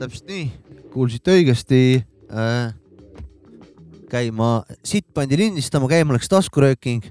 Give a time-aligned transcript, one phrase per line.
[0.00, 0.46] täpselt nii,
[0.90, 1.80] kuulsite õigesti
[2.32, 2.72] äh,.
[4.10, 7.04] käima, sitt pandi lindistama, käima läks taskurööking.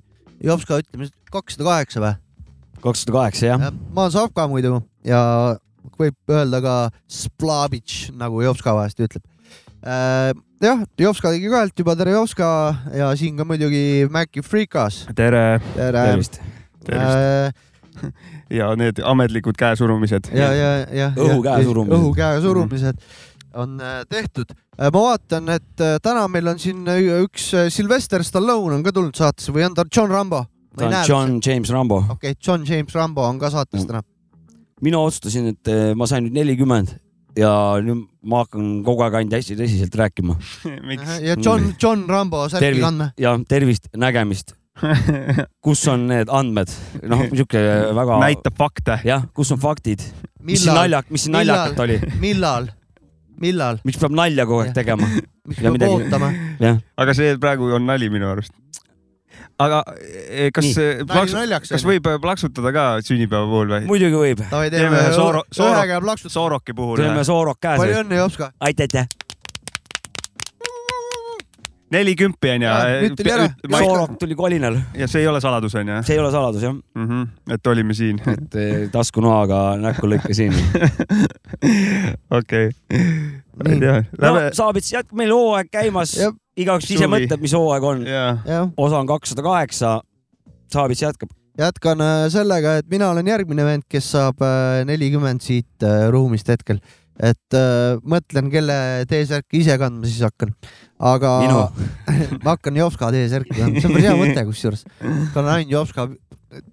[0.44, 2.18] Jops ka ütleme kakssada kaheksa või?
[2.84, 3.66] Kakssada kaheksa jah.
[3.94, 5.22] ma olen Savka muidu ja
[6.00, 6.76] võib öelda ka
[7.12, 9.24] Splavitš, nagu Jopska vahest ütleb
[9.84, 10.34] äh,.
[10.64, 12.50] jah, Jopska tegi ka häält juba, tere Jopska
[12.96, 16.06] ja siin ka muidugi Maci Freekas, tere tere.
[16.12, 16.42] tervist.
[16.86, 17.52] tervist Äh,
[18.60, 20.32] ja need ametlikud käesurumised.
[20.34, 21.10] ja, ja, ja.
[21.16, 21.98] Õhu käe surumised.
[21.98, 23.04] õhu käe surumised
[23.54, 24.54] on äh, tehtud.
[24.78, 26.86] ma vaatan, et äh, täna meil on siin
[27.24, 30.46] üks äh, Sylvester Stallone on ka tulnud saatesse või on ta John Rambo?
[30.78, 31.98] Ta on John James Rambo.
[32.10, 33.88] okei okay,, John James Rambo on ka saates Mm.
[33.88, 34.02] täna.
[34.82, 36.94] mina otsustasin, et eh, ma sain nüüd nelikümmend
[37.38, 37.50] ja
[37.84, 40.36] nüüd ma hakkan kogu aeg ainult hästi tõsiselt rääkima
[41.28, 42.82] ja John, John Rambo Tervist.
[42.84, 43.12] kandma.
[43.18, 44.56] ja tervist, nägemist.
[45.66, 46.70] kus on need andmed?
[47.04, 47.60] noh, sihuke
[47.96, 48.20] väga.
[48.24, 49.00] näitab fakte.
[49.06, 50.00] jah, kus on faktid?
[50.42, 51.98] mis siin millal, naljak, mis siin naljakat oli?
[52.24, 52.70] millal,
[53.42, 55.10] millal, miks peab nalja kogu aeg tegema?
[55.50, 56.32] miks Ja peab midagi- ootama?
[56.98, 58.54] aga see praegu on nali minu arust.
[59.60, 60.72] Aga eh, kas
[61.36, 61.86] naljaks kas.
[61.88, 63.88] võib eh, plaksutada ka sünnipäeva puhul või?
[63.90, 64.44] muidugi võib.
[64.50, 66.20] teeme ühe sooro- sooro-.
[66.30, 67.82] Sooroki puhul teeme soorok käes.
[67.82, 68.54] palju õnne, Jopska.
[68.60, 69.08] aitäh.
[71.92, 73.48] neli kümpi on ja Jaa, nüüd tuli ära.
[73.74, 76.74] soorok tuli kolinal, ja see ei ole saladus on ju see ei ole saladus jah,
[76.74, 77.08] mm?
[77.08, 77.54] -hmm.
[77.56, 78.22] et olime siin.
[78.36, 80.56] et eh, taskunoaga näkku lõikasin.
[82.40, 82.70] okei.
[83.60, 84.04] ma ei tea.
[84.22, 84.36] no.
[84.54, 86.16] Saabits jätkub, meil hooaeg käimas
[86.60, 88.06] igaüks ise mõtleb, mis hooaeg on.
[88.08, 89.98] jah, osa on kakssada kaheksa,
[90.70, 91.32] Saabits jätkab.
[91.60, 96.50] jätkan äh, sellega, et mina olen järgmine vend, kes saab äh, nelikümmend siit äh, ruumist
[96.50, 96.82] hetkel.
[97.20, 97.56] et
[98.08, 98.76] mõtlen, kelle
[99.10, 100.54] T-särki ise kandma siis hakkan.
[101.00, 101.32] aga
[102.46, 104.86] ma hakkan Jopska T-särki kandma, see on päris hea mõte kusjuures.
[105.34, 106.08] kannan ainult Jopska.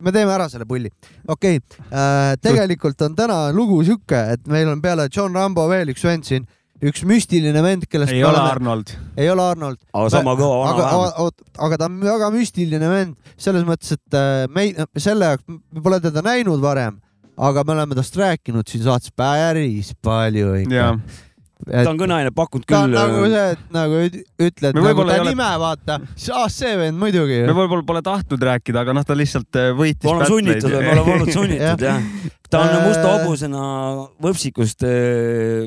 [0.00, 0.92] me teeme ära selle pulli.
[1.26, 6.06] okei okay., tegelikult on täna lugu sihuke, et meil on peale John Rambo veel üks
[6.06, 6.46] vend siin,
[6.84, 8.92] üks müstiline vend, kellest ei ole oleme- Arnold.
[9.16, 11.40] ei ole Arnold, aga sama kõva vana aga vähemalt.
[11.58, 15.80] aga ta on väga müstiline vend selles mõttes, et äh, me ei, selle jaoks me
[15.82, 16.98] pole teda näinud varem,
[17.38, 20.74] aga me oleme tast rääkinud siin saates päris palju ikka
[21.64, 21.82] jaa..
[21.84, 22.98] ta on kõneainet pakkunud ta on küll.
[23.00, 24.18] nagu see, et nagu üt-
[24.48, 25.98] ütled Me nagu ta ole- nime vaata,
[26.36, 27.54] ah see vend muidugi me.
[27.56, 30.04] võib-olla pole tahtnud rääkida, aga noh, ta lihtsalt eh, võitis.
[30.04, 32.02] me oleme sunnitud, me oleme olnud sunnitud jah.
[32.50, 33.62] ta on Äh, musta hobusena
[34.22, 34.84] võpsikust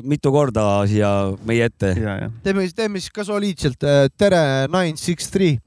[0.08, 1.10] mitu korda siia
[1.46, 1.92] meie ette.
[1.98, 2.30] ja, ja.
[2.44, 3.82] teeme, teeme siis ka soliidselt.
[4.16, 5.58] tere, nine six three.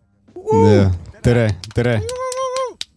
[1.23, 1.99] tere, tere.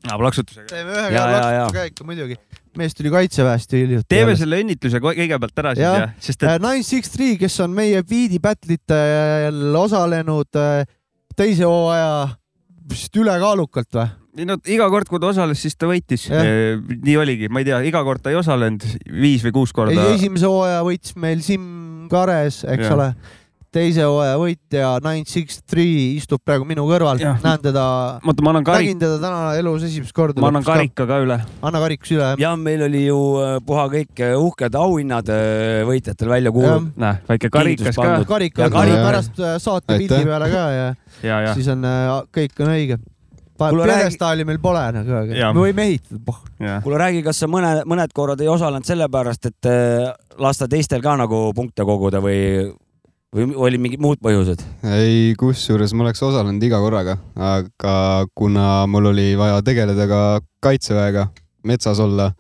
[0.07, 0.67] plaksutusega.
[0.71, 1.67] teeme ühe Ja, ja, ja.
[1.75, 2.39] käe ikka muidugi.
[2.81, 4.09] Mees tuli kaitseväest ju hiljuti.
[4.13, 6.13] teeme selle õnnitluse kõigepealt ära siis Jah.
[6.23, 10.85] sest et Nine Six Three, kes on meie Beat'i battle'itel osalenud äh,
[11.37, 12.37] teise hooaja
[12.91, 14.09] vist ülekaalukalt või?
[14.37, 16.45] ei no iga kord, kui ta osales, siis ta võitis Jah..
[16.77, 20.11] nii oligi, ma ei tea, iga kord ta ei osalenud viis või kuus korda.
[20.13, 22.97] esimese hooaja võitis meil Siim Kares, eks Jah.
[22.97, 23.11] ole.
[23.77, 27.39] Teise hooaja võitja Nine Six Three istub praegu minu kõrval, Jah.
[27.45, 27.85] näen teda,
[28.23, 30.41] oota, ma annan karik-, nägin teda täna elus esimest korda.
[30.43, 30.65] ma annan.
[30.67, 31.39] karika ka üle.
[31.61, 32.31] anna karikas üle.
[32.43, 36.95] ja meil oli ju äh, puha kõik äh, uhked auhinnad äh, võitjatel välja kuulutatud.
[37.03, 38.31] näe, väike karikas ka pandud..
[38.31, 40.87] karik Ja on karik- pärast saate pildi peale ka ja
[41.31, 41.85] ja, ja, siis on
[42.33, 42.99] kõik on õige.
[43.57, 46.81] Kuule, räägi- pjedestaali meil pole nagu, aga me võime ehitada.
[46.85, 49.71] kuule, räägi, kas sa mõne, mõned korrad ei osalenud sellepärast, et
[50.37, 52.37] lasta teistel ka nagu punkte koguda või,
[53.35, 54.63] või oli mingid muud põhjused?
[54.87, 57.97] ei, kusjuures ma oleks osalenud iga korraga, aga
[58.39, 60.21] kuna mul oli vaja tegeleda ka
[60.65, 61.29] kaitseväega,
[61.67, 62.31] metsas olla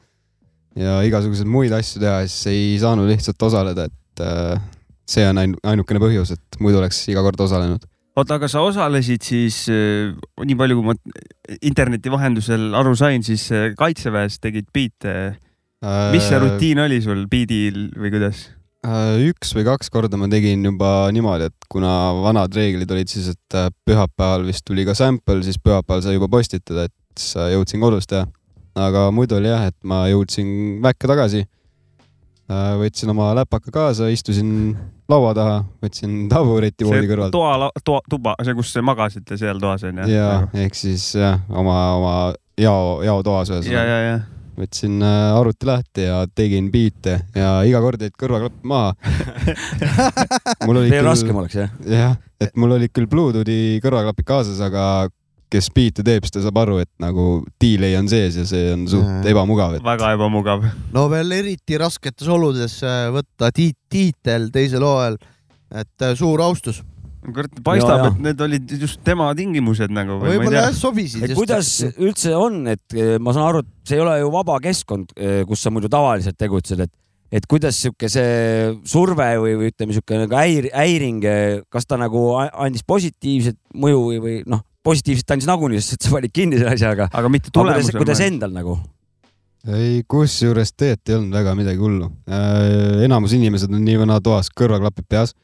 [0.76, 4.62] ja igasuguseid muid asju teha, siis ei saanud lihtsalt osaleda, et äh,
[5.08, 7.86] see on ain- ainukene põhjus, et muidu oleks iga kord osalenud.
[8.16, 10.94] oota, aga sa osalesid siis, nii palju kui ma
[11.60, 15.36] interneti vahendusel aru sain, siis äh, kaitseväes tegid biite.
[16.12, 18.46] mis see rutiin oli sul biidil või kuidas?
[18.86, 21.90] Äh, üks või kaks korda ma tegin juba niimoodi, et kuna
[22.20, 26.28] vanad reeglid olid siis, et äh, pühapäeval vist tuli ka sample, siis pühapäeval sai juba
[26.30, 28.28] postitada, et siis äh, jõudsin kodus teha.
[28.76, 31.46] aga muidu oli jah, et ma jõudsin väkke tagasi.
[32.78, 34.76] võtsin oma läpaka kaasa, istusin
[35.10, 39.82] laua taha, võtsin tabureti voodi kõrvalt toa, toa, tuba, see, kus te magasite seal toas
[39.82, 40.06] on ju?
[40.12, 42.14] ja ehk siis jah, oma, oma
[42.54, 43.82] jao, jaotoas ja, ühesõnaga.
[43.82, 44.35] ja, ja.
[44.56, 48.94] Võtsin äh, arvuti lahti ja tegin biite ja iga kord jäid kõrvaklapp maha.
[50.66, 51.76] mul oli veel raskem oleks jah?
[51.86, 55.08] jah, et mul olid küll Bluetoothi kõrvaklapid kaasas, aga
[55.52, 58.86] kes biite teeb, siis ta saab aru, et nagu delay on sees ja see on
[58.90, 59.22] suht Jaa.
[59.30, 60.66] ebamugav, et väga ebamugav.
[60.94, 65.20] no veel eriti rasketes oludes äh, võtta tiit-, tiitel teisel hooajal,
[65.82, 66.82] et äh, suur austus.
[67.34, 71.34] kurat, paistab et need olid just tema tingimused nagu või ma ei võib-olla jah sobisid.
[71.38, 75.16] kuidas üldse on, et eh, ma saan aru, et see ei ole ju vaba keskkond,
[75.48, 76.92] kus sa muidu tavaliselt tegutsed, et
[77.36, 81.24] et kuidas sihuke see surve või, või ütleme, sihuke nagu häir-, häiring,
[81.72, 86.14] kas ta nagu andis positiivset mõju või, või noh, positiivset andis nagunii, sest et sa
[86.14, 88.00] panid kinni selle asja, aga aga mitte aga kuidas, tulemusel.
[88.02, 88.76] kuidas endal nagu?
[89.66, 93.02] ei, kusjuures tegelikult ei olnud väga midagi hullu äh,.
[93.06, 95.34] enamus inimesed on nii vana toas, kõrvaklapid peas.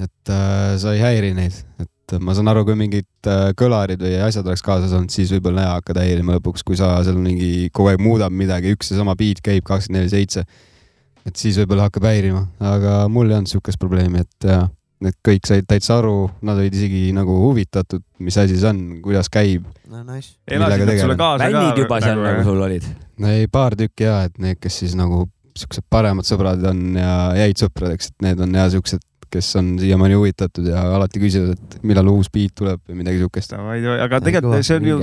[0.00, 4.14] Et äh, sa ei häiri neid, et ma saan aru, kui mingid äh, kõlarid või
[4.26, 7.92] asjad oleks kaasas olnud, siis võib-olla jah hakkad häirima lõpuks, kui sa seal mingi kogu
[7.92, 10.44] aeg muudab midagi, üks ja sama beat käib kakskümmend neli seitse.
[11.24, 14.66] et siis võib-olla hakkab häirima, aga mul ei olnud siukest probleemi, et jah,
[15.08, 19.30] et kõik said täitsa aru, nad olid isegi nagu huvitatud, mis asi see on, kuidas
[19.32, 19.64] käib.
[19.90, 20.36] no nice.
[20.48, 21.50] elasid nad sulle kaasa ka.
[21.50, 22.90] bännid juba seal nagu sul olid?
[23.22, 25.24] no ei, paar tükki ja, et need, kes siis nagu
[25.54, 29.02] siuksed paremad sõbrad on ja jäid sõpradeks, et need on ja siuksed,
[29.34, 33.54] kes on siiamaani huvitatud ja alati küsivad, et millal uus beat tuleb või midagi siukest.
[33.54, 34.98] aga tegelikult see on ju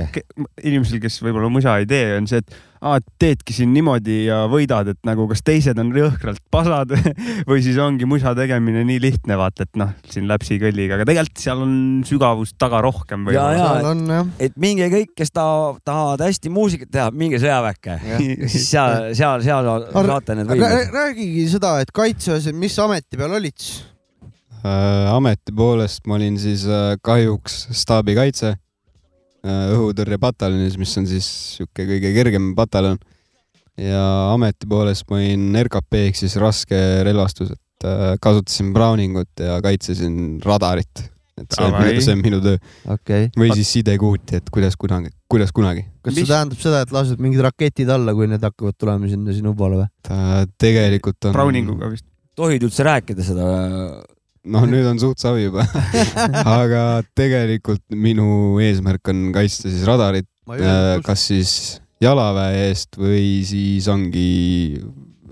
[0.64, 4.90] inimesel, kes võib-olla musa ei tee, on see, et aa, teedki siin niimoodi ja võidad,
[4.94, 6.94] et nagu kas teised on jõhkralt pasad
[7.50, 11.44] või siis ongi musa tegemine nii lihtne, vaata, et noh, siin läpsi kõlliga, aga tegelikult
[11.44, 11.76] seal on
[12.08, 13.68] sügavust taga rohkem Ja, ja.
[13.84, 14.32] jah.
[14.42, 15.46] et minge kõik, kes ta,
[15.86, 18.00] tahavad hästi muusikat teha, minge sõjaväkke.
[18.52, 20.92] siis seal, seal, seal saate need võimed.
[20.96, 23.91] räägigi seda, et kaitseväes, mis ameti peal olid siis?
[24.66, 25.08] äh,.
[25.12, 32.14] ameti poolest ma olin siis äh, kahjuks staabikaitse äh, õhutõrjepataljonis, mis on siis sihuke kõige
[32.18, 33.00] kergem pataljon.
[33.82, 34.04] ja
[34.34, 36.78] ameti poolest ma olin RKP ehk siis raske
[37.08, 37.88] relvastus, et
[38.22, 41.08] kasutasin Browningut ja kaitsesin radarit.
[41.42, 43.30] et see on minu, see on minu töö okei okay..
[43.40, 45.88] või siis sidekuuti, et kuidas kunagi, kuidas kunagi.
[46.04, 49.34] kas Mis- see tähendab seda, et lased mingid raketid alla, kui need hakkavad tulema sinna
[49.34, 50.48] sinu poole või?
[50.62, 51.38] tegelikult on.
[51.40, 52.06] Browninguga vist.
[52.38, 53.48] tohid üldse rääkida seda?
[54.46, 55.66] Noh, nüüd on suht savi juba
[56.42, 60.30] aga tegelikult minu eesmärk on kaitsta siis radarit,
[61.06, 61.54] kas siis
[62.02, 64.82] jalaväe eest või siis ongi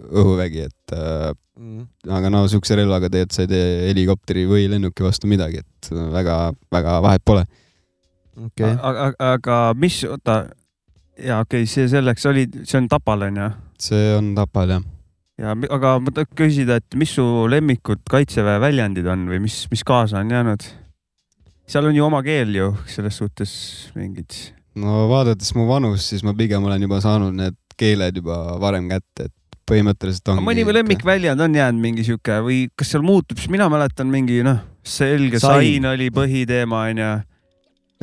[0.10, 1.84] õhuvägi, et äh, Mm.
[2.16, 6.94] aga no siukse relvaga tegelikult sa ei tee helikopteri või lennuki vastu midagi, et väga-väga
[7.04, 7.44] vahet pole.
[8.46, 10.38] okei, aga, aga mis, oota,
[11.20, 14.88] ja okei okay,, see selleks oli, see on Tapal onju see on Tapal jah.
[15.40, 19.86] Ja aga ma tahan küsida, et mis su lemmikud kaitseväe väljendid on või mis, mis
[19.88, 20.68] kaasa on jäänud?
[21.70, 23.52] seal on ju oma keel ju selles suhtes
[23.96, 24.34] mingid.
[24.80, 29.30] no vaadates mu vanust, siis ma pigem olen juba saanud need keeled juba varem kätte,
[29.30, 29.36] et
[29.70, 30.46] põhimõtteliselt ongi.
[30.46, 34.60] mõni lemmikväljend on jäänud mingi sihuke või kas seal muutub, sest mina mäletan mingi noh,
[34.84, 35.62] selge Sain.
[35.62, 37.12] sain oli põhiteema onju.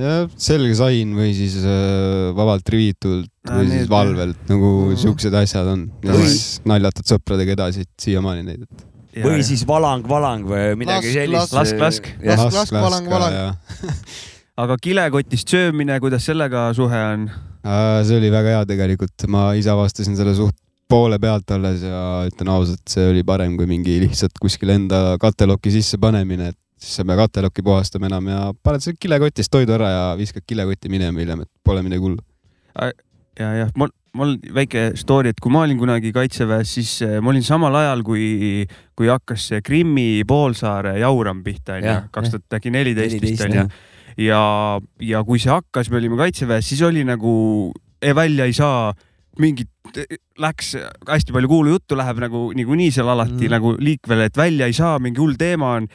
[0.00, 4.96] jah, selge sain või siis äh, vabalt riviitult või need- siis valvelt, nagu Mhm.
[5.04, 5.87] siuksed asjad on.
[6.04, 11.08] ja Või- siis naljatad sõpradega edasi siiamaani neid, et või siis valang, valang või midagi
[11.08, 11.52] Lask- sellist.
[11.56, 12.06] lask- lask.
[12.22, 13.32] jah, Lask- lask, valang, ka, valang.
[13.32, 13.54] ja.
[14.62, 17.31] aga kilekotist söömine, kuidas sellega suhe on?
[18.06, 20.54] See oli väga hea tegelikult, ma ise avastasin selle suht
[20.88, 25.72] poole pealt alles ja ütlen ausalt, see oli parem kui mingi lihtsalt kuskil enda kateloki
[25.75, 29.76] sisse panemine, et siis sa ei pea kateloki puhastama enam ja paned selle kilekotist toidu
[29.76, 32.23] ära ja viskad kilekotti minema hiljem, et pole midagi hullu.
[32.76, 37.32] ja, jah, mul, mul väike story, et kui ma olin kunagi kaitseväes, siis eh, ma
[37.32, 42.60] olin samal ajal, kui, kui hakkas see Krimmi poolsaare jauram pihta onju Jah,, kaks tuhat
[42.60, 43.67] äkki neliteist vist onju
[44.20, 44.41] ja,
[45.01, 47.34] ja kui see hakkas, me olime kaitseväes, siis oli nagu
[48.01, 48.93] eh, välja ei saa
[49.41, 49.69] mingit,
[50.41, 50.74] läks
[51.08, 53.53] hästi palju kuulujuttu läheb nagu niikuinii seal alati mm.
[53.53, 55.89] nagu liikvele, et välja ei saa, mingi hull teema on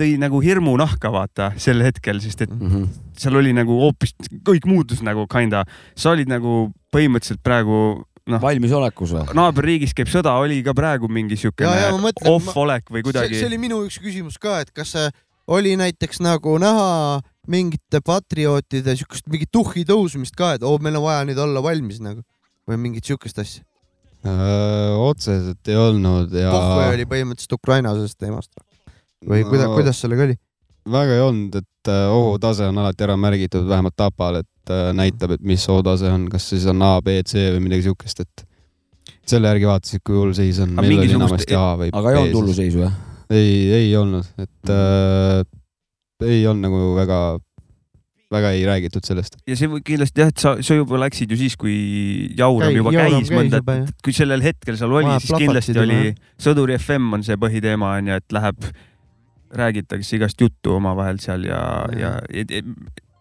[0.00, 2.88] tõi nagu hirmu nahka, vaata sel hetkel, sest et Mhm.
[3.16, 9.12] seal oli nagu hoopis, kõik muutus nagu kinda, sa olid nagu põhimõtteliselt praegu noh, valmisolekus
[9.12, 9.34] või?
[9.34, 13.46] naaberriigis käib sõda, oli ka praegu mingi siukene mõtlen, off-olek või see, kuidagi see.
[13.46, 14.94] oli minu üks küsimus ka, et kas
[15.46, 21.02] oli näiteks nagu näha mingite patriootide siukest mingit tuhhi tõusmist ka, et oo, meil on
[21.04, 22.22] vaja nüüd olla valmis nagu
[22.66, 23.62] või mingit siukest asja.
[24.24, 28.50] otseselt ei olnud ja pohhu oli põhimõtteliselt Ukraina sellest teemast
[29.28, 30.38] või no, kuidas, kuidas sellega oli?
[30.94, 35.38] väga ei olnud, et äh, ohutase on alati ära märgitud, vähemalt Tapal, et äh, näitab,
[35.38, 38.44] et mis ohutase on, kas siis on A, B, C või midagi siukest, et
[39.24, 40.76] selle järgi vaatasid, kui hull seis on.
[40.76, 43.00] Aga meil oli mingisugust- enamasti A või aga ei olnud hulluseisu jah?
[43.32, 45.42] ei, ei olnud, et äh,
[46.28, 47.18] ei olnud nagu väga,
[48.34, 49.38] väga ei räägitud sellest.
[49.48, 51.76] ja see kindlasti jah, et sa, sa juba läksid ju siis, kui
[52.38, 53.62] jauram juba käis käis mõnda
[54.04, 56.00] kui sellel hetkel seal oli, siis kindlasti oli
[56.40, 58.68] Sõduri FM on see põhiteema onju, et läheb,
[59.54, 61.62] räägitakse igast juttu omavahel seal ja,
[61.98, 62.64] ja, ja,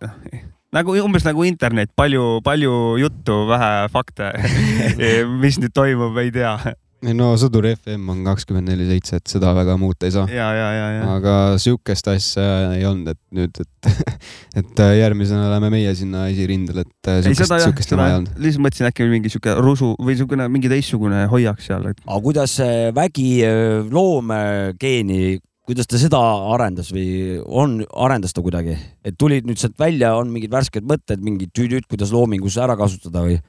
[0.03, 4.31] noh, nagu umbes nagu internet, palju, palju juttu, vähe fakte
[5.43, 6.55] mis nüüd toimub, ei tea.
[7.13, 10.25] no Sõdur FM on kakskümmend neli seitse, et seda väga muuta ei saa.
[10.31, 11.05] ja, ja, ja, ja.
[11.17, 12.47] aga sihukest asja
[12.77, 14.03] ei olnud, et nüüd, et,
[14.63, 18.35] et järgmisena läheme meie sinna esirindele, et ei, sihukest, sihukest jama ei olnud.
[18.41, 22.57] lihtsalt mõtlesin äkki mingi sihuke rusu või siukene mingi teistsugune hoiak seal, et aga kuidas
[22.61, 26.19] see vägi äh, loomegeeni, kuidas ta seda
[26.53, 31.23] arendas või on, arendas ta kuidagi, et tulid nüüd sealt välja, on mingid värsked mõtted,
[31.23, 33.39] mingid tüüdid, kuidas loomingus ära kasutada või?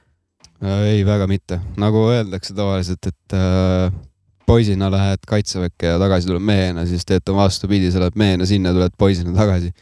[0.63, 1.59] Äh, ei, väga mitte.
[1.81, 3.91] nagu öeldakse tavaliselt, et äh,
[4.47, 8.95] poisina lähed kaitseväkke ja tagasi tuled mehena, siis teed vastupidi, sa lähed mehena sinna, tuled
[8.97, 9.73] poisina tagasi.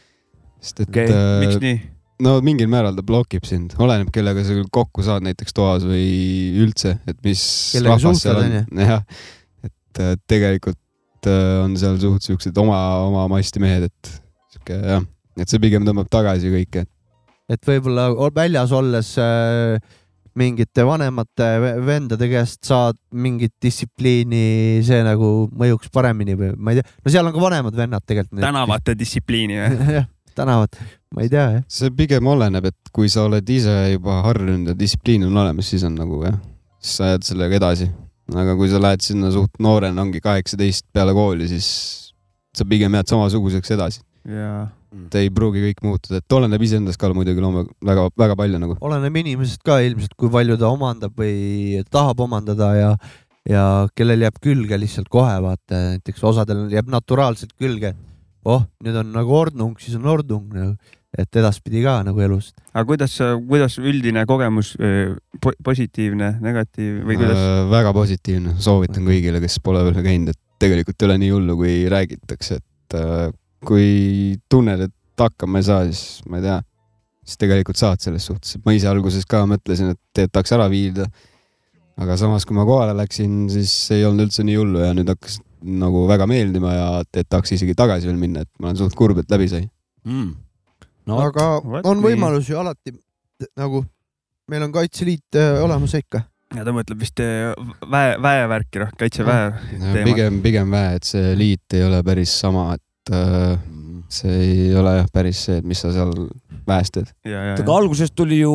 [0.60, 1.80] sest et Okei, äh, miks nii?
[2.24, 6.06] no mingil määral ta blokib sind, oleneb, kellega sa küll kokku saad näiteks toas või
[6.62, 7.42] üldse, et mis
[7.76, 8.82] Kellega suhtled, on.
[8.82, 9.04] jah,
[9.66, 10.78] et äh, tegelikult
[11.30, 12.78] äh, on seal suht siuksed oma,
[13.08, 14.14] oma masti mehed, et
[14.54, 15.04] sihuke jah,
[15.40, 16.86] et see pigem tõmbab tagasi kõike.
[17.50, 19.76] et võib-olla ol- väljas olles äh,
[20.34, 26.80] mingite vanemate ve- vendade käest saad mingit distsipliini, see nagu mõjuks paremini või ma ei
[26.80, 28.42] tea, no seal on ka vanemad vennad tegelikult.
[28.42, 29.92] tänavate distsipliini või?
[30.00, 30.74] jah, tänavad,
[31.14, 31.62] ma ei tea jah.
[31.70, 35.84] see pigem oleneb, et kui sa oled ise juba harjunud ja distsipliin on olemas, siis
[35.86, 36.40] on nagu jah,
[36.82, 37.90] siis sa jääd sellega edasi.
[38.32, 41.68] Aga kui sa lähed sinna suht noorena, ongi kaheksateist peale kooli, siis
[42.56, 44.00] sa pigem jääd samasuguseks edasi.
[44.24, 44.70] jaa.
[44.94, 48.78] et ei pruugi kõik muutuda, et oleneb iseendast ka muidugi loome väga, väga palju nagu.
[48.80, 52.90] oleneb inimesest ka ilmselt, kui palju ta omandab või tahab omandada ja,
[53.50, 53.64] ja
[53.98, 57.92] kellel jääb külge lihtsalt kohe vaata, näiteks osadel jääb naturaalselt külge.
[58.44, 60.76] oh, nüüd on nagu ordnung, siis on ordnung nagu,
[61.18, 62.50] et edaspidi ka nagu elus.
[62.72, 63.14] aga kuidas,
[63.48, 64.74] kuidas üldine kogemus,
[65.42, 67.38] po- positiivne, negatiiv või kuidas?
[67.38, 71.58] Äh, väga positiivne, soovitan kõigile, kes pole veel käinud, et tegelikult ei ole nii hullu,
[71.60, 73.28] kui räägitakse, et äh,
[73.64, 73.88] kui
[74.50, 76.58] tunned, et hakkama ei saa, siis ma ei tea,
[77.24, 81.08] siis tegelikult saad selles suhtes, et ma ise alguses ka mõtlesin, et tahaks ära viilida.
[81.94, 85.38] aga samas, kui ma kohale läksin, siis ei olnud üldse nii hullu ja nüüd hakkas
[85.64, 89.20] nagu väga meeldima ja et tahaks isegi tagasi veel minna, et ma olen suht kurb,
[89.22, 89.68] et läbi sai.
[90.04, 90.32] mm.
[91.10, 91.48] No, aga
[91.82, 92.04] on nii.
[92.06, 92.94] võimalus ju alati
[93.58, 93.82] nagu,
[94.50, 96.24] meil on Kaitseliit äh, olemas ikka.
[96.54, 97.50] ja ta mõtleb vist eh,
[97.90, 103.14] väe, väevärki, noh, kaitseväe pigem, pigem vähe, et see liit ei ole päris sama, et
[103.14, 103.56] äh,
[104.12, 106.12] see ei ole jah päris see, et mis sa seal
[106.68, 107.10] väes teed.
[107.26, 108.52] aga algusest tuli ju,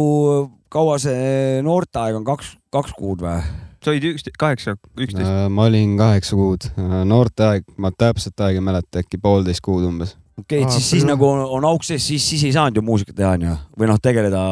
[0.72, 3.41] kaua see noorteaeg on, kaks, kaks kuud või?
[3.79, 5.27] sa olid üksteist, kaheksa, üksteist.
[5.27, 6.65] Äh, ma olin kaheksa kuud,
[7.08, 10.18] noorteaeg, ma täpset aega ei mäleta, äkki poolteist kuud umbes.
[10.39, 12.86] Okei okay,, et siis, siis nagu on, on auk sees, siis, siis ei saanud ju
[12.86, 14.43] muusikat teha onju või noh, tegeleda.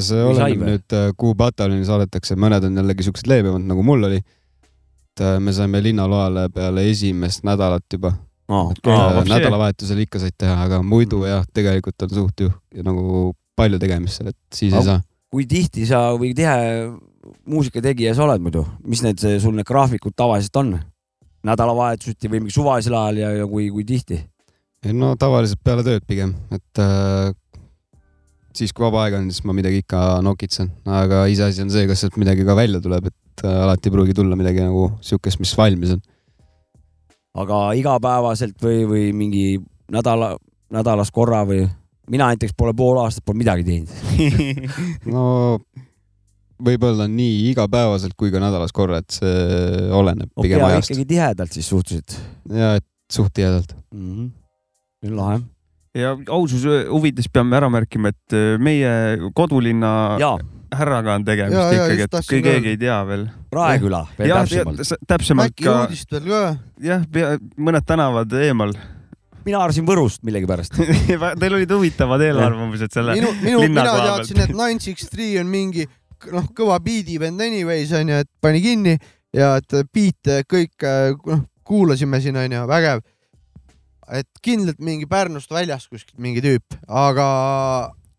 [0.00, 4.22] See oleneb nüüd, kuhu pataljoni saadetakse, mõned on jällegi siuksed leebemad, nagu mul oli.
[5.18, 8.14] et äh, me saime linnaloale peale esimest nädalat juba
[8.48, 12.84] Oh, Aa, äh, nädalavahetusel ikka said teha, aga muidu jah, tegelikult on suht ju ja
[12.86, 15.02] nagu palju tegemist seal, et siis ei Aga- saa.
[15.28, 16.54] kui tihti sa või tihe
[17.44, 20.78] muusikategija sa oled muidu, mis need, sul need graafikud tavaliselt on?
[21.46, 24.18] Nädalavahetuseti või mingi suvalisel ajal ja, ja kui, kui tihti?
[24.94, 27.30] no tavaliselt peale tööd pigem, et äh,
[28.54, 32.04] siis kui vaba aeg on, siis ma midagi ikka nokitsen, aga iseasi on see, kas
[32.04, 35.54] sealt midagi ka välja tuleb, et äh, alati ei pruugi tulla midagi nagu siukest, mis
[35.58, 36.04] valmis on.
[37.42, 39.44] aga igapäevaselt või, või mingi
[39.94, 40.36] nädala,
[40.74, 41.66] nädalas korra või?
[42.08, 43.90] mina näiteks pole pool aastat pole midagi teinud.
[45.12, 45.58] no
[46.64, 51.08] võib-olla nii igapäevaselt kui ka nädalas korra, et see oleneb okei pigem okay,, ajast ikkagi
[51.14, 52.18] tihedalt siis suhteliselt
[52.54, 53.74] ja et suht tihedalt.
[53.94, 54.12] mm.
[54.12, 55.16] -hmm.
[55.16, 55.40] lahe.
[55.94, 58.92] ja aususe huvides peame ära märkima, et meie
[59.34, 60.36] kodulinna ja
[60.74, 63.26] härraga on tegemist Ja, ja, ikkagi, et kui keegi ei tea veel.
[63.52, 64.94] Raeküla veel jah, täpsemalt.
[65.08, 66.42] täpsemalt äkki ka, uudist veel ka?
[66.84, 67.04] jah,
[67.56, 68.74] mõned tänavad eemal.
[69.46, 70.76] mina arvasin Võrust millegipärast.
[71.40, 75.88] Teil olid huvitavad eelarvamused selle minu, minu, mina teadsin, et Nine Six Three on mingi
[76.32, 78.96] noh, kõva biidi vend anyways onju, et pani kinni
[79.36, 80.88] ja et biite kõik
[81.26, 83.04] noh, kuulasime siin onju, vägev.
[84.08, 87.26] et kindlalt mingi Pärnust väljast kuskilt mingi tüüp, aga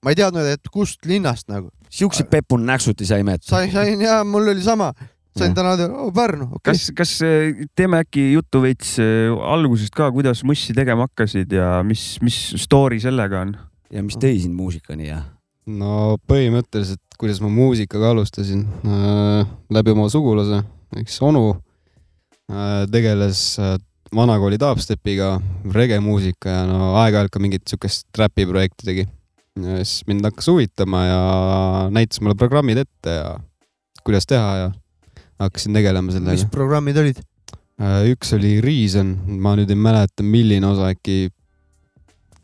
[0.04, 1.72] ma ei teadnud, et kust linnast nagu.
[1.90, 4.92] siukseid Pepun näksuti saime, et sain, sain ja mul oli sama,
[5.38, 9.96] sain täna teada, oh Pärnu, okei kas, kas eh, teeme äkki juttu veits eh, algusest
[9.98, 13.58] ka, kuidas mussi tegema hakkasid ja mis, mis story sellega on?
[13.90, 15.24] ja mis tõi sind muusikani ja?
[15.70, 20.62] no põhimõtteliselt, kuidas ma muusikaga alustasin äh,, läbi oma sugulase,
[21.02, 23.76] eks onu äh, tegeles äh,
[24.16, 25.34] vanakooli dubstepiga,
[25.76, 29.08] regemuusika ja no aeg-ajalt ka mingit siukest räpi projekti tegi.
[29.60, 31.20] ja siis mind hakkas huvitama ja
[31.92, 33.34] näitas mulle programmid ette ja
[34.08, 34.70] kuidas teha ja
[35.44, 36.48] hakkasin tegelema mis sellega.
[36.54, 37.20] programmid olid?
[38.12, 41.30] üks oli Reason, ma nüüd ei mäleta, milline osa äkki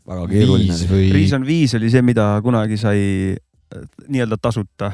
[0.06, 0.86] väga keeruline viis.
[0.88, 3.00] või Reason viis oli see, mida kunagi sai
[3.34, 3.45] äh,
[4.08, 4.92] nii-öelda tasuta.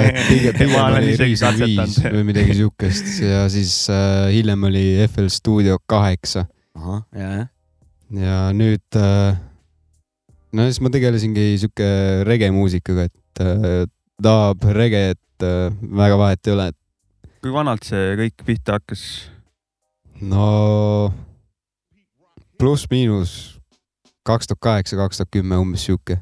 [0.72, 1.98] ma olen isegi katsetanud.
[2.14, 6.46] või midagi siukest ja siis äh, hiljem oli FL Studio kaheksa
[7.16, 9.36] ja, nüüd äh,
[10.54, 11.88] no siis ma tegelesingi siuke
[12.28, 13.84] rege muusikaga, et äh,
[14.22, 15.70] dub, rege, et äh,
[16.02, 16.70] väga vahet ei ole,
[17.42, 19.04] kui vanalt see kõik pihta hakkas?
[20.22, 21.12] no
[22.56, 23.56] pluss-miinus
[24.26, 26.18] kaks tuhat kaheksa, kaks tuhat kümme umbes sihuke.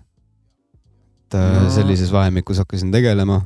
[1.24, 1.70] Et äh, No.
[1.72, 3.42] sellises vahemikus hakkasin tegelema.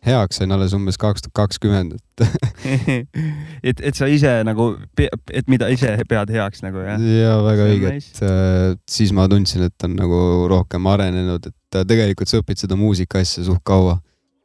[0.00, 2.22] heaks sain alles umbes kaks tuhat kakskümmend, et
[3.68, 6.96] et, et sa ise nagu, et mida ise pead heaks nagu jah?
[7.04, 11.84] ja väga õige, et äh, siis ma tundsin, et on nagu rohkem arenenud, et äh,
[11.88, 13.98] tegelikult sa õpid seda muusika asja suht kaua.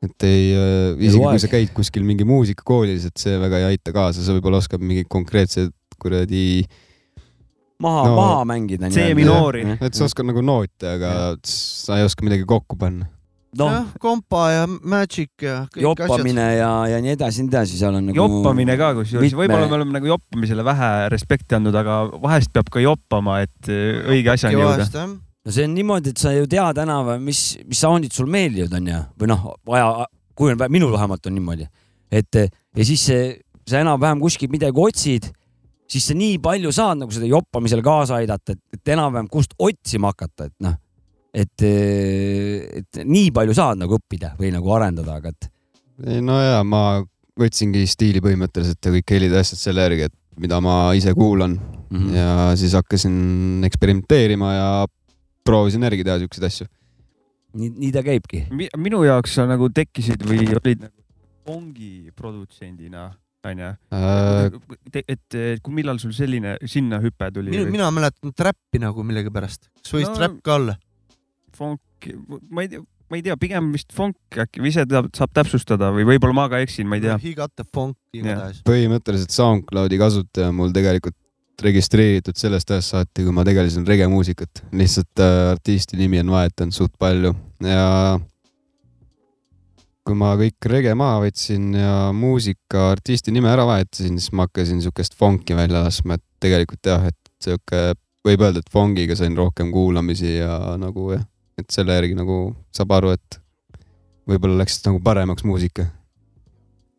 [0.04, 3.96] et ei äh,, isegi kui sa käid kuskil mingi muusikakoolis, et see väga ei aita
[3.96, 5.72] kaasa, sa võib-olla oskad mingeid konkreetseid
[6.04, 6.66] kuradi,
[7.82, 8.90] maha No, no,, maha mängida.
[8.94, 9.66] C-minoori.
[9.82, 13.10] et sa oskad nagu noote, aga sa ei oska midagi kokku panna.
[13.56, 16.58] noh, jah, kompa ja Magic ja kõik joppamine asjad.
[16.60, 18.18] ja, ja nii edasi, nii edasi, seal on nagu.
[18.20, 22.68] joppamine ka kusjuures, mitme- võib-olla me oleme nagu joppamisele vähe respekti andnud, aga vahest peab
[22.72, 25.08] ka joppama, et äh, õige asjani jõuda.
[25.46, 29.00] no see on niimoodi, et sa ju tead enam-vähem, mis, mis sound'id sul meeldivad, onju,
[29.24, 29.88] või noh, vaja,
[30.36, 31.68] kui on, minul vähemalt on niimoodi,
[32.12, 33.24] et ja siis see,
[33.68, 35.32] sa enam-vähem kuskilt midagi otsid,
[35.90, 40.14] siis sa nii palju saad nagu seda joppamisele kaasa aidata, et, et enam-vähem kust otsima
[40.14, 40.78] hakata, et noh,
[41.36, 41.66] et,
[42.82, 45.50] et nii palju saad nagu õppida või nagu arendada, aga et
[46.26, 47.04] no ja ma
[47.40, 51.56] võtsingi stiili põhimõtteliselt ja kõik helid ja asjad selle järgi, et mida ma ise kuulan
[51.56, 52.16] mm -hmm.
[52.16, 54.70] ja siis hakkasin eksperimenteerima ja
[55.46, 56.68] proovisin järgi teha siukseid asju.
[57.54, 58.48] nii, nii ta käibki.
[58.78, 61.06] minu jaoks sa nagu tekkisid või olid nagu
[61.46, 63.14] ongi produtsendina,
[63.46, 63.70] onju.
[63.96, 69.70] Äh, et, kui millal sul selline, sinna hüpe tuli mina, mina mäletan trappi nagu millegipärast.
[69.82, 70.76] kas võis No- no, trap ka olla?
[71.56, 72.10] funk,
[72.52, 75.92] ma ei tea, ma ei tea, pigem vist funk äkki või ise teab, saab täpsustada
[75.96, 77.16] või võib-olla ma ka eksin, ma ei tea.
[77.24, 78.64] He got the funk igatahes.
[78.68, 81.16] põhimõtteliselt SoundCloudi kasutaja mul tegelikult
[81.64, 86.92] registreeritud sellest ajast saati, kui ma tegelesin regemuusikat, lihtsalt äh, artisti nimi on vahetanud suht
[87.00, 87.32] palju
[87.64, 88.20] ja
[90.06, 94.84] kui ma kõik rege maha võtsin ja muusika artisti nime ära vahetasin, siis ma hakkasin
[94.84, 97.82] siukest fonki välja laskma, et tegelikult jah, et sihuke
[98.26, 101.26] võib öelda, et fongiga sain rohkem kuulamisi ja nagu jah,
[101.58, 102.40] et selle järgi nagu
[102.76, 103.40] saab aru, et
[104.30, 105.90] võib-olla läks nagu paremaks muusika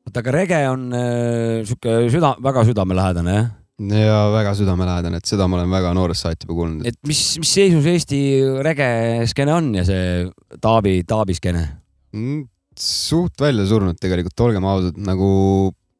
[0.06, 3.46] oota, aga rege on äh, sihuke süda, väga südamelähedane jah?
[3.76, 6.86] ja väga südamelähedane, et seda ma olen väga noorest saati juba kuulnud.
[6.88, 8.20] et mis, mis seisus Eesti
[8.64, 8.88] rege
[9.28, 10.26] skeene on ja see
[10.62, 11.64] Taavi, Taavi skeene?
[12.16, 12.46] Mm,
[12.80, 15.30] suht välja surnud tegelikult, olgem ausad, nagu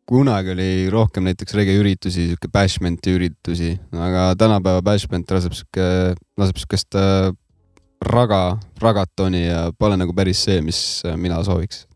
[0.07, 5.89] kunagi oli rohkem näiteks regeüritusi, sihuke bashment'i üritusi, aga tänapäeva bashment laseb sihuke,
[6.39, 7.33] laseb siukest äh,
[8.07, 8.41] raga,
[8.83, 11.87] ragatoni ja pole nagu päris see, mis äh, mina sooviks.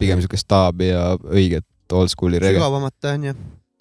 [0.00, 2.56] pigem siukest taabi ja õiget oldschool'i rege.
[2.56, 3.34] sügavamat onju.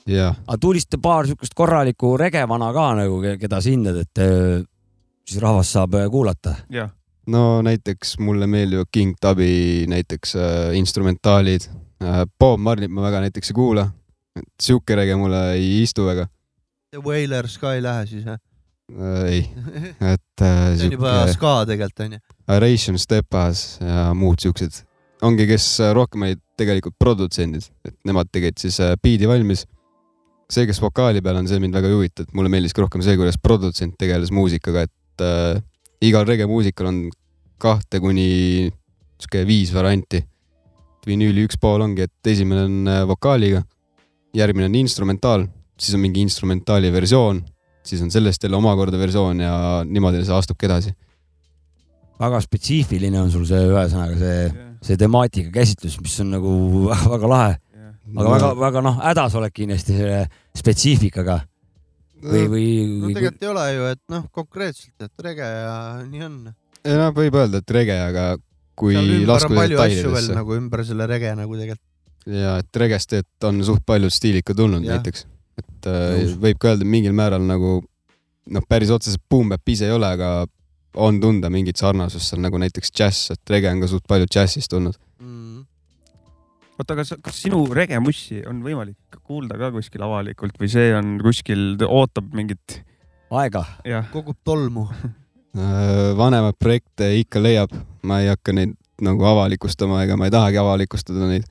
[0.06, 4.62] jah, aga tuliste paar siukest korralikku regevana ka nagu, keda sa hindad, et äh,
[5.26, 6.60] siis rahvas saab kuulata.
[6.69, 6.93] jah,
[7.30, 11.70] no näiteks mulle meeldivad King Tubi näiteks äh, instrumentaalid
[12.04, 12.26] äh,.
[12.39, 13.89] Bob Marlit ma väga näiteks ei kuula.
[14.62, 16.28] sihuke rege mulle ei istu väga
[16.89, 18.39] The Wailers ka ei lähe siis jah?
[18.89, 19.26] äh,.
[19.30, 19.42] ei,
[20.13, 22.22] et äh, see on juba ska tegelikult onju.
[22.50, 24.84] Aeration Stepas ja muud siuksed.
[25.22, 29.65] ongi, kes äh, rohkem olid tegelikult produtsendid, et nemad tegid siis äh, biidi valmis.
[30.50, 33.13] see, kes vokaali peal on, see mind väga ei huvita, et mulle meeldiski rohkem see,
[33.20, 35.62] kuidas produtsent tegeles muusikaga, et äh,
[36.02, 37.04] igal regemuusikal on
[37.62, 38.69] kahte kuni
[39.19, 40.24] sihuke viis varianti.
[41.10, 43.63] vinüüli üks pool ongi, et esimene on äh, vokaaliga,
[44.36, 45.45] järgmine on instrumentaal,
[45.80, 47.39] siis on mingi instrumentaali versioon,
[47.82, 49.54] siis on sellest jälle omakorda versioon ja
[49.88, 50.93] niimoodi see astubki edasi.
[52.19, 56.54] väga spetsiifiline on sul see, ühesõnaga see, see temaatika käsitlus, mis on nagu
[57.15, 57.58] väga lahe,
[58.13, 60.26] aga väga-väga noh, hädas oled kindlasti selle
[60.60, 61.39] spetsiifikaga
[62.24, 62.65] või, või,
[63.00, 66.39] no tegelikult ei ole ju, et noh, konkreetselt, et rege ja nii on.
[66.86, 68.30] Ei noh, võib öelda, et rege, aga
[68.80, 68.96] kui
[69.28, 71.86] laskuda palju detailidesse nagu ümber selle rege nagu tegelikult.
[72.30, 75.00] ja et regest et on suht paljud stiilikad tulnud Jah.
[75.00, 75.26] näiteks,
[75.60, 77.80] et äh, võib ka öelda mingil määral nagu
[78.50, 80.48] noh, päris otseselt boom-bap ise ei ole, aga
[81.00, 84.72] on tunda mingit sarnasust seal nagu näiteks džäss, et rege on ka suht palju džässist
[84.72, 84.98] tulnud.
[85.20, 85.65] Mm.
[86.80, 91.74] oota, kas, kas sinu regemussi on võimalik kuulda ka kuskil avalikult või see on kuskil,
[91.86, 92.80] ootab mingit,
[93.36, 93.65] aega?
[93.88, 94.88] jah, kogub tolmu.
[95.57, 97.71] Äh, vanemaid projekte ikka leiab,
[98.05, 101.47] ma ei hakka neid nagu avalikustama ega ma ei tahagi avalikustada neid.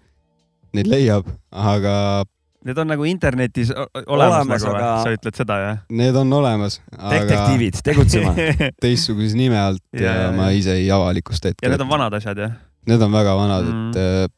[0.77, 2.25] Neid leiab, aga
[2.69, 6.81] Need on nagu internetis olemas, Olemas, nagu aga- sa ütled seda jah Need on olemas,
[6.99, 8.33] aga detektiivid, tegutsema.
[8.85, 11.65] teistsuguse nime alt ja, Ja, ma ise ei avalikusta hetkel.
[11.65, 12.57] ja need on vanad asjad jah?
[12.91, 13.79] Need on väga vanad Mm.
[13.79, 14.29] mm., et äh,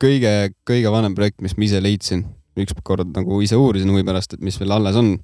[0.00, 0.32] kõige,
[0.70, 2.24] kõige vanem projekt, mis ma ise leidsin,
[2.56, 5.18] ükskord nagu ise uurisin huvi pärast, et mis veel alles on,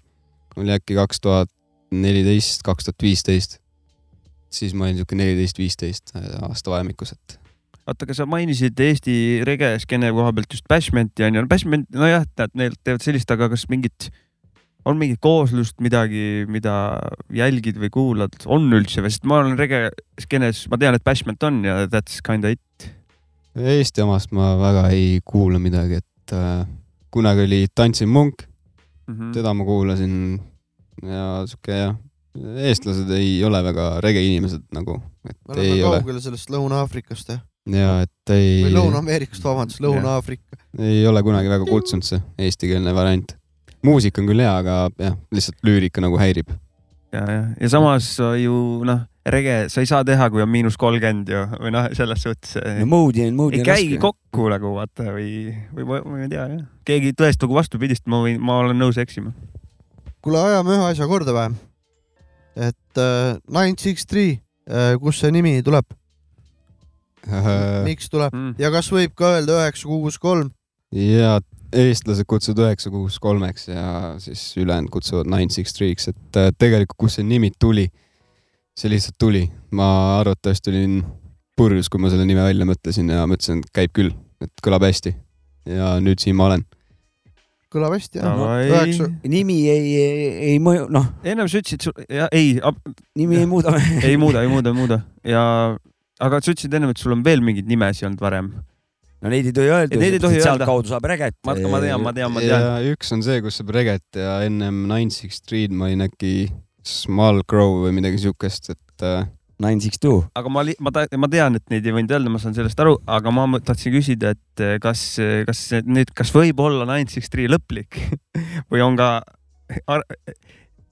[0.58, 1.48] oli äkki kaks tuhat
[1.90, 3.58] neliteist, kaks tuhat viisteist.
[4.56, 7.38] siis ma olin siuke neliteist, viisteist aasta vahemikus, et
[7.86, 12.74] oota, aga sa mainisid Eesti rege-skeene koha pealt just Bashmenti onju, Bashment, nojah, nad neil
[12.82, 14.08] teevad sellist, aga kas mingit,
[14.86, 16.96] on mingit kooslust, midagi, mida
[17.34, 21.62] jälgid või kuulad, on üldse või, sest ma olen rege-skeenes, ma tean, et Bashment on
[21.66, 22.90] ja that's kinda it.
[23.56, 26.66] Eesti omast ma väga ei kuula midagi, et äh,
[27.10, 28.46] kunagi oli Tantsin munk,
[29.06, 29.30] Mhm.
[29.32, 30.40] teda ma kuulasin
[31.02, 31.96] ja siuke jah,
[32.68, 37.32] eestlased ei ole väga rege inimesed nagu, me et oleme ei ole kaugel sellest Lõuna-Aafrikast
[37.34, 40.60] jah, ja et ei või, Lõuna-Ameerikast, vabandust, Lõuna-Aafrika.
[40.78, 43.36] ei ole kunagi väga kutsunud see eestikeelne variant.
[43.86, 46.54] muusika on küll hea, aga jah, lihtsalt lüürika nagu häirib.
[47.12, 50.78] ja, ja, ja samas sa ju noh, rege sa ei saa teha, kui on miinus
[50.80, 53.98] kolmkümmend ju või noh, selles suhtes eh, no moodi on, moodi ei on käigi.
[54.02, 58.60] kokku nagu vaata või, või ma, ei tea jah, keegi tõestab vastupidist, ma võin, ma
[58.62, 59.34] olen nõus eksima.
[60.26, 61.54] kuule, ajame ühe asja korda või?
[62.56, 64.40] et äh, Nine Six Three,
[65.00, 65.86] kust see nimi tuleb,
[67.86, 68.54] miks tuleb Mm.
[68.58, 70.50] ja kas võib ka öelda üheksa kuus kolm?
[70.94, 71.38] ja
[71.74, 76.96] eestlased kutsuvad üheksa kuus kolmeks ja siis ülejäänud kutsuvad nine six three'ks, et äh, tegelikult,
[76.98, 77.88] kust see nimi tuli,
[78.78, 79.46] see lihtsalt tuli.
[79.70, 81.02] ma arvatavasti olin
[81.56, 85.14] purjus, kui ma selle nime välja mõtlesin ja mõtlesin, et käib küll, et kõlab hästi.
[85.66, 86.64] ja nüüd siin ma olen.
[87.76, 88.46] Kõlab hästi jah no,.
[88.66, 92.56] Üheksa, nimi ei, ei, ei mõju, noh, ennem sa ütlesid, jah, ei,
[93.18, 93.74] nimi ei muuda.
[94.08, 95.42] ei muuda, ei muuda, ei muuda ja,
[96.22, 98.50] aga sa ütlesid ennem, et sul on veel mingeid nimesid olnud varem.
[99.22, 100.00] no neid ei tohi öelda.
[100.00, 100.50] Neid ei tohi öelda.
[100.50, 101.36] sealtkaudu saab reget.
[101.46, 102.68] ma, ma tean, ma tean, ma tean.
[102.80, 106.36] ja üks on see, kus saab reget ja ennem nine six three'd ma olin äkki
[106.86, 109.26] Small Crow või midagi siukest, et äh,
[109.62, 110.20] Nine Six Two.
[110.36, 113.32] aga ma, ma, ma tean, et neid ei võinud öelda, ma saan sellest aru, aga
[113.32, 115.08] ma tahtsin küsida, et eh, kas,
[115.48, 118.00] kas see nüüd, kas võib olla Nine Six Three lõplik
[118.72, 119.10] või on ka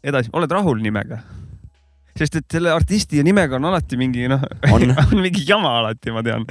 [0.04, 1.22] edasi, oled rahul nimega?
[2.14, 4.42] sest et selle artisti nimega on alati mingi noh,
[4.74, 4.84] On.
[5.18, 6.44] mingi jama alati, ma tean.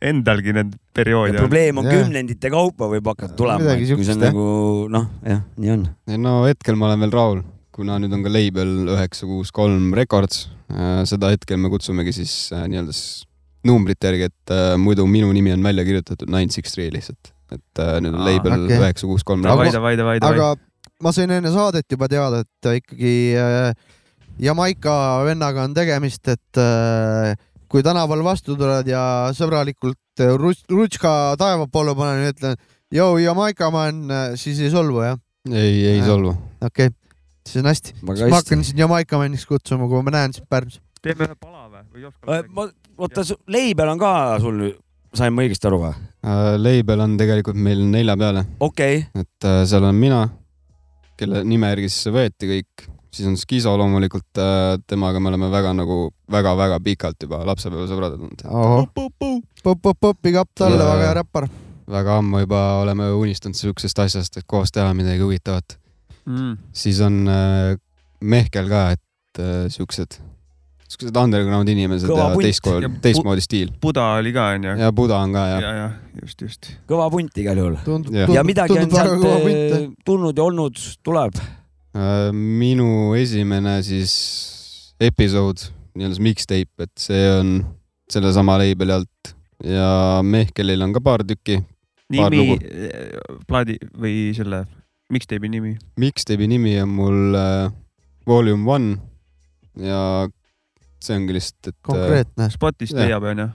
[0.00, 1.42] Endalgi need perioode on.
[1.42, 1.98] probleem on Jah.
[2.00, 4.46] kümnendite kaupa võib hakata tulema, kui see on nagu
[4.92, 5.84] noh, jah, nii on.
[6.22, 7.42] no hetkel ma olen veel rahul,
[7.76, 10.46] kuna nüüd on ka label üheksa kuus kolm Records.
[11.06, 13.24] Seda hetkel me kutsumegi siis äh, nii-öelda siis
[13.66, 17.82] numbrite järgi, et äh, muidu minu nimi on välja kirjutatud nine six three lihtsalt, et
[17.82, 20.18] äh, nüüd on label üheksa kuus kolm davai, davai, davai.
[20.22, 20.52] aga
[21.02, 23.72] ma sain enne saadet juba teada, et ikkagi äh,
[24.42, 27.34] Jamaica vennaga on tegemist, et äh,
[27.70, 29.02] kui tänaval vastu tuled ja
[29.34, 32.58] sõbralikult äh, ruts- rutska taeva poole panen ja ütlen,
[32.94, 34.04] joo, Jamaica man,
[34.38, 35.18] siis ei solvu jah?
[35.50, 36.06] ei, ei Äh.
[36.06, 36.34] solvu.
[36.62, 36.94] okei okay.,
[37.46, 37.94] siis on hästi.
[38.00, 40.80] siis ma hakkan sind Jamaica maniks kutsuma, kui ma näen sind Pärnus.
[41.02, 42.66] teeme ühe pala või, või ei oska ma,
[42.98, 43.26] oota,
[43.58, 44.80] label on ka sul nüüd,
[45.16, 45.94] sain ma õigesti aru või?
[46.26, 50.26] Äh, label on tegelikult meil nelja peale, okei, et äh, seal on mina,
[51.16, 54.42] kelle nime järgi siis see võeti kõik, siis on Skiso loomulikult,
[54.86, 55.98] temaga me oleme väga nagu
[56.32, 58.44] väga-väga pikalt juba lapsepõlvesõbrad olnud.
[60.22, 61.48] big up talle, väga hea räppar.
[61.90, 65.78] väga ammu juba oleme unistanud siuksest asjast, et koos teha midagi huvitavat.
[66.26, 66.56] mm..
[66.76, 67.76] siis on äh,
[68.20, 70.18] Mehkel ka, et äh, siuksed,
[70.86, 73.72] siuksed underground inimesed Kõva ja teistmoodi teistmoodi stiil.
[73.82, 74.76] Buda oli ka onju.
[74.80, 76.72] ja Buda on ka ja, ja, ja just, just.
[76.88, 77.78] kõva punt igal juhul.
[78.14, 78.34] Jah.
[78.38, 81.40] ja midagi on sealt eh, tulnud ja olnud, tuleb.
[81.96, 84.16] Äh, minu esimene siis
[85.00, 87.58] episood, nii-öelda see mixtape, et see on
[88.12, 89.34] sellesama label'i alt
[89.64, 91.60] ja Mehkelil on ka paar tükki.
[92.12, 92.56] Nimi lugu.,
[93.48, 94.60] plaadi või selle
[95.12, 95.76] mixtape'i nimi.
[96.00, 97.68] Mixtape'i nimi on mul äh,
[98.26, 98.96] Volume One
[99.78, 100.00] ja
[101.02, 103.06] see ongi lihtsalt, et äh, konkreetne, Spotist Jah.
[103.06, 103.48] leiab onju.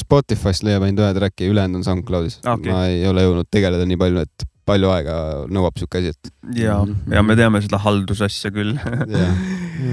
[0.00, 2.72] Spotify'st leiab ainult ühe track'i, ülejäänud on SoundCloudis Okei.
[2.72, 5.16] ma ei ole jõudnud tegeleda nii palju, et palju aega
[5.52, 6.78] nõuab siuke asi, et ja,
[7.12, 8.72] ja me teame seda haldusasja küll.
[8.78, 9.42] jah.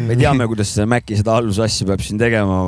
[0.07, 2.61] me teame, kuidas see Maci seda haldusasja peab siin tegema,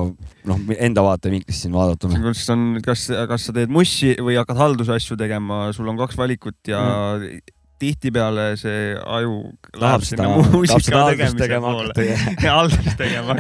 [0.49, 2.19] noh, enda vaatevinklist siin vaadatuna.
[2.25, 6.73] kus on, kas, kas sa teed mussi või hakkad haldusasju tegema, sul on kaks valikut
[6.73, 6.83] ja
[7.15, 7.53] mm.
[7.83, 9.35] Tihtipeale see aju
[9.79, 12.07] läheb sinna muusika tegemise tegema poole.
[12.43, 13.37] haldust tegema.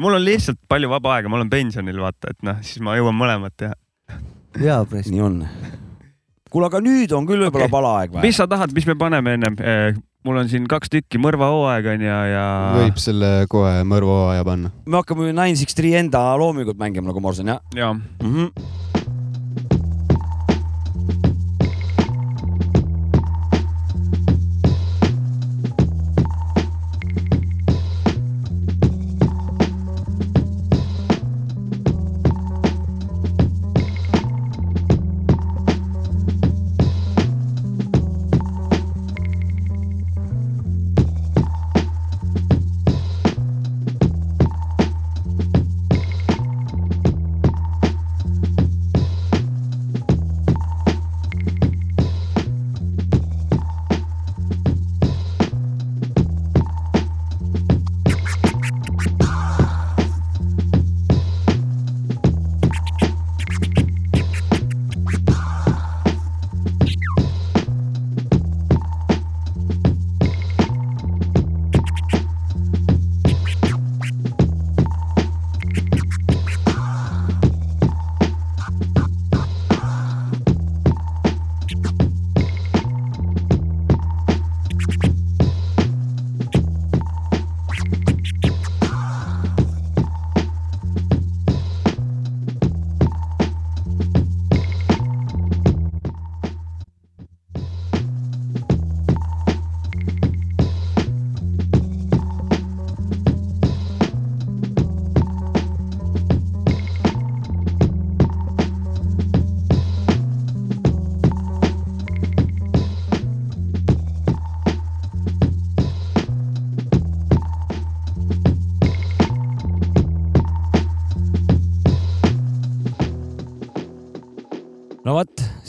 [0.00, 3.16] mul on lihtsalt palju vaba aega, ma olen pensionil, vaata, et noh, siis ma jõuan
[3.18, 3.76] mõlemat teha.
[4.60, 5.14] jaa, president.
[5.14, 5.38] nii on.
[6.50, 7.76] kuule, aga nüüd on küll võib-olla okay.
[7.76, 8.40] pala aeg või mis?
[8.40, 9.58] sa tahad, mis me paneme ennem?
[10.24, 12.46] mul on siin kaks tükki mõrvahooaeg on ja, ja.
[12.78, 14.72] võib selle kohe mõrva hooaja panna.
[14.86, 18.32] me hakkame Nine Six Three enda loomingut mängima, nagu ma aru saan, jah ja mm?
[18.32, 18.82] -hmm.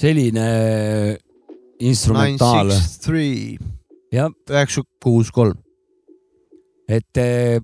[0.05, 0.49] Selline
[1.81, 2.73] instrumentaal,
[4.53, 5.57] üheksa kuus kolm.
[6.85, 7.57] et eh,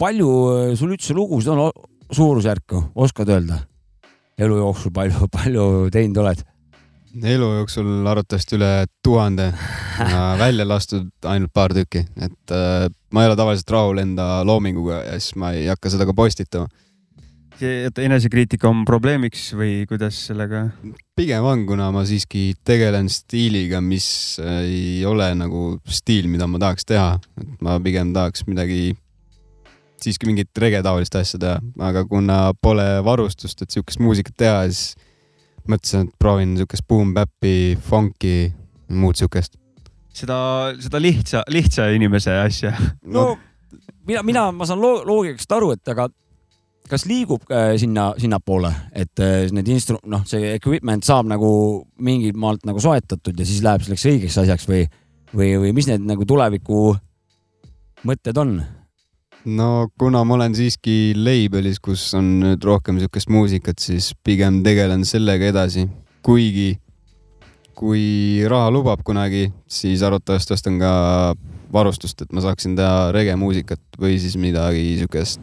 [0.00, 1.70] palju eh, sul üldse lugusid on,
[2.10, 3.60] suurusjärku, oskad öelda?
[4.34, 6.42] elu jooksul palju, palju teinud oled?
[7.14, 8.72] elu jooksul arvatavasti üle
[9.06, 9.52] tuhande,
[10.44, 15.20] välja lastud ainult paar tükki, et äh, ma ei ole tavaliselt rahul enda loominguga ja
[15.20, 16.66] siis ma ei hakka seda ka postitama.
[17.58, 20.66] see, et enesekriitika on probleemiks või kuidas sellega?
[21.16, 26.88] pigem on, kuna ma siiski tegelen stiiliga, mis ei ole nagu stiil, mida ma tahaks
[26.88, 28.96] teha, et ma pigem tahaks midagi,
[30.02, 34.96] siiski mingit rege-taolist asja teha, aga kuna pole varustust, et siukest muusikat teha, siis
[35.70, 38.50] mõtlesin, et proovin siukest boom-bap'i, funk'i,
[38.92, 39.56] muud siukest.
[40.14, 40.36] seda,
[40.82, 42.74] seda lihtsa, lihtsa inimese asja.
[43.06, 43.32] no
[44.06, 46.08] mina, mina, ma saan loo- loogikast aru, et aga
[46.90, 51.48] kas liigub äh, sinna, sinnapoole, et äh, need instru-, noh, see equipment saab nagu
[52.04, 54.84] mingilt maalt nagu soetatud ja siis läheb selleks õigeks asjaks või,
[55.32, 56.92] või, või mis need nagu tuleviku
[58.04, 58.58] mõtted on?
[59.44, 59.70] no
[60.00, 65.52] kuna ma olen siiski labelis, kus on nüüd rohkem siukest muusikat, siis pigem tegelen sellega
[65.52, 65.86] edasi,
[66.24, 66.74] kuigi
[67.74, 70.92] kui raha lubab kunagi, siis arvatavasti ostan ka
[71.74, 75.42] varustust, et ma saaksin teha regemuusikat või siis midagi siukest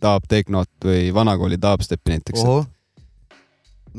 [0.00, 2.40] taaptehnot või vanakooli taapsteppi näiteks.
[2.44, 2.66] ohoh,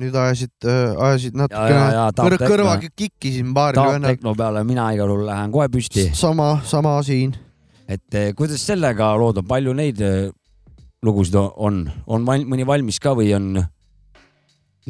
[0.01, 0.53] nüüd ajasid,
[0.97, 2.47] ajasid Ja, ja, natukene kõr taaptekno.
[2.55, 4.15] kõrva kikki siin paaril taap vennal.
[4.15, 7.35] tehno peale mina igal juhul lähen kohe püsti, sama, sama siin.
[7.87, 10.29] et eh, kuidas sellega lood on, palju neid eh,
[11.03, 13.65] lugusid on, on val- mõni valmis ka või on?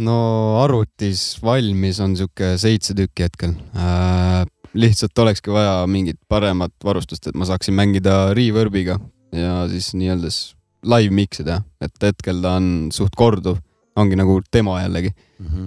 [0.02, 0.18] no
[0.62, 4.46] arvutis valmis on sihuke seitse tükki hetkel äh,.
[4.74, 9.00] lihtsalt olekski vaja mingit paremat varustust, et ma saaksin mängida reverb'iga
[9.36, 10.54] ja siis nii-öelda s-
[10.88, 13.60] live mix'i teha, et hetkel ta on suht korduv,
[14.00, 15.12] ongi nagu demo jällegi,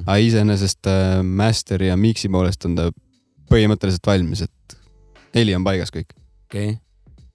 [0.07, 2.89] aga iseenesest äh, master'i ja mix'i poolest on ta
[3.51, 4.79] põhimõtteliselt valmis, et
[5.37, 6.15] heli on paigas kõik.
[6.49, 6.81] okei okay.,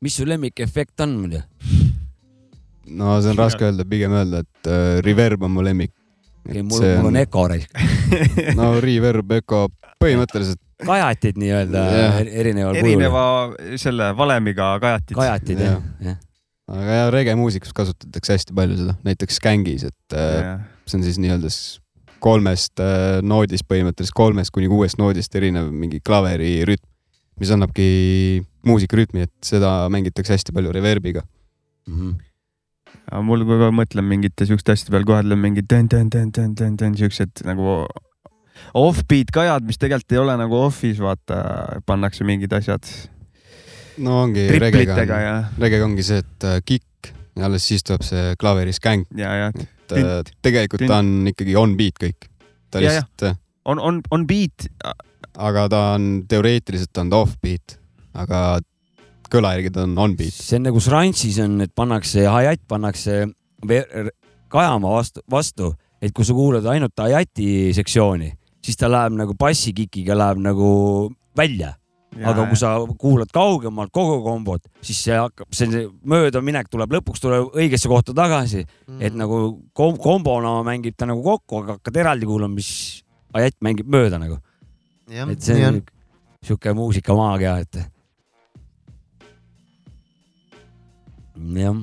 [0.02, 1.42] mis su lemmikefekt on muidu?
[2.90, 5.94] no see on raske öelda, pigem öelda, et äh, reverb on mu lemmik.
[6.48, 7.78] okei, mul, mul on Eco raisk,
[8.60, 9.68] no reverb, öko,
[10.02, 12.88] põhimõtteliselt kajatid nii-öelda er- erineval kujul.
[12.88, 13.24] erineva
[13.82, 15.16] selle valemiga kajatid.
[15.18, 16.18] kajatid Jah., jah.
[16.70, 21.52] Aga ja regemuusikas kasutatakse hästi palju seda, näiteks Gängis, et äh, see on siis nii-öelda
[22.24, 26.86] kolmest äh, noodist põhimõtteliselt kolmest kuni kuuest noodist erinev mingi klaveri rütm,
[27.40, 27.90] mis annabki
[28.68, 31.24] muusikarütmi, et seda mängitakse hästi palju reverb'iga.
[31.90, 32.18] Mhm.
[33.10, 37.80] aga mul, kui ma mõtlen mingite siukeste asjade peal, kohe tuleb mingi tön-tön-tön-tön-tön-tön siuksed nagu
[38.78, 41.40] off-beat kajad, mis tegelikult ei ole nagu off'is, vaata,
[41.90, 42.86] pannakse mingid asjad
[44.04, 48.34] no ongi regega ja, regega ongi see, et äh, kikk ja alles siis tuleb see
[48.40, 52.30] klaveri skänk, ja, ja et äh, tegelikult ta on ikkagi on beat kõik.
[52.70, 54.68] ta Ja, lihtsalt, on, on, on beat,
[55.38, 57.80] aga ta on teoreetiliselt on ta off beat,
[58.14, 58.60] aga
[59.30, 60.36] kõla järgi ta on on beat.
[60.36, 63.26] see on nagu Sransis on, et pannakse hi-hat pannakse
[64.50, 68.32] kajama vastu, vastu, et kui sa kuulad ainult hi-hati sektsiooni,
[68.66, 70.72] siis ta läheb nagu bassikikiga läheb nagu
[71.38, 71.76] välja,
[72.18, 77.54] aga kui sa kuulad kaugemalt kogu kombot, siis see hakkab, see möödaminek tuleb lõpuks tuleb
[77.54, 78.66] õigesse kohta tagasi,
[79.00, 82.72] et nagu kom kombona mängib ta nagu kokku, aga hakkad eraldi kuulama, mis
[83.36, 84.40] hi-hat mängib mööda nagu,
[85.10, 85.80] et see on.
[86.46, 87.80] sihuke muusikamaagia, et.
[91.62, 91.80] jah.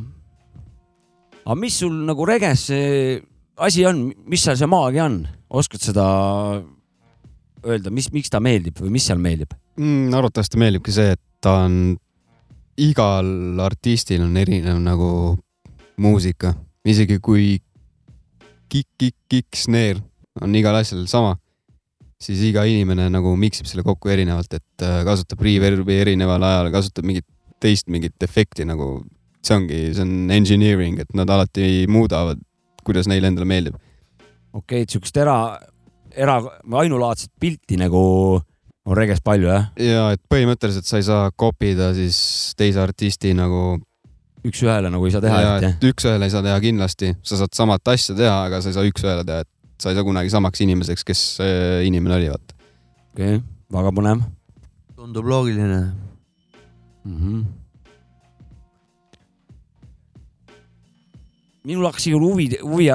[1.47, 3.21] aga mis sul nagu reges see
[3.57, 6.07] asi on, mis seal see maagia on, oskad seda
[7.67, 9.55] öelda, mis, miks ta meeldib või mis seal meeldib?
[9.77, 10.13] mm,.
[10.17, 11.97] arvatavasti meeldibki see, et ta on,
[12.81, 15.11] igal artistil on erinev nagu
[16.03, 16.53] muusika,
[16.87, 17.57] isegi kui
[18.69, 20.03] kikk, kikk, kikk, snare
[20.43, 21.37] on igal asjal sama,
[22.21, 27.09] siis iga inimene nagu miksib selle kokku erinevalt, et äh, kasutab reverb'i erineval ajal, kasutab
[27.09, 27.27] mingit
[27.63, 29.01] teist mingit efekti nagu,
[29.45, 32.41] see ongi, see on engineering, et nad alati muudavad,
[32.87, 33.79] kuidas neile endale meeldib.
[34.53, 35.39] okei okay,, et siukest era,
[36.17, 36.37] era,
[36.83, 38.03] ainulaadset pilti nagu
[38.87, 42.19] on reges palju jah, ja et põhimõtteliselt sa ei saa kopida siis
[42.59, 43.77] teise artisti nagu
[44.47, 45.77] üks-ühele nagu ei saa teha, ja et jah.
[45.77, 48.87] et üks-ühele ei saa teha kindlasti, sa saad samat asja teha, aga sa ei saa
[48.89, 52.59] üks-ühele teha, et sa ei saa kunagi samaks inimeseks, kes see inimene oli, vaata.
[53.13, 53.45] okei okay,,
[53.77, 54.27] väga põnev
[54.97, 55.81] tundub loogiline.
[57.05, 57.19] mm.
[57.21, 57.45] -hmm.
[61.65, 62.91] minul hakkas igal huvi, huvi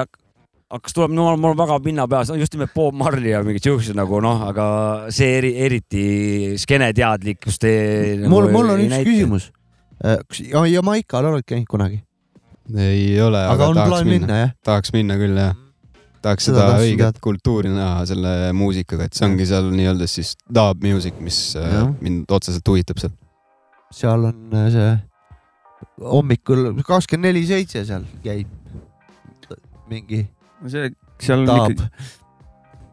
[0.72, 4.20] hakkas tulema, no mul on väga pinnapeas, just nimelt Bob Marley ja mingid siuksed nagu
[4.24, 4.66] noh, aga
[5.12, 6.04] see eri, eriti
[6.62, 8.14] skeeneteadlikkust ei.
[8.28, 9.02] mul, mul on üks.
[9.08, 9.50] küsimus.
[10.00, 12.00] kas ja- Jamaikal oled käinud kunagi?
[12.78, 15.54] ei ole, aga aga, on tahaks minna, minna, tahaks minna küll jah.
[16.24, 17.22] tahaks Seda seda, õiget teada.
[17.28, 21.90] kultuuri näha selle muusikaga, et see ongi seal nii-öelda siis dub music, mis äh, Jah.
[22.00, 23.12] mind otseselt huvitab seal.
[23.92, 24.92] seal on äh, see
[26.00, 28.48] hommikul kakskümmend neli seitse seal käib
[29.90, 30.22] mingi
[30.70, 30.90] see,
[31.22, 31.88] seal on ikka,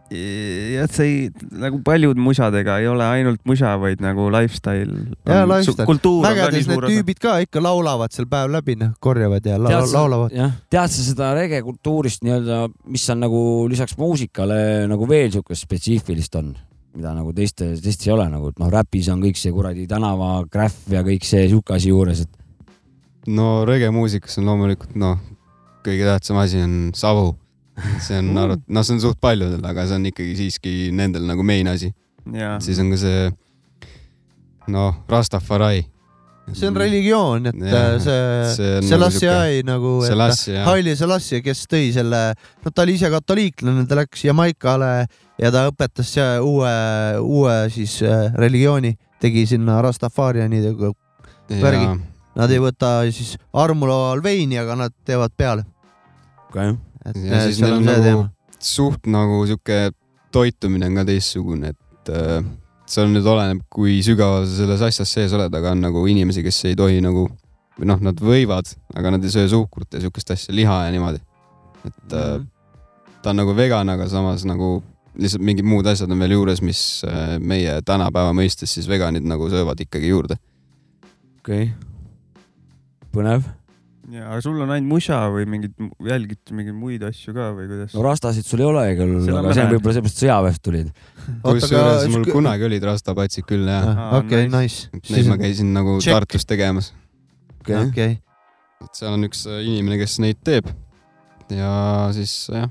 [0.09, 1.17] jah, see ei,
[1.61, 4.95] nagu paljud musadega ei ole ainult musa, vaid nagu lifestyle.
[5.27, 5.85] Jaa, lifestyle.
[6.25, 9.99] mägedes need tüübid ka ikka laulavad seal päev läbi, noh, korjavad ja la Tead sa-
[9.99, 10.33] laulavad.
[10.73, 16.35] tead sa seda rege kultuurist nii-öelda, mis on nagu lisaks muusikale nagu veel siukest spetsiifilist
[16.41, 16.55] on,
[16.97, 20.39] mida nagu teiste, teistes ei ole nagu, et noh, räpis on kõik see kuradi tänava
[20.49, 25.19] grähv ja kõik see sihuke asi juures, et no regemuusikas on loomulikult noh,
[25.85, 27.35] kõige tähtsam asi on savu.
[28.05, 31.45] See on arvat-, noh, see on suht paljudel, aga see on ikkagi siiski nendel nagu
[31.45, 31.93] main asi.
[32.63, 33.29] siis on ka see
[34.69, 35.85] noh, Rastafari.
[36.53, 38.21] see on religioon, et Jah, äh, see,
[38.55, 42.21] see on see nagu Selassie nagu, et Selassie Haile Selassie, kes tõi selle,
[42.65, 44.93] no ta oli ise katoliiklane, ta läks Jamaikale
[45.37, 46.73] ja ta õpetas uue,
[47.21, 50.93] uue siis äh, religiooni, tegi sinna Rastafarianidega.
[51.49, 51.85] värgi.
[51.85, 51.97] ja
[52.39, 55.65] Nad ei võta siis armuloal veini, aga nad teevad peale.
[56.47, 56.77] okay.
[57.05, 58.27] Et Ja siis neil on nagu-
[58.59, 59.91] suht nagu sihuke
[60.31, 62.43] toitumine on ka teistsugune, et äh,
[62.89, 66.65] seal nüüd oleneb, kui sügaval sa selles asjas sees oled, aga on nagu inimesi, kes
[66.65, 67.27] ei tohi nagu
[67.79, 71.21] või noh, nad võivad, aga nad ei söö suhkrut ja siukest asja, liha ja niimoodi.
[71.85, 72.47] et äh, Mhm.
[73.23, 74.83] ta on nagu vegan, aga samas nagu
[75.19, 79.49] lihtsalt mingid muud asjad on veel juures, mis äh, meie tänapäeva mõistes siis veganid nagu
[79.49, 80.35] söövad ikkagi juurde.
[81.39, 81.73] okei okay..
[83.13, 83.43] põnev.
[84.09, 87.93] Ja aga sul on ainult musa või mingid, jälgid mingeid muid asju ka või kuidas
[87.93, 88.03] no?
[88.05, 90.89] rastasid sul ei ole küll, aga see on võib-olla seepärast sõjaväest tulid.
[91.45, 94.89] kusjuures mul kunagi olid rastapatsid küll jah, okei, nice.
[95.13, 96.15] neid ma käisin nagu Check.
[96.15, 96.91] Tartus tegemas
[97.61, 97.87] okei okay..
[97.91, 98.17] okei,
[98.87, 100.69] et seal on üks äh, inimene, kes neid teeb.
[101.53, 101.71] ja
[102.15, 102.69] siis jah,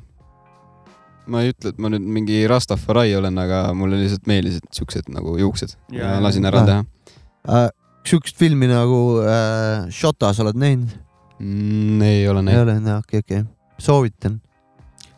[1.31, 5.39] ma ei ütle, et ma nüüd mingi Rastafari olen, aga mulle lihtsalt meeldisid siuksed nagu
[5.39, 6.71] juuksed ja, ja lasin ära jaa.
[6.73, 7.69] teha äh,.
[8.09, 10.97] sihukest filmi nagu äh, Shotas oled näinud?
[11.41, 12.03] mm,.
[12.03, 12.63] ei ole ei näinud.
[12.63, 13.43] ole, okei, okei,
[13.79, 14.41] soovitan.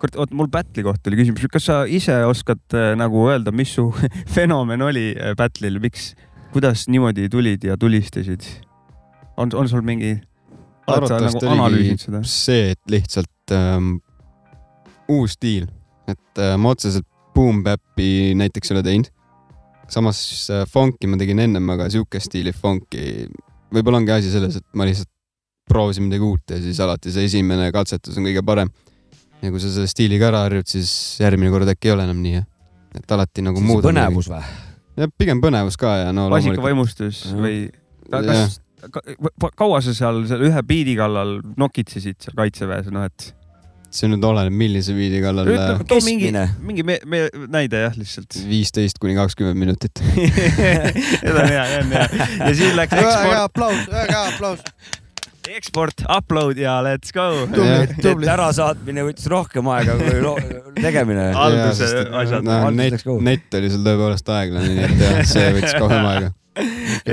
[0.00, 3.74] kurat, oot, mul Battle'i kohta oli küsimus, kas sa ise oskad äh, nagu öelda, mis
[3.76, 3.90] su
[4.34, 6.14] fenomen oli äh, Battle'il, miks,
[6.54, 8.46] kuidas niimoodi tulid ja tulistasid?
[9.40, 10.16] on, on sul mingi,
[10.86, 12.32] oled sa arvatavasti nagu analüüsinud seda oligi?
[12.32, 13.94] see, et lihtsalt ähm,
[15.10, 15.70] uus stiil,
[16.10, 19.08] et äh, ma otseselt Boom Bap'i näiteks ei ole teinud.
[19.90, 20.20] samas
[20.52, 23.26] äh, funk'i ma tegin ennem, aga siukest stiili funk'i,
[23.74, 25.10] võib-olla ongi asi selles, et ma lihtsalt
[25.70, 28.72] proovisin midagi uut ja siis alati see esimene katsetus on kõige parem.
[29.40, 30.92] ja kui sa selle stiiliga ära harjud, siis
[31.22, 32.42] järgmine kord äkki ei ole enam nii,
[33.00, 33.84] et alati nagu muud.
[33.86, 34.42] põnevus või?
[35.00, 37.40] jah, pigem põnevus ka ja no maasikavaimustus Jah.
[37.40, 37.56] või
[38.10, 38.60] ka, kas,
[38.90, 43.30] ka, kaua sa seal selle ühe biidi kallal nokitsesid seal kaitseväes, noh et
[43.90, 45.48] see nüüd oleneb, millise biidi kallal.
[45.88, 46.30] too mingi
[46.62, 48.38] mingi me, me, näide jah, lihtsalt.
[48.46, 50.02] viisteist kuni kakskümmend minutit.
[50.04, 52.06] see on hea, see on hea.
[52.38, 54.99] ja siis läks väga hea eksport, aplaus, väga hea aplaus.
[55.56, 57.26] eksport, upload ja let's go.
[58.30, 61.30] ärasaatmine võttis rohkem aega kui tegemine.
[61.34, 61.88] Alguse
[62.22, 62.44] asjad.
[62.46, 62.58] no,.
[62.74, 66.32] Net net oli sul tõepoolest aeglane, nii et jah, see võttis kauem aega.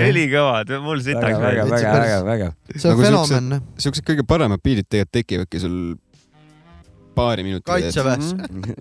[0.07, 2.51] ülikõvad, mul sitaks väga, väga, väga, väga.
[2.73, 3.63] see on Nagu fenomen.
[3.79, 5.77] siuksed kõige paremad biidid tegelikult tekivadki sul
[7.17, 7.73] paari minutiga.
[7.73, 8.33] kaitseväes.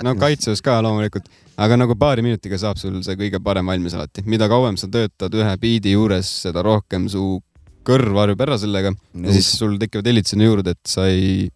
[0.05, 4.25] no kaitseväes ka loomulikult, aga nagu paari minutiga saab sul see kõige parem valmis alati.
[4.27, 7.39] mida kauem sa töötad ühe biidi juures, seda rohkem su
[7.87, 11.47] kõrv harjub ära sellega ja siis sul tekivad helid sinna juurde, et sa ei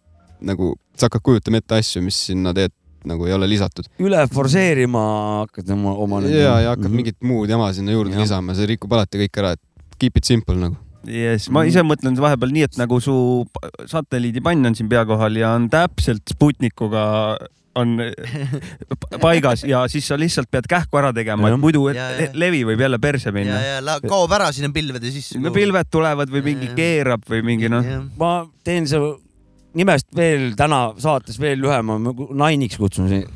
[0.41, 2.73] nagu, sa hakkad kujutama ette asju, mis sinna teed
[3.07, 3.87] nagu ei ole lisatud.
[4.01, 5.01] üle forsseerima
[5.41, 6.21] hakkad oma, oma.
[6.29, 8.25] ja, ja hakkad mingit muud jama sinna juurde Jah.
[8.25, 10.77] lisama, see rikub alati kõik ära, et keep it simple nagu.
[11.09, 13.15] Yes, ma ise mõtlen vahepeal nii, et nagu su
[13.89, 17.03] satelliidipann on siin pea kohal ja on täpselt Sputnikuga
[17.79, 22.09] on p- paigas ja siis sa lihtsalt pead kähku ära tegema, et muidu et Ja,
[22.19, 22.29] ja.
[22.33, 23.59] levi võib jälle perse ja, minna.
[23.63, 25.39] ja la- kaob ära sinna pilvede sisse.
[25.39, 26.75] no pilved tulevad või mingi Ja, ja.
[26.81, 27.85] keerab või mingi noh,
[28.19, 28.33] ma
[28.67, 28.99] teen su
[29.73, 31.95] nimest veel täna saates veel lühema,
[32.35, 33.29] nainiks kutsun sind,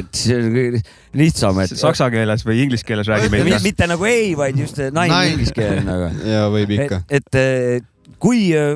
[0.00, 0.80] et see on kõige
[1.14, 1.76] lihtsam, et.
[1.78, 3.62] saksa keeles või inglise keeles räägime mitte, ikka.
[3.68, 6.10] mitte nagu ei, vaid just nain inglise keeles nagu.
[6.34, 7.86] ja võib et ikka., et eh,
[8.18, 8.74] kui eh,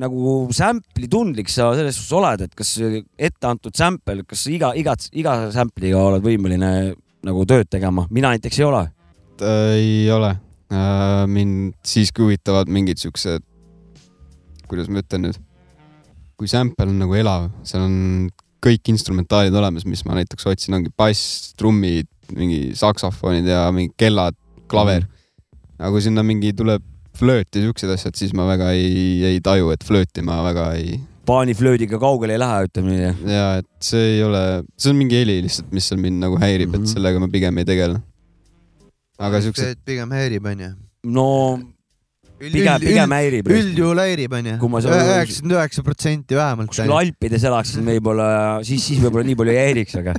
[0.00, 5.08] nagu sample'i tundlik sa selles suhtes oled, et kas ette antud sample, kas iga, igat,
[5.16, 6.70] iga sample'iga oled võimeline
[7.26, 8.82] nagu tööd tegema, mina näiteks ei ole.
[9.40, 10.36] ei ole.
[11.30, 13.44] mind siiski huvitavad mingid siuksed,
[14.66, 15.38] kuidas ma ütlen nüüd,
[16.36, 17.94] kui sample on nagu elav, seal on
[18.66, 24.36] kõik instrumentaalid olemas, mis ma näiteks otsin, ongi bass, trummid, mingi saksofonid ja mingid kellad,
[24.66, 25.06] klaver.
[25.06, 25.78] -hmm.
[25.78, 26.82] aga kui sinna mingi tuleb
[27.18, 30.98] flööt ja siuksed asjad, siis ma väga ei, ei taju, et flööti ma väga ei,
[31.26, 33.12] paaniflöödiga kaugele ei lähe, ütleme nii.
[33.34, 34.42] ja et see ei ole,
[34.78, 36.84] see on mingi heli lihtsalt, mis seal mind nagu häirib mm, -hmm.
[36.84, 36.90] Mhm.
[36.90, 38.02] et sellega ma pigem ei tegele.
[39.18, 40.70] aga siuksed, pigem häirib, onju.
[41.18, 41.28] no
[42.38, 43.52] pigem, pigem häirib.
[43.58, 44.56] üldjuhul häirib, onju.
[44.62, 46.72] Kui ma seal- üheksakümmend üheksa protsenti vähemalt.
[46.72, 48.28] kuskil Alpides elaksin võib-olla,
[48.62, 50.14] siis, siis võib-olla nii palju ei häiriks, aga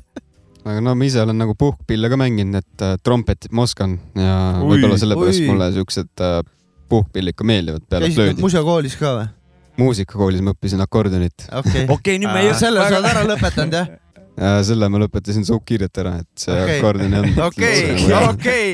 [0.67, 4.37] aga no ma ise olen nagu puhkpille ka mänginud, et äh, trompetit ma oskan ja
[4.59, 5.47] võib-olla sellepärast oi.
[5.47, 6.41] mulle siuksed äh,
[6.89, 8.41] puhkpillid ka meeldivad peale flöödi.
[8.43, 9.29] muusakoolis ka või?
[9.77, 11.85] muusikakoolis ma õppisin akordionit okei.
[11.95, 13.91] okei, nüüd me ei Äh, selle sa oled ära lõpetanud jah?
[14.37, 16.63] ja selle ma lõpetasin suukkiirelt ära, et see Okei.
[16.63, 16.79] okay.
[16.79, 17.39] akordion ei olnud.
[17.47, 17.85] okei,
[18.31, 18.69] okei.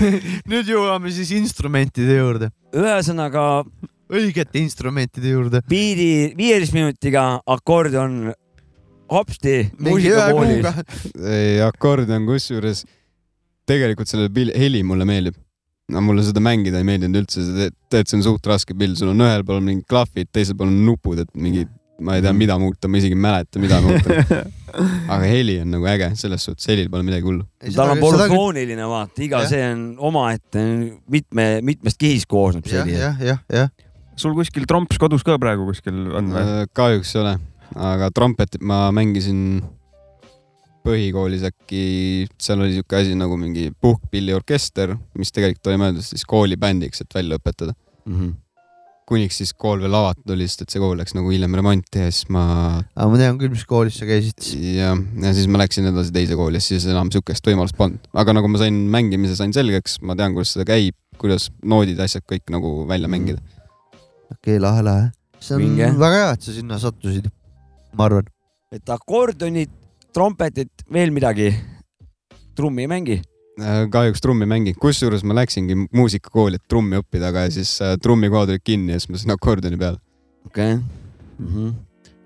[0.52, 3.44] nüüd jõuame siis instrumentide juurde, ühesõnaga
[4.12, 5.62] õigete instrumentide juurde.
[5.68, 8.32] biidi viieteist minutiga akordion
[9.12, 10.66] hopsti muusikakoolis.
[11.20, 12.84] ei, akordion kusjuures
[13.68, 15.36] tegelikult selle heli mulle meeldib.
[15.92, 17.44] No mulle seda mängida ei meeldinud üldse,
[17.92, 20.80] tead, see on suht raske pill, sul on ühel pool mingid klahvid, teisel pool on
[20.86, 21.66] nupud, et mingi,
[22.02, 24.40] ma ei tea, mida muuta, ma isegi ei mäleta, mida muuta.
[25.12, 27.44] aga heli on nagu äge, selles suhtes helil pole midagi hullu.
[27.76, 29.52] tal on polüfooniline, vaata, iga Jah.
[29.52, 30.64] see on omaette
[31.12, 32.96] mitme, mitmest kihist koosneb see heli.
[32.96, 33.70] jah, jah, jah.
[34.16, 36.42] sul kuskil tromps kodus ka praegu kuskil on või?
[36.42, 37.36] Äh, kahjuks ei ole,
[37.92, 39.60] aga trompetit ma mängisin
[40.86, 41.82] põhikoolis äkki,
[42.42, 47.38] seal oli siuke asi nagu mingi puhkpilliorkester, mis tegelikult oli mõeldud siis koolibändiks, et välja
[47.40, 47.76] õpetada.
[48.06, 48.38] Mhm.
[49.12, 52.06] kuniks siis kool veel avatud oli, sest et see kool läks nagu hiljem remonti ja
[52.08, 52.44] siis ma
[52.78, 54.46] aga ma tean küll, mis koolis sa käisid.
[54.62, 58.34] ja, ja siis ma läksin edasi teise kooli ja siis enam siukest võimalust polnud, aga
[58.38, 62.48] nagu ma sain mängimise sain selgeks, ma tean, kuidas seda käib, kuidas noodid, asjad kõik
[62.54, 63.42] nagu välja mängida.
[64.32, 65.10] okei, lahe, lahe.
[65.42, 65.92] see on Vinge.
[65.98, 67.28] väga hea, et sa sinna sattusid,
[67.98, 68.30] ma arvan.
[68.72, 69.74] et akordionit,
[70.12, 71.52] trompetit, veel midagi.
[72.56, 73.14] trummi ei mängi.
[73.60, 77.94] Äh, kahjuks trummi ei mängi, kusjuures ma läksingi muusikakooli, et trummi õppida, aga siis äh,
[78.00, 80.00] trummikood olid kinni ja siis ma sain akordioni peale.
[80.46, 81.72] okei okay..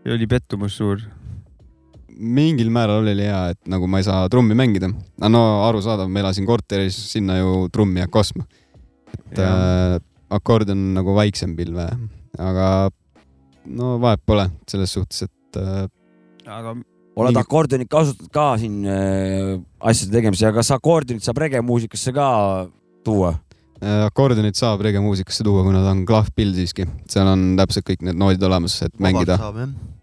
[0.05, 1.03] ja oli pettumus suur.
[2.17, 4.91] mingil määral oli hea, et nagu ma ei saa trummi mängida.
[5.29, 8.47] no arusaadav, ma elasin korteris, sinna ju trummi ei hakka ostma.
[9.15, 9.99] et äh,
[10.31, 11.87] akordion on nagu vaiksem pilve,
[12.39, 12.91] aga
[13.67, 15.87] no vahet pole selles suhtes, et äh,
[16.47, 16.79] aga
[17.17, 22.29] oled Mingi- akordionit kasutanud ka siin äh, asjade tegemisel ja kas akordionit saab regemuusikasse ka
[23.05, 23.35] tuua?
[23.83, 28.17] äh, akordionit saab regemuusikasse tuua, kuna ta on klahvpill siiski, seal on täpselt kõik need
[28.21, 29.39] noodid olemas, et mängida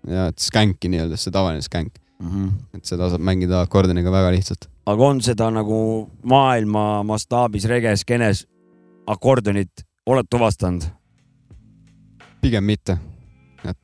[0.07, 2.51] ja et skänki nii-öelda, see tavaline skänk, Mm -hmm.
[2.77, 4.69] et seda saab mängida akordioniga väga lihtsalt.
[4.85, 8.45] aga on seda nagu maailma mastaabis regeskeenes
[9.07, 10.83] akordionit oled tuvastanud?
[12.41, 12.97] pigem mitte,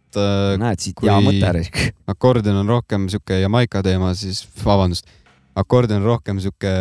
[0.10, 1.64] et äh, näed siit hea mõte
[2.14, 5.08] akordion on rohkem sihuke Jamaica teema, siis vabandust,
[5.60, 6.74] akordion on rohkem sihuke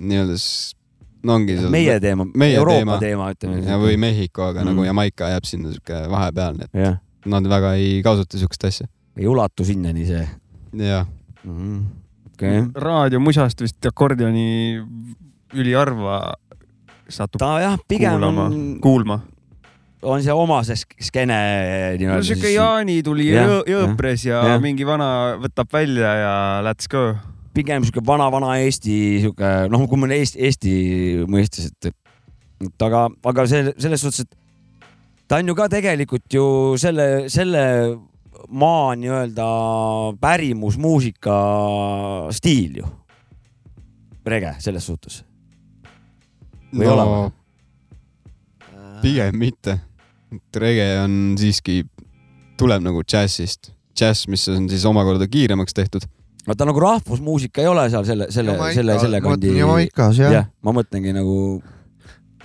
[0.00, 0.38] nii-öelda,
[1.28, 2.98] no ongi meie teema, meie Euroopa teema.
[3.02, 3.62] teema, ütleme.
[3.68, 4.64] ja või Mehhiko, aga mm.
[4.64, 4.72] Mm.
[4.72, 8.90] nagu Jamaica jääb sinna sihuke vahepealne, et jah, nad väga ei kasuta siukest asja.
[9.20, 10.22] ei ulatu sinnani see
[10.86, 11.08] jah,
[11.44, 11.56] mm.
[11.56, 11.82] -hmm.
[12.34, 14.80] okei okay., raadiomusast vist akordioni
[15.54, 16.20] üliharva
[17.10, 19.20] satub ta jah, pigem kuulama on, kuulma.
[20.02, 24.54] On see oma see sk- skeene no nii-öelda siuke Jaani tuli jõ- jõõpres ja, jah.
[24.54, 26.34] ja mingi vana võtab välja ja
[26.64, 27.14] let's go.
[27.54, 30.74] pigem sihuke vana-vana Eesti sihuke noh, kui me Eesti, Eesti
[31.28, 31.92] mõistes, et,
[32.64, 34.38] et aga, aga see selles suhtes, et
[35.28, 36.46] ta on ju ka tegelikult ju
[36.80, 37.64] selle, selle
[38.48, 39.48] maa nii-öelda
[40.22, 41.36] pärimusmuusika
[42.34, 42.88] stiil ju.
[44.26, 45.22] rege selles suhtes.
[46.70, 47.30] Või ei ole või?
[49.00, 49.78] pigem mitte.
[50.56, 51.82] Rege on siiski,
[52.60, 56.06] tuleb nagu džässist, džäss, mis on siis omakorda kiiremaks tehtud.
[56.46, 59.52] vaata nagu rahvusmuusika ei ole seal selle, selle, selle, selle kandi.
[59.58, 61.36] Jamaikas jah jah, ma mõtlengi nagu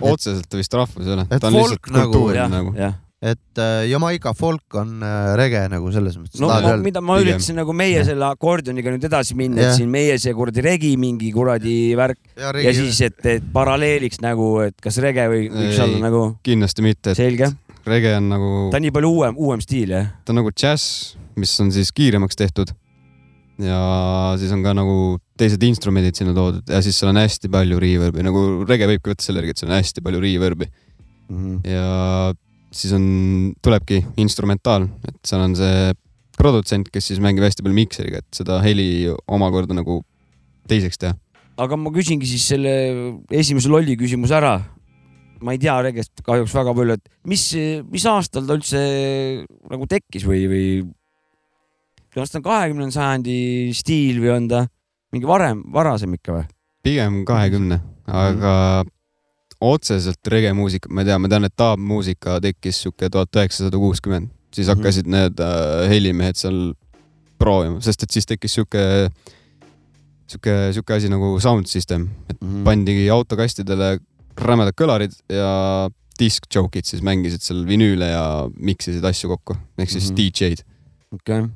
[0.04, 2.72] otseselt ta vist rahvus ei ole, Et ta on folk lihtsalt nagu, kultuur jah nagu,,
[2.76, 2.96] jah.
[3.24, 6.40] et äh, Jamaica folk on äh, rege nagu selles mõttes.
[6.42, 7.32] no ma, mida ma Pigem.
[7.36, 8.08] üritasin nagu meie Jah.
[8.10, 12.52] selle akordioniga nüüd edasi minna, et siin meie see kuradi regi mingi kuradi värk ja,
[12.52, 17.16] ja siis, et, et paralleeliks nagu, et kas rege või võiks olla nagu kindlasti mitte,
[17.16, 17.54] et selge.
[17.90, 20.10] Rege on nagu, ta on nii palju uuem, uuem stiil jah.
[20.24, 22.72] ta on nagu džäss, mis on siis kiiremaks tehtud.
[23.62, 23.78] ja
[24.40, 28.24] siis on ka nagu teised instrumendid sinna toodud ja siis seal on hästi palju reverb'i,
[28.26, 30.68] nagu rege võibki võtta selle järgi, et seal on hästi palju reverb'i
[31.66, 32.34] ja
[32.74, 33.06] siis on,
[33.64, 35.94] tulebki instrumentaal, et seal on see
[36.36, 40.02] produtsent, kes siis mängib hästi palju mikseriga, et seda heli omakorda nagu
[40.68, 41.16] teiseks teha.
[41.56, 42.72] aga ma küsingi siis selle
[43.32, 44.58] esimese lolli küsimuse ära.
[45.44, 47.42] Ma ei tea regest kahjuks väga palju, et mis,
[47.92, 48.80] mis aastal ta üldse
[49.70, 50.66] nagu tekkis või, või
[52.16, 53.38] kas ta on kahekümnenda sajandi
[53.76, 54.62] stiil või on ta
[55.12, 56.46] mingi varem, varasem ikka või?
[56.86, 58.54] pigem kahekümne, aga
[59.66, 64.28] otseselt rege muusika, ma ei tea, ma tean, et taabmuusika tekkis sihuke tuhat üheksasada kuuskümmend,
[64.54, 64.76] siis Mhm.
[64.76, 66.74] hakkasid need äh, helimehed seal
[67.40, 69.10] proovima, sest et siis tekkis sihuke,
[70.30, 72.64] sihuke, sihuke asi nagu sound system, et Mhm.
[72.64, 73.98] pandigi autokastidele
[74.40, 78.24] rämedad kõlarid ja disk joke'id siis mängisid seal vinüüle ja
[78.56, 80.16] miksisid asju kokku, ehk siis Mhm.
[80.16, 80.64] DJ-d
[81.14, 81.48] okei,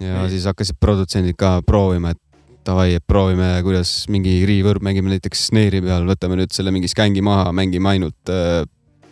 [0.00, 0.30] ja Ei.
[0.34, 2.20] siis hakkasid produtsendid ka proovima, et
[2.66, 7.22] davai, et proovime, kuidas mingi reverb mängime näiteks snare'i peal, võtame nüüd selle mingi skängi
[7.24, 8.62] maha, mängime ainult äh,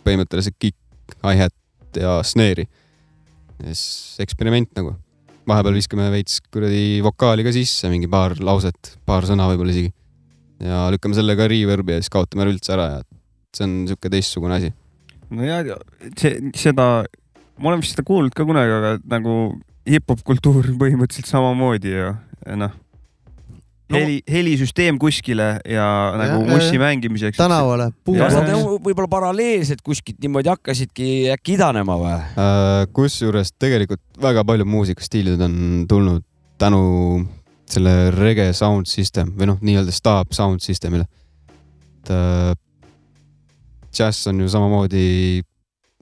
[0.05, 0.77] põhimõtteliselt kick,
[1.25, 1.53] hi-hat
[1.99, 2.67] ja snare'i.
[3.61, 4.95] ja siis eksperiment nagu.
[5.47, 9.91] vahepeal viskame veits kuradi vokaali ka sisse, mingi paar lauset, paar sõna võib-olla isegi.
[10.61, 13.01] ja lükkame selle ka reverb'i ja siis kaotame ära üldse ära ja
[13.55, 14.71] see on sihuke teistsugune asi.
[15.31, 15.79] no ja
[16.17, 16.87] see, seda,
[17.57, 19.35] ma olen vist seda kuulnud ka kunagi, aga nagu
[19.87, 22.15] hip-hop kultuur põhimõtteliselt samamoodi ju,
[22.61, 22.79] noh.
[23.91, 25.85] No- heli, helisüsteem kuskile ja
[26.15, 27.35] nagu mussi mängimiseks.
[27.35, 28.47] tänavale, kas nad
[28.85, 32.13] võib-olla paralleelselt kuskilt niimoodi hakkasidki äkki idanema või?
[32.15, 35.57] Äh, kusjuures tegelikult väga paljud muusikastiilid on
[35.91, 36.23] tulnud
[36.61, 36.83] tänu
[37.71, 41.07] selle rege sound system või noh, nii-öelda staab sound system'ile.
[42.01, 42.55] et äh,
[43.93, 45.05] džäss on ju samamoodi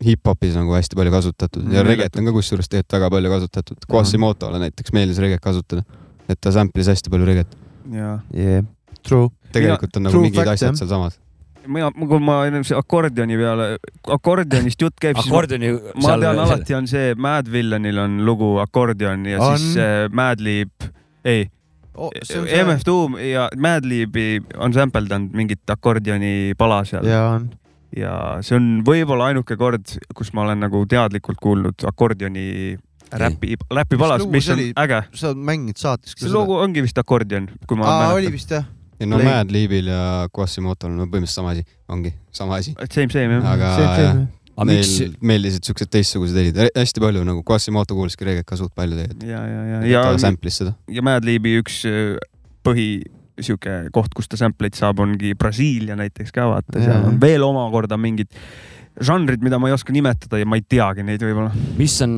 [0.06, 3.88] hip-hopis nagu hästi palju kasutatud ja Mm, reget on ka kusjuures tegelikult väga palju kasutatud.
[3.92, 5.84] Quasimotole näiteks meeldis reget kasutada,
[6.30, 7.58] et ta sample'is hästi palju reget.
[7.92, 8.64] jaa, yeah..
[9.04, 9.30] True.
[9.52, 10.78] tegelikult on nagu mingid asjad jah.
[10.78, 11.20] sealsamad.
[11.68, 13.70] mina, kui ma see akordioni peale,
[14.08, 15.72] akordionist jutt käib, siis ma, akordioni.
[16.04, 19.58] ma tean alati on see Mad Villainil on lugu akordion ja On.
[19.58, 20.72] siis äh, Madlib,
[21.26, 21.50] ei,
[22.00, 22.12] Oh,
[22.64, 27.18] MF Doom ja Madlibi on sampeldanud mingit akordioni pala seal ja.
[27.18, 27.50] ja on.
[27.98, 28.14] Ja
[28.46, 32.78] see on võib-olla ainuke kord, kus ma olen nagu teadlikult kuulnud akordioni
[33.12, 34.74] räpi, räpipalas, mis see on oli?
[34.84, 35.04] äge.
[35.18, 38.68] sa mängid saates see lugu ongi vist akordion, kui ma oli vist jah?
[39.00, 39.20] ei no.
[39.24, 42.74] Mad Libil ja Quasimotol on põhimõtteliselt sama asi, ongi sama asi.
[42.92, 43.46] Same, same jah.
[43.54, 44.18] aga see jah,
[44.60, 48.76] aga neil miks, meeldisid siuksed teistsugused helid, hästi palju nagu Quasimoto kuulaski reget ka suht
[48.76, 49.30] palju tegelikult.
[49.30, 50.76] ja, ja, ja, ja ja ta, sample'is seda.
[50.92, 52.18] ja Madlibi üks äh,
[52.68, 52.90] põhi
[53.46, 57.98] sihuke koht, kus ta sample'id saab, ongi Brasiilia näiteks ka vaata, seal on veel omakorda
[58.00, 58.34] mingid
[59.00, 61.54] žanrid, mida ma ei oska nimetada ja ma ei teagi neid võib-olla.
[61.78, 62.18] mis on,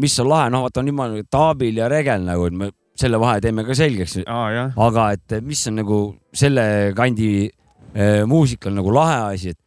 [0.00, 3.64] mis on lahe, noh, vaata niimoodi Taabil ja Regel nagu, et me selle vahe teeme
[3.66, 6.00] ka selgeks, jah, aga et mis on nagu
[6.34, 6.66] selle
[6.98, 9.60] kandi äh, muusika on nagu lahe asi, et,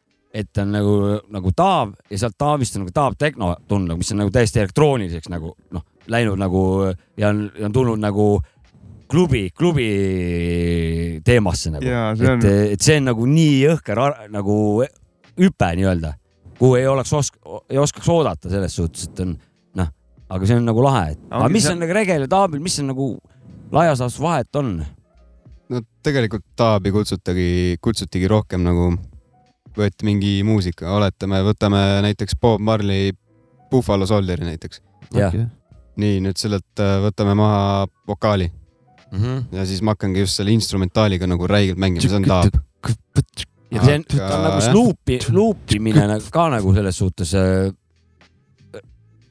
[0.43, 0.97] et on nagu,
[1.31, 5.31] nagu Taav ja sealt Taavist on nagu Taav Tehno tulnud, mis on nagu täiesti elektrooniliseks
[5.31, 6.63] nagu noh, läinud nagu
[7.17, 8.33] ja on, ja on tulnud nagu
[9.11, 9.87] klubi, klubi
[11.25, 11.85] teemasse nagu.
[11.85, 14.01] on et, et see on nagu nii jõhker
[14.31, 14.57] nagu
[15.41, 16.13] hüpe nii-öelda,
[16.59, 17.39] kuhu ei oleks osk-,
[17.71, 19.35] ei oskaks oodata selles suhtes, et on
[19.79, 19.91] noh,
[20.31, 22.79] aga see on nagu lahe, et aga mis see- on nagu Regel ja Taabil, mis
[22.83, 23.07] on nagu
[23.71, 24.75] laias laastus vahet on?
[25.71, 27.49] no tegelikult Taabi kutsutagi,
[27.83, 28.91] kutsutigi rohkem nagu,
[29.77, 33.13] võeti mingi muusika, oletame, võtame näiteks Bob Marley
[33.71, 34.81] Buffalo Soldieri näiteks.
[35.15, 35.35] jah,
[36.01, 38.49] nii, nüüd sellelt äh, võtame maha vokaali
[39.11, 39.41] Mhm.
[39.51, 42.53] ja siis ma hakkangi just selle instrumentaaliga nagu räigelt mängima, see on Taab.
[43.71, 47.33] ja see on, ta on nagu sluupi, luupimine nagu ka nagu selles suhtes.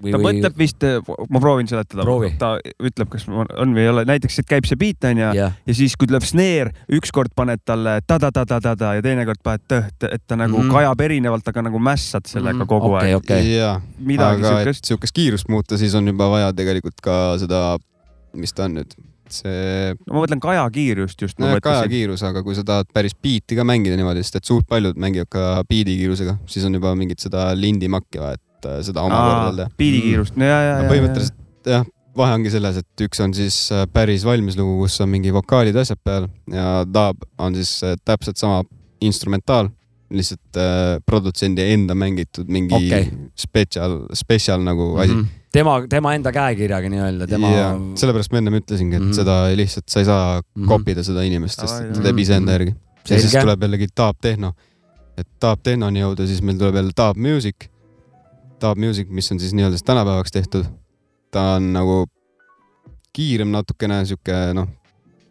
[0.01, 0.85] või, ta või mõtleb vist,
[1.29, 4.79] ma proovin seletada Proovi., ta ütleb, kas on või ei ole, näiteks, et käib see
[4.81, 9.65] beat onju jah, ja siis, kui tuleb snare, ükskord paned talle ta-ta-ta-ta-ta ja teinekord paned
[9.69, 10.73] tõht, et ta nagu mm.
[10.73, 12.69] kajab erinevalt, aga nagu mässad sellega Mhm.
[12.73, 13.17] kogu Okei, aeg.
[13.21, 13.53] okei.
[13.59, 14.85] jaa, midagi siukest.
[14.89, 17.77] siukest kiirust muuta, siis on juba vaja tegelikult ka seda,
[18.33, 18.97] mis ta on nüüd,
[19.35, 21.39] see no ma mõtlen kajakiirust just.
[21.43, 24.69] no, kaja kiirus, aga kui sa tahad päris biiti ka mängida niimoodi, sest et suht
[24.71, 29.07] paljud mängivad ka biidi kiirusega, siis on juba mingit seda lindimakki vaja, et äh, seda
[29.07, 29.75] omakorda teha.
[29.81, 30.93] biidikiirust, no ja, ja, ja.
[30.93, 31.89] põhimõtteliselt jah,
[32.21, 35.77] vahe ongi selles, et üks on siis äh, päris valmis lugu, kus on mingi vokaalid,
[35.81, 38.63] asjad peal ja Dub on siis äh, täpselt sama
[39.05, 39.71] instrumentaal,
[40.11, 40.59] lihtsalt
[41.07, 43.05] produtsendi enda mängitud mingi okay.
[43.39, 45.21] spetsial, spetsial nagu asi mm.
[45.21, 45.37] Mhm.
[45.53, 47.97] tema, tema enda käekirjaga nii-öelda, tema -hmm.
[48.01, 49.11] sellepärast ma ennem ütlesingi, et mm.
[49.11, 49.19] -hmm.
[49.21, 50.63] seda ei lihtsalt, sa ei saa mm.
[50.63, 50.69] -hmm.
[50.69, 52.75] kopida seda inimest, sest et ta teeb iseenda järgi.
[53.11, 54.53] ja siis tuleb jällegi Dub Tehno.
[55.19, 57.69] et Dub Tehnoni jõuda, siis meil tuleb jälle Dub Music.
[58.61, 60.65] Dub Music, mis on siis nii-öelda tänapäevaks tehtud.
[61.31, 62.07] ta on nagu
[63.13, 64.69] kiirem natukene, sihuke noh,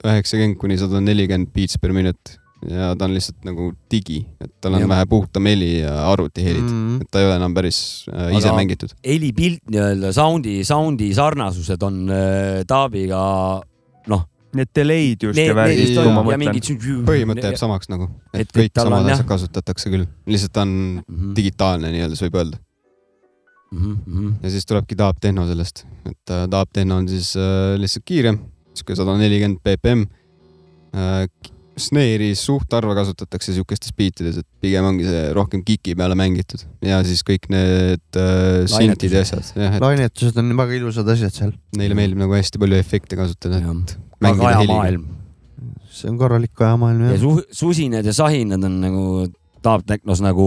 [0.04, 4.74] üheksakümmend kuni sada nelikümmend beats per minute ja ta on lihtsalt nagu digi, et tal
[4.76, 4.90] on Jah.
[4.90, 6.98] vähe puhtam heli ja arvutihelid mm, mm.
[6.98, 7.02] -hmm.
[7.02, 8.90] et ta ei ole enam päris äh, ise Aga- mängitud.
[9.06, 13.62] helipilt nii-öelda, sound'i, sound'i sarnasused on äh, Taabiga
[14.50, 16.40] Need delay'd just Need- ja värgid, kui ma ja mõtlen.
[16.42, 16.70] mingid
[17.06, 20.52] põhimõte jääb samaks nagu, et Et- et kõik on samad jah- asjad kasutatakse küll, lihtsalt
[20.54, 21.36] ta on Mhm.
[21.36, 22.58] digitaalne nii-öelda, siis võib öelda.
[23.72, 24.34] Mhm, mhm.
[24.42, 28.40] ja siis tulebki Taab Tehno sellest, et äh, Taab Tehno on siis äh, lihtsalt kiirem,
[28.74, 30.08] sihuke sada nelikümmend BPM
[30.96, 31.28] äh,.
[31.84, 36.66] Snare'i suht harva kasutatakse siukestes biitides, et pigem ongi see rohkem kiki peale mängitud.
[36.86, 41.56] Ja siis kõik need äh, sintid ja asjad, et lainetused on väga ilusad asjad seal,
[41.80, 45.08] neile meeldib nagu hästi palju efekte kasutada, aga ajamaailm
[45.90, 47.20] see on korralik ajamaailm ja jah.
[47.22, 47.32] su
[47.64, 49.04] susinad ja sahinad on nagu
[49.60, 50.46] Taap Teknos nagu,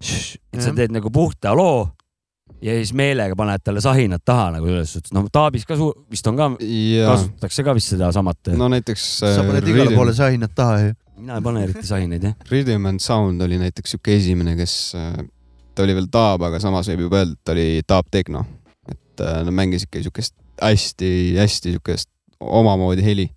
[0.00, 1.86] et sa teed nagu puhta loo
[2.62, 6.26] ja siis meelega paned talle sahinad taha nagu selles suhtes, noh Taabis ka su- vist
[6.30, 8.52] on ka, kasutatakse ka vist sedasamat.
[8.58, 10.94] no näiteks sa paned igale poole sahinad taha ju.
[11.20, 12.34] mina ei pane eriti sahinaid jah.
[12.50, 14.74] Rhythm and Sound oli näiteks siuke esimene, kes,
[15.74, 18.44] ta oli veel Taab, aga samas võib juba öelda, et ta oli Taab Techno.
[18.88, 22.08] et äh, nad mängisid ikka siukest hästi-hästi siukest
[22.40, 23.28] omamoodi heli.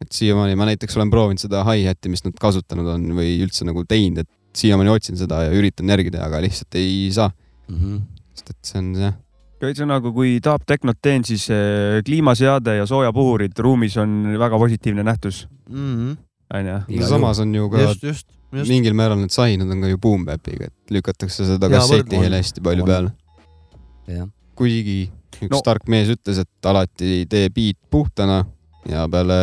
[0.00, 3.82] et siiamaani ma näiteks olen proovinud seda hi-hat'i, mis nad kasutanud on või üldse nagu
[3.88, 7.32] teinud, et siiamaani otsin seda ja üritan järgi teha, aga lihtsalt ei saa,
[7.68, 7.96] Mhm.
[8.38, 9.16] Sest et see on jah,
[9.58, 15.44] ühesõnaga, kui Taap Tehnot teen, siis eh, kliimaseade ja soojapuhurid ruumis on väga positiivne nähtus,
[15.68, 16.76] onju.
[16.94, 18.70] Igal samas on ju ka just, just, just.
[18.70, 22.62] mingil määral need sahinad on ka ju boom bap'iga, et lükatakse seda kasseti heli hästi
[22.64, 22.92] palju on.
[22.94, 24.28] peale.
[24.58, 25.00] kuigi
[25.42, 28.44] üks No- tark mees ütles, et alati tee beat puhtana
[28.88, 29.38] ja peale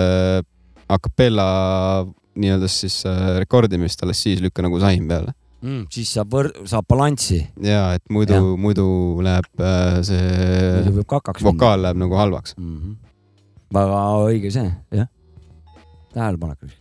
[0.88, 1.46] a capella
[2.36, 5.34] nii-öelda siis äh, rekordimist alles siis lükka nagu sahin peale.
[5.66, 8.86] Mm, siis saab võr-, saab balanssi, ja et muidu, muidu
[9.26, 10.24] läheb äh, see
[10.80, 12.56] muidu võib kakaks minna vokaal läheb nagu halvaks.
[12.58, 12.78] mm.
[12.80, 12.96] -hmm.
[13.80, 15.10] väga õige see, jah.
[16.14, 16.76] tähelepanek.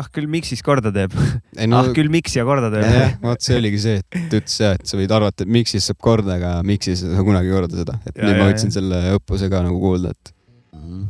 [0.00, 1.12] ah küll Mixis korda teeb,
[1.60, 2.86] ei ah küll Mix ja korda teeb.
[2.96, 5.90] jah, vot see oligi see, et ta ütles ja, et sa võid arvata, et Mixis
[5.90, 8.54] saab korda, aga Mixis ei saa kunagi korda seda, et Ja, nüüd ja, ma ja.
[8.54, 10.32] võtsin selle õppuse ka nagu kuulda, et
[10.76, 11.04] Mhm.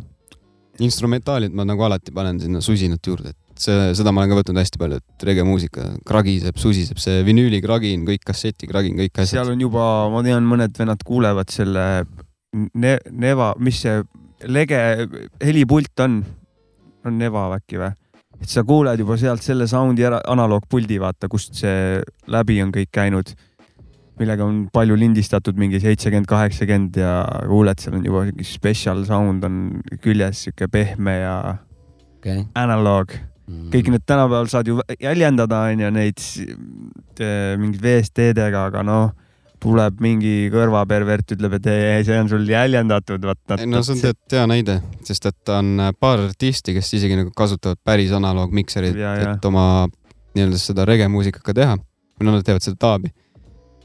[0.81, 4.61] instrumentaalid ma nagu alati panen sinna susinat juurde, et see, seda ma olen ka võtnud
[4.61, 9.53] hästi palju, et regemuusika kragiseb, susiseb, see vinüüli kragin, kõik kasseti kragin, kõik seal asjad.
[9.55, 11.87] on juba, ma tean, mõned vennad kuulevad selle
[12.75, 14.01] ne, Neva, mis see
[14.53, 14.81] lege
[15.45, 16.21] helipult on,
[17.07, 17.93] on Neva äkki või?
[18.37, 22.03] et sa kuuled juba sealt selle sound'i ära, analoogpuldi, vaata, kust see
[22.33, 23.31] läbi on kõik käinud,
[24.21, 27.15] millega on palju lindistatud, mingi seitsekümmend, kaheksakümmend ja
[27.49, 29.63] kuuled, seal on juba mingi special sound on
[30.05, 31.39] küljes, sihuke pehme ja
[32.19, 32.45] okei.
[32.57, 33.17] analoog
[33.47, 36.23] kõik need tänapäeval saad ju jäljendada, onju, neid
[37.61, 39.13] mingid VST-dega, aga noh,
[39.63, 43.57] tuleb mingi kõrvapervert, ütleb, et ei, see on sul jäljendatud, vaat.
[43.65, 47.33] no see on tead hea näide, sest et on äh, paar artisti, kes isegi nagu
[47.37, 48.99] kasutavad päris analoogmikserit,
[49.31, 49.87] et oma
[50.37, 51.79] nii-öelda seda regemuusikaga teha.
[52.17, 53.13] või no nad teevad seda taabi.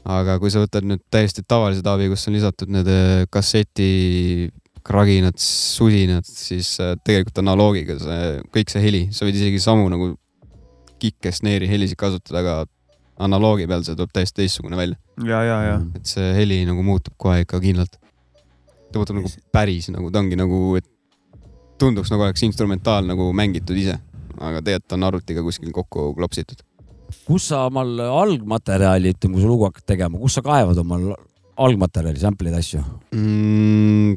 [0.04, 4.50] aga kui sa võtad nüüd täiesti tavalise taabi, kus on lisatud need äh, kasseti
[4.86, 10.12] kraginad, susinad, siis äh, tegelikult analoogiga see, kõik see heli, sa võid isegi samu nagu
[11.02, 12.56] kikke, snare'i helisid kasutada, aga
[13.22, 14.98] analoogi peal see tuleb täiesti teistsugune välja.
[15.26, 15.76] ja, ja, ja.
[15.98, 17.98] et see heli nagu muutub kohe ikka kindlalt.
[18.92, 20.88] ta muutub nagu päris nagu, ta ongi nagu, et
[21.80, 23.98] tunduks nagu oleks instrumentaal nagu mängitud ise,
[24.38, 26.62] aga tegelikult on arvutiga kuskil kokku klopsitud.
[27.26, 31.12] kus sa omal algmaterjali, ütleme, kui sa lugu hakkad tegema, kus sa kaevad omal
[31.62, 32.80] algmaterjali, sample'id, asju?
[33.12, 34.16] Mm,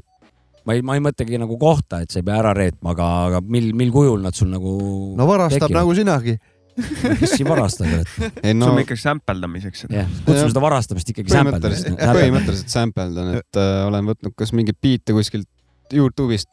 [0.65, 3.41] ma ei, ma ei mõtlegi nagu kohta, et sa ei pea ära reetma, aga, aga
[3.45, 4.75] mil, mil kujul nad sul nagu
[5.17, 5.81] no varastab tekivad?
[5.81, 6.37] nagu sinagi.
[6.75, 10.01] kes siin varastab, et no, see on ikka sämpeldamiseks seda.
[10.01, 11.99] jah, kutsume seda varastamist ikkagi sämpeldamiseks.
[12.01, 15.47] põhimõtteliselt sample dan, et äh, olen võtnud kas mingeid biite kuskilt
[15.93, 16.49] Youtube'ist,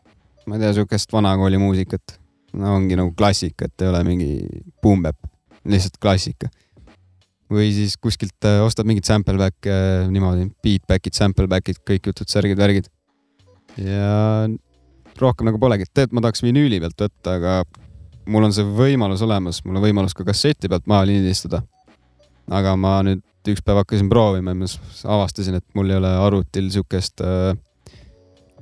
[0.47, 2.19] ma ei tea, siukest vanakooli muusikat.
[2.55, 4.31] no ongi nagu klassika, et ei ole mingi
[4.85, 5.19] boom bap,
[5.67, 6.53] lihtsalt klassika.
[7.53, 12.13] või siis kuskilt äh, ostad mingit sample back'e äh, niimoodi, beat back'id, sample back'id, kõik
[12.13, 12.93] jutud, särgid, värgid.
[13.81, 14.49] Ja
[15.21, 17.57] rohkem nagu polegi, tegelikult ma tahaks vinüüli pealt võtta, aga
[18.33, 21.63] mul on see võimalus olemas, mul on võimalus ka kasseti pealt maha lindistada.
[22.51, 24.67] aga ma nüüd üks päev hakkasin proovima ja ma
[25.17, 27.53] avastasin, et mul ei ole arvutil siukest äh,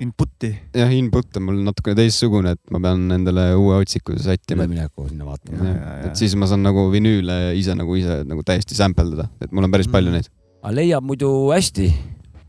[0.00, 0.48] Input'i.
[0.72, 5.26] jah, input on mul natukene teistsugune, et ma pean endale uue otsiku sättima, ülemineku sinna
[5.28, 5.74] vaatama.
[6.08, 9.68] Et siis ma saan nagu vinüüle ise nagu ise nagu täiesti sample dada, et mul
[9.68, 10.30] on päris palju neid.
[10.62, 11.90] aga leiab muidu hästi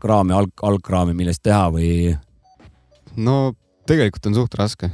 [0.00, 2.16] kraami, alg, algkraami, millest teha või?
[3.16, 3.54] No
[3.88, 4.88] tegelikult on suht raske,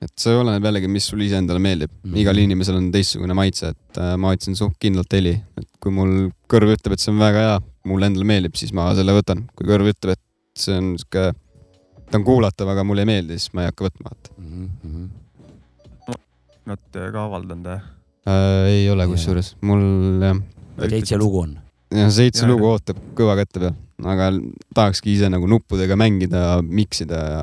[0.00, 2.10] et see oleneb jällegi, mis sulle ise endale meeldib mm.
[2.10, 2.20] Mhm..
[2.22, 6.30] igal inimesel on teistsugune maitse, et äh, ma otsin suht kindlalt heli, et kui mul
[6.50, 9.68] kõrv ütleb, et see on väga hea, mulle endale meeldib, siis ma selle võtan, kui
[9.68, 11.30] kõrv ütleb, et see on sihuke,
[12.10, 14.24] ta on kuulatav, aga mulle ei meeldi, siis ma ei hakka võtma, et
[16.70, 17.80] Nad äh, ka avaldanud või?
[18.30, 20.38] äh, ei ole kusjuures, mul jah,
[20.88, 21.58] seitse lugu on.
[21.90, 24.30] Jah seitse Jaa, lugu ootab kõva kätte peal, aga
[24.76, 27.40] tahakski ise nagu nuppudega mängida, miksida ja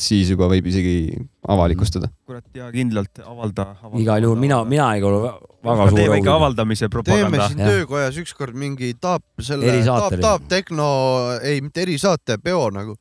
[0.00, 1.16] siis juba võib isegi
[1.48, 2.08] avalikustada.
[2.26, 4.02] kurat ja kindlalt avalda, avalda.
[4.02, 5.30] igal juhul mina, mina ei ole
[5.64, 7.48] väga suur teeme ikka avaldamise teeme propaganda.
[7.48, 7.70] siin jah.
[7.72, 10.88] töökojas ükskord mingi taap, selle taap, taap tehno,
[11.42, 12.96] ei mitte erisaate, peo nagu.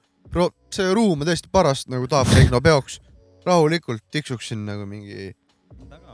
[0.72, 3.02] see ruum on tõesti parast nagu taap tehno peoks.
[3.46, 5.34] rahulikult tiksuksin nagu mingi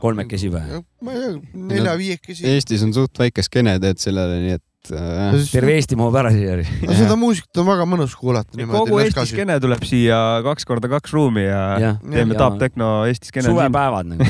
[0.02, 0.82] kolmekesi või?
[1.02, 1.38] ma ei tea,
[1.70, 2.44] nelja-viiekesi.
[2.52, 6.56] Eestis on suht väike skeene tead sellele, nii et äh, terve Eesti mahub ära siia.
[6.82, 11.12] no seda muusikat on väga mõnus kuulata kogu Eesti skeene tuleb siia kaks korda kaks
[11.14, 14.26] ruumi ja jah, teeme Ja- Taap Tehno Eesti skeene suvepäevad nagu.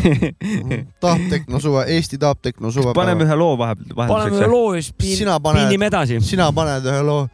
[1.01, 2.93] Taap Tehno suve, Eesti Taap Tehno suve.
[2.97, 6.21] paneme ühe loo vahepeal, paneme ühe loo ja siis piin- Sina paned- piinime edasi.
[6.21, 7.29] sina paned ühe loo.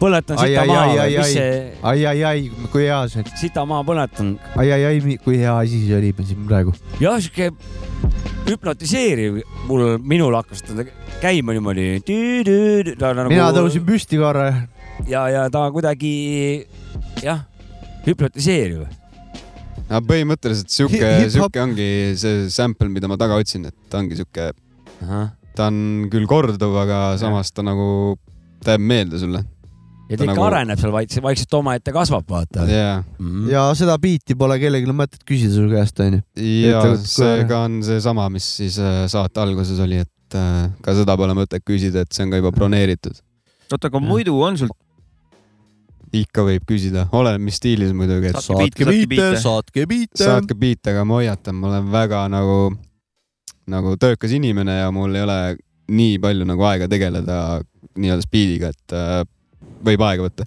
[0.00, 1.32] Põletan sita maha ai, või ai, mis ai.
[1.32, 1.58] see,
[1.90, 4.34] ai, ai, ai, kui hea see, sita maha põletan.
[4.56, 6.74] ai, ai, ai, kui hea asi see oli siin praegu.
[7.00, 7.52] jah, sihuke
[8.46, 10.84] hüpnotiseeriv mul, minul hakkas ta
[11.22, 11.86] käima niimoodi.
[13.00, 14.50] Nagu, mina tõusin püsti korra.
[15.08, 16.12] ja, ja ta kuidagi
[17.24, 17.42] jah,
[18.06, 18.86] hüpnotiseeriv.
[19.86, 21.88] aga põhimõtteliselt sihuke, sihuke ongi
[22.20, 24.52] see sample, mida ma taga otsin, et ta ongi sihuke,
[25.56, 28.16] ta on küll korduv, aga samas ta nagu,
[28.62, 29.44] ta jääb meelde sulle.
[30.08, 32.66] Ta Ta ikka nagu- areneb seal vaikselt, vaikselt omaette kasvab, vaata.
[32.70, 33.02] jaa,
[33.50, 36.22] ja ja seda biiti pole kellelgi mõtet küsida su käest, onju.
[36.70, 41.16] ja see ka on seesama, mis siis äh, saate alguses oli, et äh, ka seda
[41.18, 43.18] pole mõtet küsida, et see on ka juba broneeritud.
[43.72, 44.70] oota, aga muidu on sul
[46.16, 49.40] ikka võib küsida, oleneb mis stiilis muidugi, et Saatke biite, saatke biite.
[49.42, 50.22] saatke biite.
[50.24, 52.58] saatke biite, aga ma hoiatan, ma olen väga nagu,
[53.74, 55.38] nagu töökas inimene ja mul ei ole
[55.92, 57.40] nii palju nagu aega tegeleda
[57.98, 59.24] nii-öelda speediga, et äh,
[59.84, 60.46] võib aega võtta.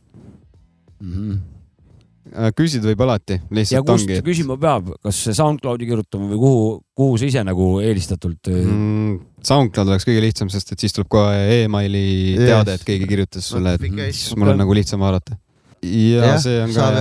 [2.30, 4.20] Äh, küsida võib alati, ja lihtsalt kust ongi.
[4.26, 6.66] küsima peab, kas SoundCloudi kirjutama või kuhu,
[7.00, 8.76] kuhu sa ise nagu eelistatult mm.?
[8.76, 9.16] Mm,
[9.50, 12.04] SoundCloud oleks kõige lihtsam, sest et siis tuleb kohe emaili
[12.36, 12.44] Yes.
[12.52, 15.40] teade, et keegi kirjutas sulle, et siis mul on nagu lihtsam vaadata.
[15.82, 16.92] ja Jah, see on ka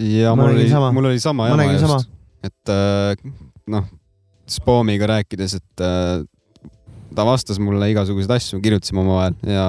[0.00, 2.08] ja mul oli sama., mul oli sama Ma jama just,
[2.46, 3.34] et äh,
[3.68, 3.84] noh,
[4.48, 6.22] spoomiga rääkides, et äh,
[7.14, 9.66] ta vastas mulle igasuguseid asju, kirjutasime omavahel ja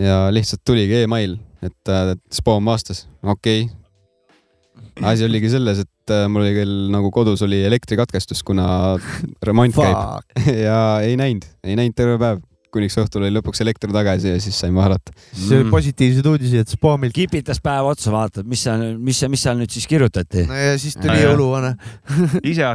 [0.00, 5.04] ja lihtsalt tuligi email, et äh, spoom vastas, okei okay..
[5.10, 8.66] asi oligi selles, et äh, mul oli küll nagu kodus oli elektrikatkestus, kuna
[9.46, 10.34] remont käib
[10.66, 12.42] ja ei näinud, ei näinud terve päev,
[12.74, 15.14] kuniks õhtul oli lõpuks elekter tagasi ja siis sain maharata.
[15.30, 17.14] see oli positiivseid uudiseid, et spoomilt.
[17.14, 20.48] kipitas päev otsa, vaatad, mis seal, mis, mis seal nüüd siis kirjutati.
[20.50, 21.76] no ja siis tuli jõuluvana.
[22.50, 22.74] ise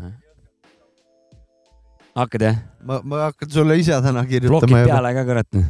[2.19, 2.63] hakkad jah?
[2.85, 4.91] ma, ma hakkan sulle ise täna plokid kirjutama juba.
[4.93, 5.61] peale ka kurat.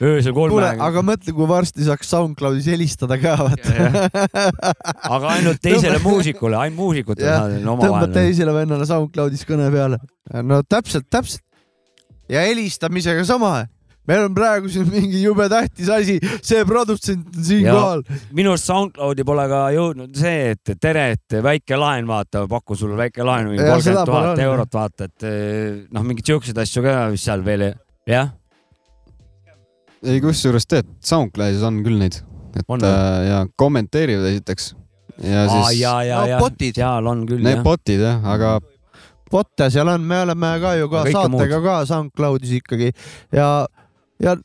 [0.00, 4.42] Öösel kolme kuule, aga mõtle, kui varsti saaks SoundCloudis helistada ka, vaata.
[5.16, 8.12] aga ainult teisele muusikule, ainult muusikutele Jah, saad tõmbad omavahel.
[8.16, 10.00] teisele vennale SoundCloudis kõne peale.
[10.46, 11.42] no täpselt, täpselt.
[12.32, 13.66] ja helistamisega sama.
[14.06, 18.04] meil on praegu siin mingi jube tähtis asi, see produtsent on siinkohal.
[18.38, 22.96] minu arust SoundCloudi pole ka jõudnud see, et tere, et väike laen, vaata, paku sulle
[23.00, 27.28] väike laen, mingi kolmkümmend tuhat eurot, vaata, et eh, noh, mingeid siukseid asju ka, mis
[27.28, 27.68] seal veel,
[28.08, 28.32] jah.
[30.04, 32.20] ei, kusjuures tead, SoundCloudis on küll neid,
[32.56, 34.74] et On äh, ja kommenteerivad esiteks
[35.22, 36.76] ja aa siis ja, ja, no ja botid.
[36.76, 37.64] seal on küll need jah.
[37.64, 38.56] bot'id jah, aga
[39.30, 42.92] botte seal on, me oleme ka ju ka saatega ka SoundCloudis ikkagi.
[43.34, 43.66] Ja,
[44.22, 44.36] ja,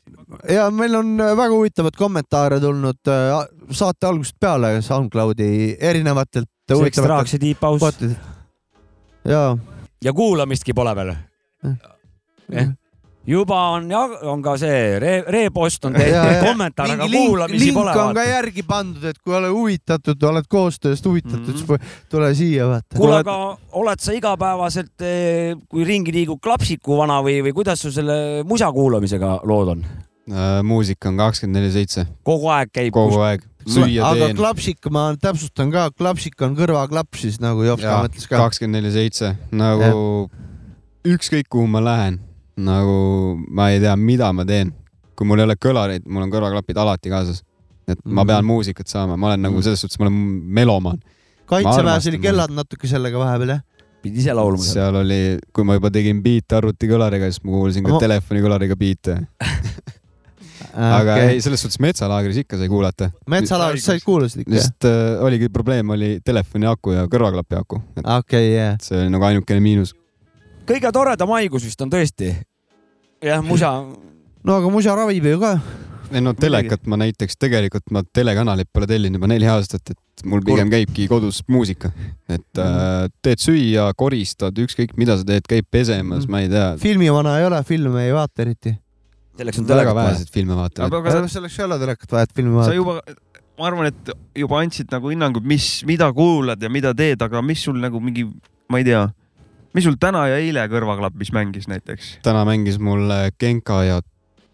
[0.50, 3.36] ja meil on väga huvitavaid kommentaare tulnud äh,
[3.70, 8.18] saate algusest peale SoundCloudi erinevatelt huvitavatelt Drugs ja botidelt.
[9.24, 9.42] ja,
[10.04, 11.14] ja kuulamistki pole veel.
[12.52, 12.68] Eh,
[13.26, 16.22] juba on ja on ka see re, repost on Ja, ja.
[16.24, 17.94] tehtud, kommentaar, aga link, kuulamisi link pole.
[18.02, 22.06] on ka järgi pandud, et kui oled huvitatud, oled koostööst huvitatud mm, -hmm.
[22.10, 22.96] tule siia vaata.
[22.96, 23.36] kuule, aga
[23.82, 25.06] oled sa igapäevaselt,
[25.68, 29.86] kui ringi liigub klapsiku vana või, või kuidas sul selle musa kuulamisega lood on?
[30.30, 32.92] äh, muusika on kakskümmend neli seitse kogu aeg käib.
[32.94, 37.82] kogu aeg, süüa aga teen klapsik, ma täpsustan ka, klapsik on kõrvaklapp siis nagu Jops
[37.82, 38.42] ka ja mõtles ka.
[38.46, 40.28] kakskümmend neli seitse nagu
[41.06, 42.20] ükskõik kuhu ma lähen,
[42.56, 44.72] nagu ma ei tea, mida ma teen,
[45.16, 47.42] kui mul ei ole kõlareid, mul on kõrvaklapid alati kaasas.
[47.88, 48.26] et ma Mhm.
[48.28, 49.62] pean muusikat saama, ma olen nagu Mhm.
[49.62, 51.00] selles suhtes, ma olen melomaan.
[51.46, 53.60] kaitseväes oli kellad natuke sellega vahepeal jah?
[54.02, 54.74] pidi ise laulma seal.
[54.74, 57.98] seal oli, kui ma juba tegin biite arvutikõlariga, siis ma kuulsin ka No.
[58.00, 59.26] telefonikõlariga biite.
[60.74, 61.28] aga okay.
[61.34, 63.10] ei, selles suhtes metsalaagris ikka sai kuulata.
[63.28, 68.06] metsalaagris said kuulasid ikka lihtsalt äh, oligi probleem oli telefoni aku ja kõrvaklapi aku, et
[68.06, 68.76] okei, jah.
[68.80, 69.94] see oli nagu ainukene miinus.
[70.68, 72.32] Kõige toredam haigus vist on tõesti.
[73.22, 73.72] jah, musa,
[74.42, 75.54] no aga musa ravib ju ka.
[76.12, 80.44] ei no telekat ma näiteks tegelikult ma telekanalit pole tellinud juba neli aastat, et mul
[80.44, 81.92] pigem käibki kodus muusika,
[82.28, 87.38] et äh, teed süüa, koristad, ükskõik mida sa teed, käid pesemas, ma ei tea, filmivana
[87.40, 88.76] ei ole, filme ei vaata eriti.
[89.38, 91.00] selleks on väga vähesed filme vaatavad.
[91.00, 92.76] aga sa, selleks ei ole telekat vaja, et filmi sa vaadata.
[92.76, 97.42] juba, ma arvan, et juba andsid nagu hinnangu, mis, mida kuulad ja mida teed, aga
[97.46, 98.28] mis sul nagu mingi,
[98.68, 99.06] ma ei tea,
[99.74, 102.16] mis sul täna ja eile kõrvaklapis mängis näiteks?
[102.26, 104.00] täna mängis mul äh, Genka ja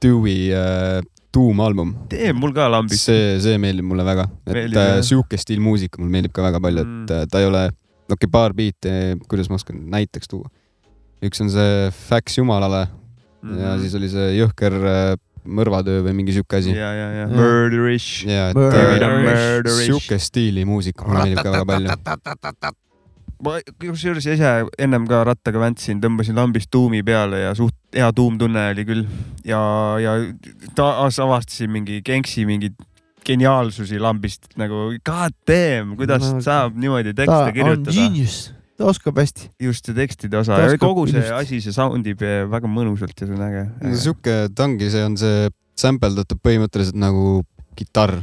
[0.03, 1.01] Dewey äh,
[1.35, 1.95] Doom album.
[2.09, 3.05] tee mul ka lambis.
[3.09, 6.63] see, see meeldib mulle väga, et Meeldib, äh, sihuke stiil muusika mulle meeldib ka väga
[6.65, 7.11] palju, et Mm.
[7.19, 7.67] äh, ta ei ole,
[8.09, 8.95] okei okay,, paar biiti,
[9.29, 10.49] kuidas ma oskan näiteks tuua.
[11.23, 12.87] üks on see Facts Jumalale
[13.59, 15.15] ja siis oli see jõhker äh,
[15.49, 16.73] mõrvatöö või mingi sihuke asi.
[16.73, 16.79] Mhm.
[16.79, 17.29] ja, ja, ja.
[17.33, 18.27] Murderish.
[18.27, 22.77] ja, et sihuke stiili muusika mulle meeldib ka väga palju.
[23.45, 24.51] Ma kusjuures ise
[24.83, 29.05] ennem ka rattaga väntsin, tõmbasin lambist tuumi peale ja suht hea tuumtunne oli küll
[29.47, 29.61] ja,
[30.03, 30.15] ja
[30.79, 32.75] taas avastasin mingi Genksi mingeid
[33.29, 37.95] geniaalsusi lambist nagu god damn, kuidas No, no, saab niimoodi ta tekste on kirjutada.
[37.95, 38.37] genius,
[38.79, 39.51] ta oskab hästi.
[39.63, 41.35] just see tekstide osa Ta ja kogu see ilusti.
[41.37, 43.65] asi, see sound ib väga mõnusalt ja see on äge.
[44.01, 45.47] sihuke, ta ongi, see on see
[45.79, 47.45] sampledatud põhimõtteliselt nagu
[47.79, 48.23] kitarr.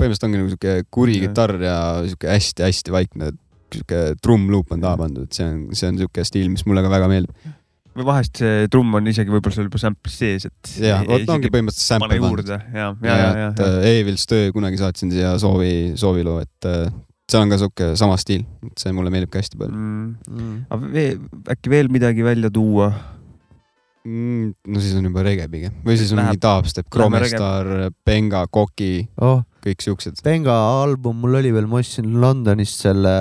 [0.00, 1.76] põhimõtteliselt ongi nagu sihuke kuri kitarr ja
[2.06, 3.32] sihuke hästi-hästi vaikne
[3.78, 7.10] sihuke trumm-luup on taha pandud, see on, see on sihuke stiil, mis mulle ka väga
[7.10, 7.52] meeldib.
[7.96, 10.72] või vahest see trumm on isegi võib-olla seal juba sample'is sees, et.
[10.86, 12.28] ja, vot ongi põhimõtteliselt sample pandud.
[12.28, 16.70] juurde ja, ja, ja, ja, et äh, Evils töö kunagi saatsin siia soovi, sooviloo, et
[16.70, 16.90] äh,
[17.30, 20.58] seal on ka sihuke sama stiil, et see mulle meeldib ka hästi palju mm..
[20.70, 21.24] aga veel,
[21.56, 22.92] äkki veel midagi välja tuua?
[24.04, 24.54] mm,.
[24.66, 29.08] no siis on juba rege pigem või siis on Läheb- mingi dubstep, Chromestar, Benga, Koki,
[29.20, 30.22] oh, kõik siuksed.
[30.24, 33.14] Benga album mul oli veel, ma ostsin Londonist selle,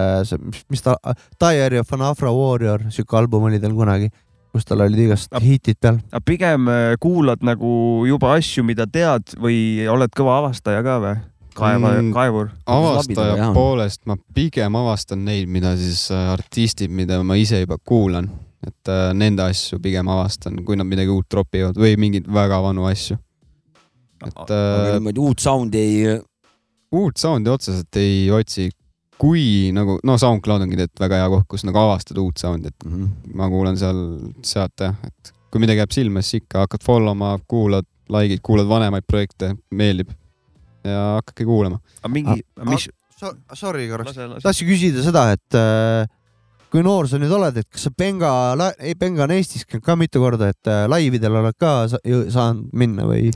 [0.46, 0.98] mis, mis ta,
[1.42, 4.12] Diary of an Afro Warrior, siuke album oli tal kunagi,
[4.54, 6.00] kus tal olid igast hitid peal.
[6.12, 11.18] aga pigem äh, kuulad nagu juba asju, mida tead või oled kõva avastaja ka või?
[11.60, 12.12] kaeva Mm.
[12.14, 12.50] kaevur.
[12.66, 18.30] avastaja poolest ma pigem avastan neid, mida siis äh, artistid, mida ma ise juba kuulan,
[18.66, 22.88] et äh, nende asju pigem avastan, kui nad midagi uut tropivad või mingeid väga vanu
[22.90, 23.18] asju.
[24.26, 26.20] et äh, niimoodi uut sound'i ei,
[26.96, 28.70] uut sound'i otseselt ei otsi,
[29.20, 33.34] kui nagu no SoundCloud ongi tegelikult väga hea koht, kus nagu avastada uut sound'i, et
[33.36, 34.00] ma kuulan seal,
[34.46, 38.70] sealt jah, et kui midagi jääb silma, siis ikka hakkad follow ma, kuulad, like'id, kuulad
[38.70, 40.14] vanemaid projekte, meeldib
[40.88, 41.82] ja hakake kuulama.
[42.02, 42.88] aga mingi, Ah, mis,
[43.20, 46.06] So, sorry korraks, tahtsin küsida seda, et äh,
[46.72, 48.30] kui noor sa nüüd oled, et kas sa Benga,
[48.80, 53.04] ei Benga on Eestis käinud ka mitu korda, et äh, laividel oled ka saanud minna
[53.10, 53.28] või?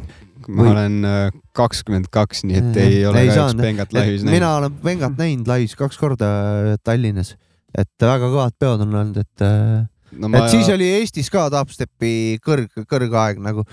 [0.47, 2.77] Ma Või- olen äh, kakskümmend kaks, nii et Mhm.
[2.83, 4.57] ei ole Ei kahjuks Bengat laivis mina näinud.
[4.57, 6.29] olen Bengat näinud laivis kaks korda
[6.73, 7.35] äh, Tallinnas,
[7.77, 9.85] et väga kõvad peod on olnud, et äh,
[10.17, 13.63] no et siis oli Eestis ka dubstepi kõrg, kõrgaeg nagu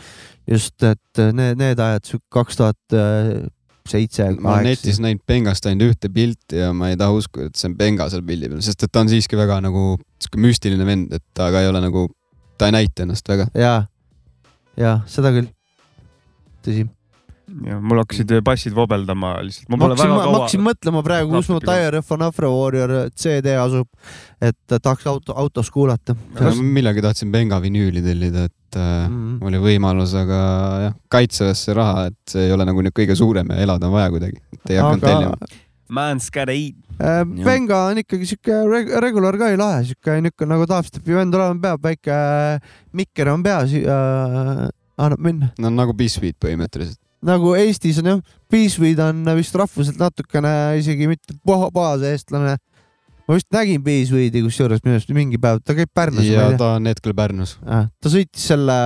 [0.48, 2.78] just, et need, need ajad, kaks tuhat
[3.90, 5.02] seitse, ma olen netis kaheksa.
[5.02, 8.22] näinud Bengast ainult ühte pilti ja ma ei taha uskuda, et see on Benga seal
[8.22, 11.62] pildi peal, sest et ta on siiski väga nagu sihuke müstiline vend, et ta ka
[11.64, 12.06] ei ole nagu,
[12.60, 13.48] ta ei näita ennast väga.
[13.56, 13.86] ja,
[14.78, 15.48] ja seda küll,
[16.64, 16.88] tõsi.
[17.66, 19.66] ja mul hakkasid bassid vobeldama lihtsalt.
[19.72, 20.61] ma hakkasin, ma hakkasin.
[20.68, 21.78] mõtlema praegu, kus mu laptopiga.
[21.90, 23.88] Dire of an Afro Warrior CD asub,
[24.40, 26.14] et tahaks auto, autos kuulata.
[26.62, 29.40] millalgi tahtsin Benga vinüüli tellida, et äh, Mhm.
[29.42, 30.38] oli võimalus, aga
[30.84, 34.11] jah, kaitseväesse raha, et see ei ole nagu nüüd kõige suurem ja elada on vaja
[34.14, 35.36] kuidagi, et ei hakanud aga tellima.
[35.90, 36.76] Man's gotta eat.
[37.02, 41.58] äh, Venga on ikkagi siuke reg- regular guy lahe, siuke niuke nagu dubstepi vend olema
[41.61, 42.61] peab, väike äh,
[42.94, 44.68] mikker on peas äh,,
[45.01, 45.51] annab minna.
[45.59, 46.98] no nagu Biscuit põhimõtteliselt.
[47.26, 48.20] nagu Eestis on jah,
[48.51, 52.57] Beesweed on vist rahvuselt natukene isegi mitte puha- puhas eestlane.
[53.28, 56.24] ma vist nägin Beesweedi kusjuures minu arust mingi päev, ta käib Pärnus.
[56.26, 57.59] ja ta on hetkel Pärnus.
[57.64, 58.78] ta sõitis selle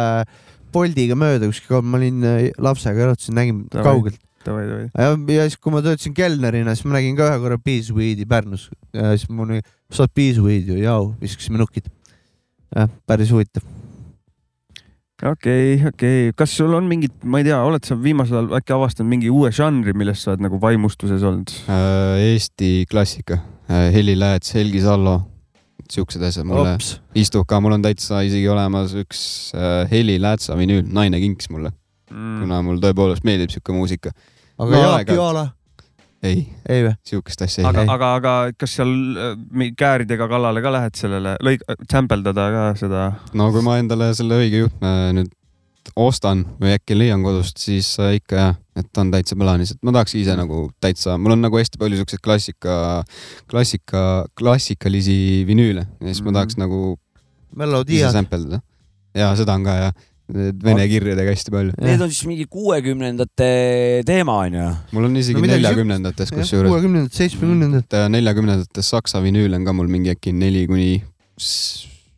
[0.75, 3.85] Boltiga mööda kuskil, ma olin äh, lapsega, jalutasin, nägin Davai.
[3.87, 4.17] kaugelt.
[4.45, 4.89] davai, davai.
[4.91, 8.67] ja, ja siis, kui ma töötasin kelnerina, siis ma nägin ka ühe korra Beesweedi Pärnus.
[8.93, 9.63] ja siis mul oli,
[9.95, 11.87] sa oled Beesweed ju, jao, viskasime nukid.
[12.75, 13.63] jah, päris huvitav.
[15.23, 19.11] okei, okei, kas sul on mingit, ma ei tea, oled sa viimasel ajal äkki avastanud
[19.13, 21.53] mingi uue žanri, millest sa oled nagu vaimustuses olnud?
[21.71, 23.39] Äh, Eesti klassika,
[23.95, 25.21] Heli Lääts, Helgi Sallo,
[25.91, 26.77] siuksed asjad mulle
[27.21, 29.21] istub ka, mul on täitsa isegi olemas üks
[29.57, 31.73] äh, Heli Läätsa vinüül, naine kinkis mulle,
[32.15, 32.43] Mm.
[32.45, 34.11] kuna mul tõepoolest meeldib siuke muusika.
[34.61, 35.09] aga No Jaak.
[35.17, 35.45] Joala,
[36.25, 36.95] ei, ei või?
[37.07, 41.37] siukest asja ei aga aga, aga kas seal äh, mi- kääridega kallale ka lähed sellele,
[41.45, 43.07] lõik-, sampeldada ka seda?
[43.37, 45.33] no kui ma endale selle õige juhtme nüüd
[46.01, 49.93] ostan või äkki leian kodust, siis äh, ikka jah, et on täitsa plaanis, et ma
[49.95, 52.77] tahaks ise nagu täitsa, mul on nagu hästi palju siukseid klassika,
[53.53, 56.31] klassika, klassikalisi vinüüle ja siis Mhm.
[56.33, 56.81] ma tahaks nagu
[57.55, 58.01] Melodiad.
[59.15, 59.93] ja seda on ka jah,
[60.33, 61.73] vene kirjadega hästi palju.
[61.85, 63.49] Need on siis mingi kuuekümnendate
[64.09, 64.69] teema onju.
[64.97, 67.85] mul on isegi No neljakümnendates kusjuures, kuuekümnendad, seitsmekümnendad.
[67.85, 71.03] et neljakümnendates saksa vinüüle on ka mul mingi äkki neli kuni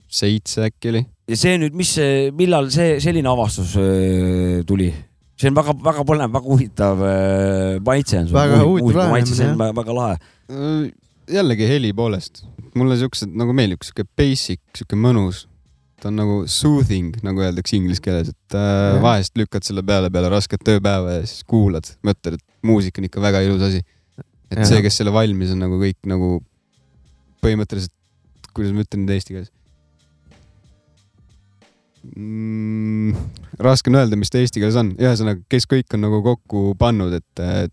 [0.09, 1.03] seitse äkki oli.
[1.29, 1.97] ja see nüüd, mis,
[2.39, 4.93] millal see selline avastus öö, tuli?
[5.37, 8.39] see on väga-väga põnev, väga huvitav öö, maitse on sul.
[8.39, 10.17] Väga huvitav maitse, see on väga- väga lahe.
[10.49, 10.87] Äh,
[11.37, 12.45] jällegi heli poolest,
[12.79, 15.45] mulle siuksed nagu meeldib, siuke basic, siuke mõnus.
[16.01, 20.31] Ta on nagu soothing, nagu öeldakse inglise keeles, et äh, vahest lükkad selle peale peale
[20.33, 23.83] rasket tööpäeva ja siis kuulad, mõtled, et muusika on ikka väga ilus asi.
[24.51, 24.69] et Jah.
[24.69, 26.37] see, kes selle valmis on nagu kõik nagu
[27.45, 27.95] põhimõtteliselt,
[28.53, 29.51] kuidas ma ütlen nüüd eesti keeles
[32.15, 33.17] mm,.
[33.63, 37.17] raske on öelda, mis ta eesti keeles on, ühesõnaga, kes kõik on nagu kokku pannud,
[37.19, 37.67] et äh,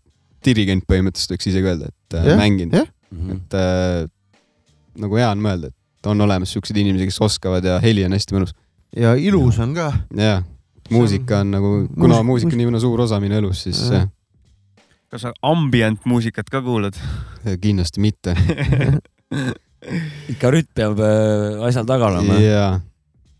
[0.44, 2.90] dirigent põhimõtteliselt võiks isegi öelda, et äh, Jah, mänginud jah.,
[3.36, 4.04] et äh,
[5.00, 5.78] nagu hea on mõelda, et
[6.10, 8.54] on olemas siukseid inimesi, kes oskavad ja heli on hästi mõnus.
[8.96, 9.92] ja ilus on ka.
[10.16, 10.42] ja
[10.90, 13.92] muusika on nagu, kuna muusik- muusika on nii suur osa minu elus, siis Jah.
[14.04, 14.08] jah,
[15.10, 16.94] kas sa ambient muusikat ka kuulad?
[17.60, 18.36] kindlasti mitte.
[20.32, 22.38] ikka rütm peab öö, asjal taga olema.
[22.40, 22.80] jaa,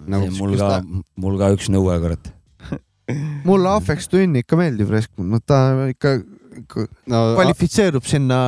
[0.06, 0.82] nagu mul ka,
[1.16, 2.32] mul ka üks nõue, kurat.
[3.44, 4.92] mulle Afex Twin ikka meeldib
[5.46, 6.18] ta ikka
[7.06, 8.38] no kvalifitseerub sinna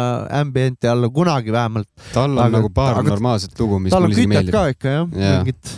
[0.40, 1.88] ambienti alla kunagi vähemalt.
[2.12, 4.52] tal on aga- nagu paar aga- normaalset lugu, mis mulle isegi meeldib.
[4.52, 5.38] ka ikka jah Jaa.
[5.42, 5.74] mingit.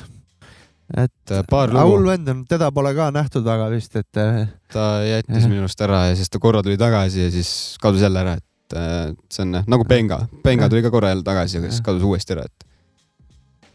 [0.97, 4.47] et paar aga hull lugu, vend on, teda pole ka nähtud väga vist, et äh,
[4.73, 5.49] ta jättis Jah.
[5.51, 7.51] minu arust ära ja siis ta korra tuli tagasi ja siis
[7.83, 10.71] kadus jälle ära, et äh, see on nagu Benga, Benga Jah.
[10.71, 12.65] tuli ka korra jälle tagasi, aga siis kadus uuesti ära, et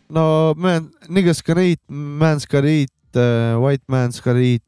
[0.09, 4.61] no man, niggas can eat, man's can eat uh,, white man's can eat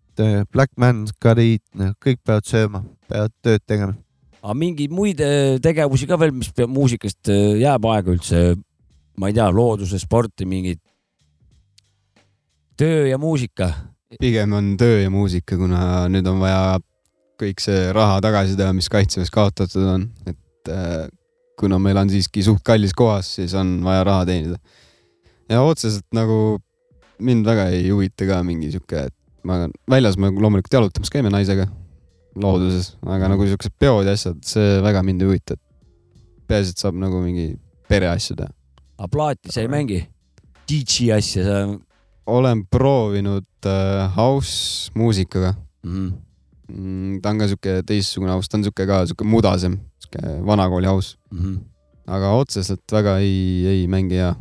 [0.54, 1.62] black man's can eat,
[2.00, 2.80] kõik peavad sööma,
[3.10, 3.96] peavad tööd tegema.
[4.42, 8.46] aga mingeid muid öö, tegevusi ka veel, mis peab muusikast öö, jääb aega üldse?
[9.16, 10.82] ma ei tea, looduse, sporti, mingid
[12.78, 13.72] töö ja muusika.
[14.20, 16.80] pigem on töö ja muusika, kuna nüüd on vaja
[17.40, 21.06] kõik see raha tagasi teha, mis kaitseväes kaotatud on, et äh,
[21.60, 24.60] kuna meil on siiski suht kallis kohas, siis on vaja raha teenida.
[25.50, 26.60] ja otseselt nagu
[27.20, 29.16] mind väga ei huvita ka mingi sihuke, et
[29.48, 31.68] ma väljas me loomulikult jalutamas käime naisega
[32.36, 35.56] looduses, aga nagu siuksed peod ja asjad, see väga mind ei huvita.
[36.48, 37.56] peaasi, et saab nagu mingi
[37.90, 38.52] pereasju teha.
[38.98, 40.04] aga plaati sa ei mängi?
[40.66, 41.58] DJ asja sa
[42.26, 46.12] olen proovinud äh, house muusikaga mm.?
[46.70, 47.22] mm,.
[47.22, 51.18] ta on ka sihuke teistsugune house, ta on sihuke ka sihuke mudasem, sihuke vanakooli house,
[51.32, 51.60] Mm -hmm.
[52.08, 54.36] aga otseselt väga ei, ei mängi ja.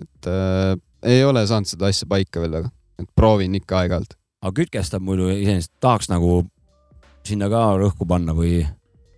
[0.00, 4.14] et äh, ei ole saanud seda asja paika veel väga, et proovin ikka aeg-ajalt.
[4.42, 6.44] aga kütkestab muidu iseenesest, tahaks nagu
[7.28, 8.62] sinna ka rõhku panna või?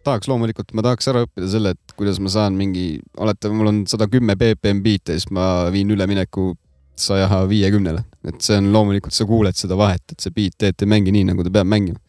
[0.05, 3.81] tahaks loomulikult, ma tahaks ära õppida selle, et kuidas ma saan mingi, oletame, mul on
[3.91, 6.55] sada kümme BPM biite, siis ma viin ülemineku
[7.01, 10.93] saja viiekümnele, et see on loomulikult, sa kuuled seda vahet, et see beat tegelikult ei
[10.95, 12.01] mängi nii, nagu ta peab mängima.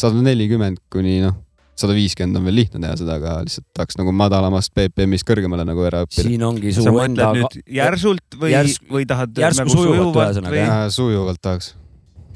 [0.00, 1.34] sada nelikümmend kuni noh,
[1.80, 5.84] sada viiskümmend on veel lihtne teha seda, aga lihtsalt tahaks nagu madalamast BPM-ist kõrgemale nagu
[5.86, 6.26] ära õppida.
[6.28, 7.30] siin ongi su sa enda
[7.66, 10.64] järsult või Järs-, või tahad järsku nagu sujuvalt sujuvalt ühesõnaga, või?
[10.64, 11.74] Äh, sujuvalt tahaks.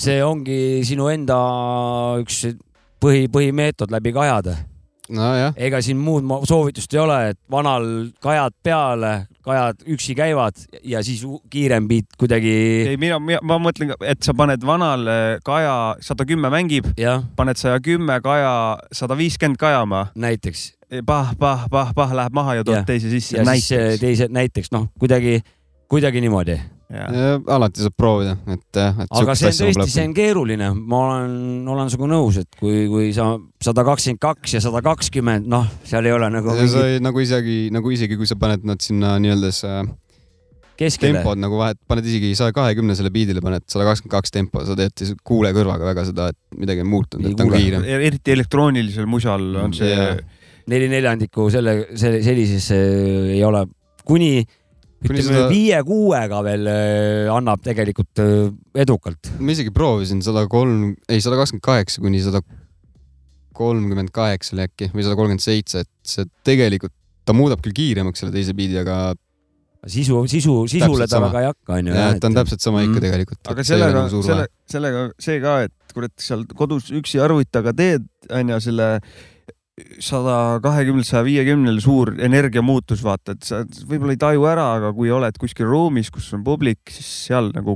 [0.05, 1.41] see ongi sinu enda
[2.23, 2.45] üks
[3.05, 4.57] põhi, põhimeetod läbi kajade.
[5.13, 7.85] nojah, ega siin muud soovitust ei ole, et vanal
[8.25, 9.11] kajad peale,
[9.45, 12.55] kajad üksi käivad ja siis kiirem beat kuidagi
[12.95, 15.75] ei, mina, mina, ma mõtlen, et sa paned vanale kaja
[16.05, 16.89] sada kümme mängib,
[17.37, 18.55] paned saja kümme kaja,
[18.97, 20.71] sada viiskümmend kajama, näiteks.
[21.05, 23.37] Pah, pah, pah, pah läheb maha ja tood teise sisse.
[23.37, 25.41] ja siis eh, teised näiteks noh, kuidagi,
[25.91, 26.57] kuidagi niimoodi.
[27.51, 31.33] alati saab proovida, et jah, et aga see on tõesti, see on keeruline, ma olen,
[31.75, 33.33] olen sinuga nõus, et kui, kui sa
[33.65, 37.25] sada kakskümmend kaks ja sada kakskümmend, noh, seal ei ole nagu sa mingi ei, nagu
[37.25, 39.83] isegi, nagu isegi kui sa paned nad sinna nii-öelda see
[40.79, 41.19] keskele.
[41.19, 44.95] tempod nagu vahet, paned isegi saja kahekümnesele biidile paned sada kakskümmend kaks tempo, sa teed
[45.01, 47.87] siis kuule kõrvaga väga seda, et midagi on muutunud, Ei et ta on kiirem.
[47.97, 50.19] eriti elektroonilisel musal on see Jaa.
[50.71, 52.85] neli neljandikku selle, selle, sellisesse
[53.39, 53.65] ei ole,
[54.05, 54.45] Kuni
[55.05, 58.51] ütleme seda- viie-kuuega veel äh, annab tegelikult äh,
[58.85, 59.31] edukalt.
[59.41, 62.41] ma isegi proovisin sada kolm, ei sada kakskümmend kaheksa kuni sada
[63.55, 66.95] kolmkümmend kaheksa oli äkki või sada kolmkümmend seitse, et see tegelikult,
[67.25, 68.97] ta muudab küll kiiremaks selle teise biidi, aga
[69.87, 71.29] sisu, sisu, sisule ta sama.
[71.31, 71.95] väga ei hakka, onju.
[71.95, 73.05] jah, ta on täpselt sama ikka Mm.
[73.05, 73.41] tegelikult.
[73.53, 78.59] aga sellega, selle, sellega see ka, et kurat, seal kodus üksi arvuti taga teed, onju,
[78.65, 78.89] selle
[80.03, 85.11] sada kahekümnelt saja viiekümnele suur energiamuutus, vaata, et sa võib-olla ei taju ära, aga kui
[85.11, 87.75] oled kuskil ruumis, kus on publik, siis seal nagu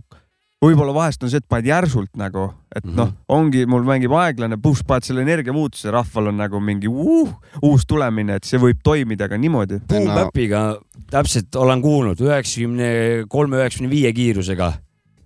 [0.63, 2.95] võib-olla vahest on see, et paned järsult nagu, et Mhm.
[2.99, 7.31] noh, ongi, mul mängib aeglane, puh, paned selle energiamuutuse, rahval on nagu mingi uh,
[7.63, 9.81] uus tulemine, et see võib toimida ka niimoodi.
[9.87, 10.79] Boom-Bapiga
[11.11, 14.73] täpselt olen kuulnud üheksakümne kolme, üheksakümne viie kiirusega,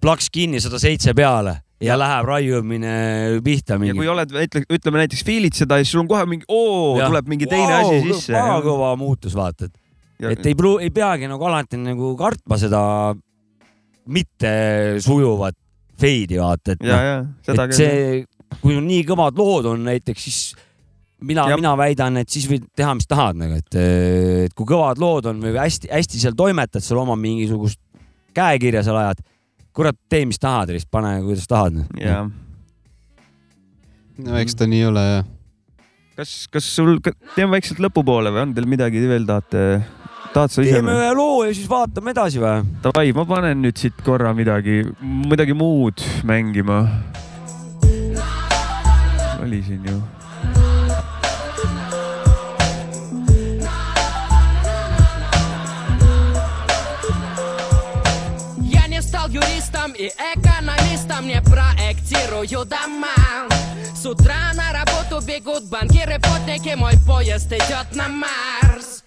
[0.01, 2.95] plaks kinni sada seitse peale ja läheb raiumine
[3.45, 3.97] pihta ja mingi.
[3.99, 7.49] kui oled, ütleme näiteks fiilid seda ja siis sul on kohe mingi oo, tuleb mingi
[7.51, 8.35] teine wow, asi sisse.
[8.37, 9.79] väga kõva muutus, vaata, et,
[10.33, 12.83] et ei pru-, ei peagi nagu alati nagu kartma seda
[14.13, 14.53] mitte
[15.03, 15.59] sujuvat
[16.03, 17.97] feidi, vaata, et ja, noh, ja et see,
[18.61, 20.41] kui on nii kõvad lood on näiteks, siis
[21.23, 23.79] mina mina väidan, et siis võid teha, mis tahad nagu, et,
[24.49, 27.81] et kui kõvad lood on või hästi-hästi seal toimetad, seal oma mingisugust
[28.37, 29.23] käekirja seal ajad,
[29.73, 31.81] kurat, tee, mis tahad, lihtsalt pane, kuidas tahad.
[31.81, 31.91] noh.
[32.01, 32.23] ja
[34.21, 35.27] no eks ta nii ole jah.
[36.19, 36.99] kas, kas sul,
[37.37, 39.65] teeme vaikselt lõpupoole või on teil midagi veel tahate,
[40.35, 40.97] tahad sa ise teeme?
[40.99, 42.63] ühe loo ja siis vaatame edasi või?
[42.85, 46.83] Davai, ma panen nüüd siit korra midagi, midagi muud mängima.
[49.43, 50.01] oli siin ju.
[59.83, 63.49] Юристом и экономистом, не проектирую дома.
[63.95, 69.02] С утра на работу бегут банкиры, потники, мой поезд идет на Марс.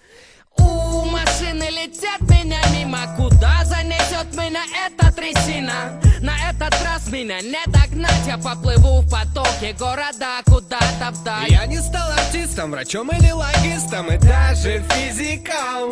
[1.10, 6.00] Машины летят меня мимо, куда занесет меня эта трясина?
[6.20, 11.50] На этот раз меня не догнать, я поплыву в потоке города куда-то вдаль.
[11.50, 15.90] Я не стал артистом, врачом или логистом и даже физиком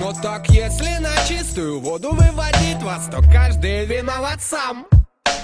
[0.00, 4.86] Но так если на чистую воду выводить вас, то каждый виноват сам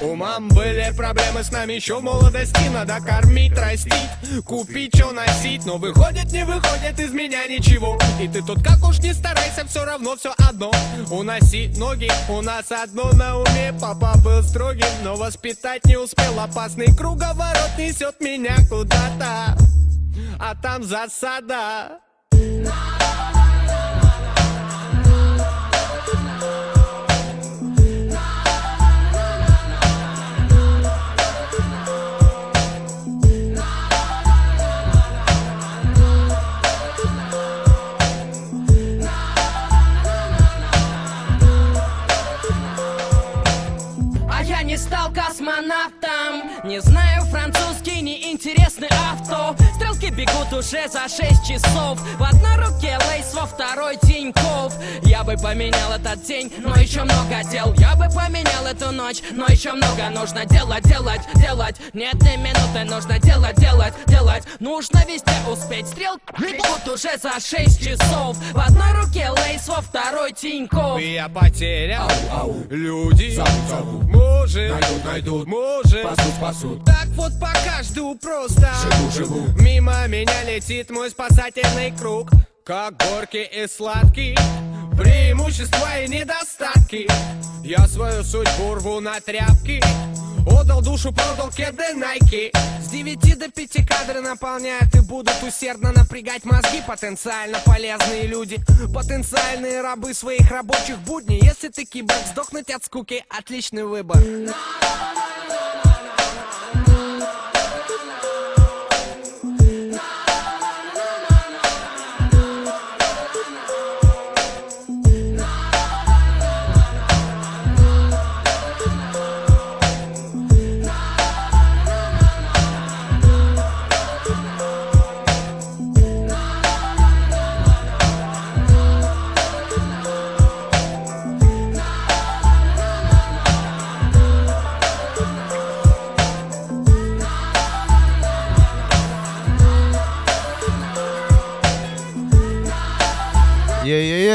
[0.01, 2.69] у мам были проблемы с нами еще в молодости.
[2.73, 4.11] Надо кормить, растить,
[4.45, 5.65] купить, что носить.
[5.65, 7.99] Но выходит, не выходит из меня ничего.
[8.21, 10.71] И ты тут как уж не старайся, все равно все одно.
[11.11, 13.75] Уноси ноги, у нас одно на уме.
[13.81, 16.39] Папа был строгим, но воспитать не успел.
[16.39, 19.57] Опасный круговорот несет меня куда-то.
[20.39, 22.01] А там засада.
[22.33, 22.96] А
[46.77, 49.57] Не знаю французский, неинтересный авто.
[49.77, 51.99] Стрелки бегут уже за 6 часов.
[52.19, 53.47] В одной руке лейс, во
[54.03, 57.75] Тиньков Я бы поменял этот день, но еще много дел.
[57.75, 61.77] Я бы поменял эту ночь, но еще много нужно делать, делать, делать.
[61.93, 64.45] Нет ни минуты, нужно делать, делать, делать.
[64.61, 65.89] Нужно везде успеть.
[65.89, 68.37] Стрелки бегут уже за 6 часов.
[68.53, 72.11] В одной руке лейс, во второй Тиньков Я потерял.
[72.71, 73.39] Люди.
[74.11, 75.47] Может Найдут, найдут.
[75.47, 76.85] Может Спасут, спасут.
[76.85, 78.71] Так вот пока жду просто.
[78.83, 79.47] Живу, живу.
[79.61, 82.31] Мимо меня летит мой спасательный круг
[82.67, 84.37] Как горки и сладкий
[84.99, 87.07] Преимущества и недостатки.
[87.63, 89.81] Я свою судьбу рву на тряпки
[90.45, 92.51] Отдал душу, продал кеды Nike
[92.83, 96.83] С 9 до 5 кадры наполняют и будут усердно напрягать мозги.
[96.85, 98.59] Потенциально полезные люди
[98.93, 101.39] Потенциальные рабы своих рабочих будней.
[101.41, 104.19] Если ты киборг, сдохнуть от скуки Отличный выбор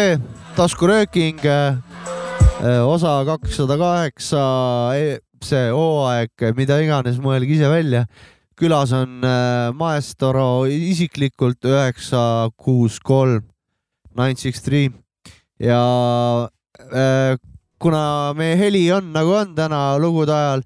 [0.02, 0.18] jee,
[0.57, 1.41] taskurööking,
[2.90, 4.44] osa kakssada kaheksa,
[5.45, 8.06] see hooaeg, mida iganes, mõelge ise välja.
[8.61, 13.48] külas on äh, Maestro isiklikult üheksa, kuus, kolm,
[14.14, 14.91] nine six three
[15.57, 16.48] ja
[16.94, 17.38] äh,
[17.82, 20.64] kuna meie heli on nagu on täna lugude ajal,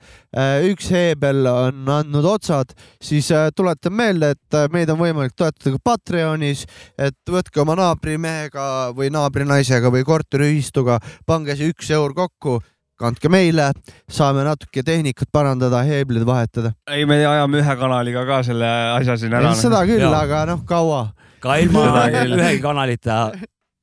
[0.67, 5.75] üks heebel on andnud otsad, siis äh, tuletan meelde, et äh, meid on võimalik toetada
[5.77, 6.65] ka Patreonis,
[6.99, 8.67] et võtke oma naabrimehega
[8.97, 12.59] või naabrinaisega või korteriühistuga, pange see üks eur kokku,
[12.99, 13.71] kandke meile,
[14.11, 16.73] saame natuke tehnikat parandada, heeblid vahetada.
[16.91, 19.55] ei, me ajame ühe kanaliga ka selle asja siin ära.
[19.55, 21.07] seda küll, aga noh, kaua.
[21.43, 23.29] ka ilma ühegi kanalita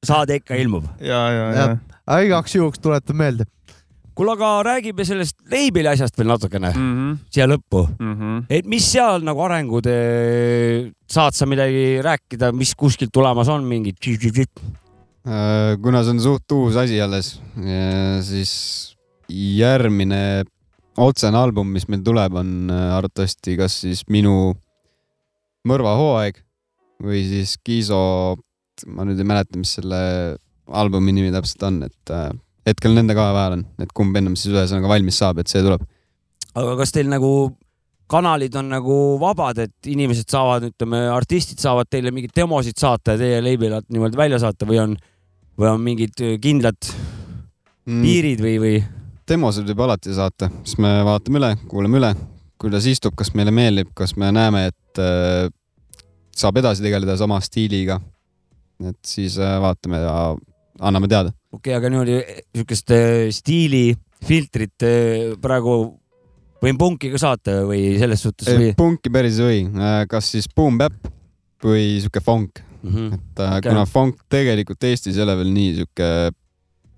[0.04, 0.84] saade ikka ilmub.
[1.00, 1.91] ja, ja, ja Jah.
[2.06, 3.46] Aga igaks juhuks tuletan meelde.
[4.14, 6.92] kuule, aga räägime sellest leibeli asjast veel natukene mm.
[6.92, 7.18] -hmm.
[7.30, 7.86] siia lõppu.
[7.98, 8.44] Mm -hmm.
[8.50, 9.88] et mis seal nagu arengud,
[11.08, 13.96] saad sa midagi rääkida, mis kuskilt tulemas on, mingid?
[15.22, 17.40] Äh, kuna see on suht uus asi alles,
[18.20, 18.96] siis
[19.32, 20.44] järgmine
[21.00, 24.52] otsene album, mis meil tuleb, on äh, arvatavasti kas siis minu
[25.68, 26.42] mõrvahooaeg
[27.02, 28.36] või siis Kiiso,
[28.86, 30.02] ma nüüd ei mäleta, mis selle
[30.72, 32.28] albumi nimi täpselt on, et äh,
[32.68, 35.84] hetkel nende kahe vahel on, et kumb ennem siis ühesõnaga valmis saab, et see tuleb.
[36.54, 37.32] aga kas teil nagu
[38.12, 43.22] kanalid on nagu vabad, et inimesed saavad, ütleme, artistid saavad teile mingeid demosid saata ja
[43.22, 44.96] teie alt niimoodi välja saata või on,
[45.56, 46.92] või on mingid kindlad
[47.82, 48.02] Mm.
[48.04, 48.76] piirid või, või?
[49.26, 52.10] demosid võib alati saata, siis me vaatame üle, kuulame üle,
[52.62, 55.48] kuidas istub, kas meile meeldib, kas me näeme, et äh,
[56.36, 58.00] saab edasi tegeleda sama stiiliga.
[58.86, 60.14] et siis äh, vaatame ja
[60.80, 61.32] anname teada.
[61.52, 62.20] okei okay,, aga niimoodi
[62.56, 65.76] siukest äh, stiilifiltrit äh, praegu
[66.62, 68.74] võin punki ka saata või selles suhtes või?
[68.78, 71.10] punki päris ei või, kas siis boom bap
[71.62, 73.12] või sihuke funk, Mhm.
[73.14, 73.70] et äh, Okei.
[73.70, 76.06] kuna funk tegelikult Eestis ei ole veel nii sihuke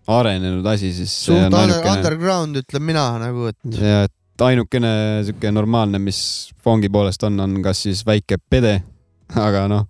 [0.09, 4.95] arenenud asi, siis suht ainukene, underground ütlen mina nagu, et ja et ainukene
[5.29, 6.19] sihuke normaalne, mis
[6.65, 8.79] fongi poolest on, on kas siis väike pede,
[9.47, 9.85] aga noh,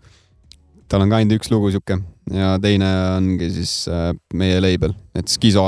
[0.90, 2.00] tal on ka ainult üks lugu sihuke
[2.32, 5.66] ja teine ongi siis äh, meie label, et Skizo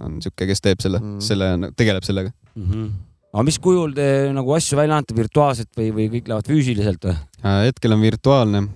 [0.00, 1.16] on sihuke, kes teeb selle Mm.
[1.16, 2.32] mm., selle, tegeleb sellega.
[2.54, 2.70] mm.
[2.70, 2.88] -hmm.
[3.32, 7.16] aga mis kujul te nagu asju välja annate, virtuaalselt või, või kõik lähevad füüsiliselt või?
[7.44, 8.68] Äh, hetkel on virtuaalne.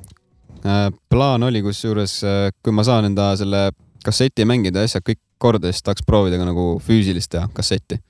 [1.08, 2.20] plaan oli kusjuures,
[2.62, 3.70] kui ma saan enda selle
[4.04, 8.00] kasseti mängida ja asjad kõik korda, siis tahaks proovida ka nagu füüsilist teha kassetti.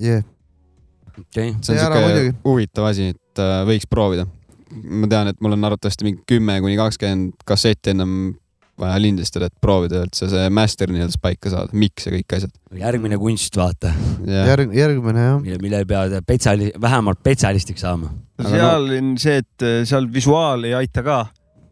[0.00, 0.24] yeah.
[1.18, 4.26] okei, see on siuke huvitav asi, et äh, võiks proovida.
[4.84, 8.34] Ma tean, et mul on arvatavasti mingi kümme kuni kakskümmend kassetti ennem
[8.80, 12.52] vaja lindistada, et proovida üldse see master nii-öelda paika saada, miks ja kõik asjad.
[12.76, 13.92] järgmine kunst, vaata,
[14.28, 15.40] järg, järgmine jah.
[15.40, 18.12] mille, mille pead spetsiali-, vähemalt spetsialistiks saama.
[18.36, 21.22] Aga seal on see, et äh, seal visuaal ei aita ka.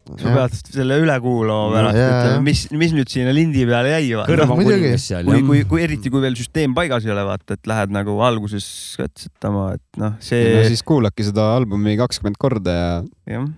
[0.05, 4.11] Sa pead selle üle kuulama pärast, Jaa, ütleme, mis, mis nüüd sinna lindi peale jäi.
[5.01, 8.19] seal kui, kui, kui eriti, kui veel süsteem paigas ei ole, vaata, et lähed nagu
[8.25, 8.67] alguses
[9.01, 12.91] katsetama, et noh, no see, siis kuulake seda albumi kakskümmend korda ja
[13.37, 13.49] jah.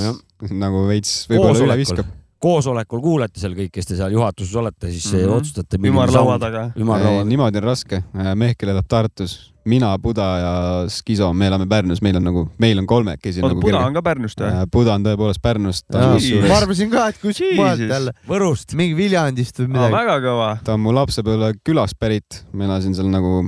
[0.00, 0.18] jah,
[0.50, 2.10] nagu veits võib-olla üle viskab.,
[2.42, 5.18] koosolekul kuulete seal kõik, kes te seal juhatuses olete, siis mm.
[5.22, 5.36] -hmm.
[5.38, 5.78] otsustate.
[5.78, 6.64] ümarlaua taga.
[6.76, 7.24] ümarlaua.
[7.24, 8.02] niimoodi on raske.
[8.34, 10.52] Mehkel elab Tartus, mina, Buda ja
[10.92, 14.02] Skiso, me elame Pärnus, meil on nagu, meil on kolmekesi oota, nagu Buda on ka
[14.06, 14.50] Pärnust või?
[14.74, 17.94] Buda on tõepoolest Pärnust, ma arvasin ka, et kuskilt mujalt Jesus.
[17.94, 18.74] jälle, Võrust.
[18.78, 19.94] mingi Viljandist või midagi.
[19.98, 20.50] väga kõva.
[20.64, 23.46] ta on mu lapsepõlve külast pärit, ma elasin seal nagu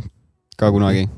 [0.60, 1.08] ka kunagi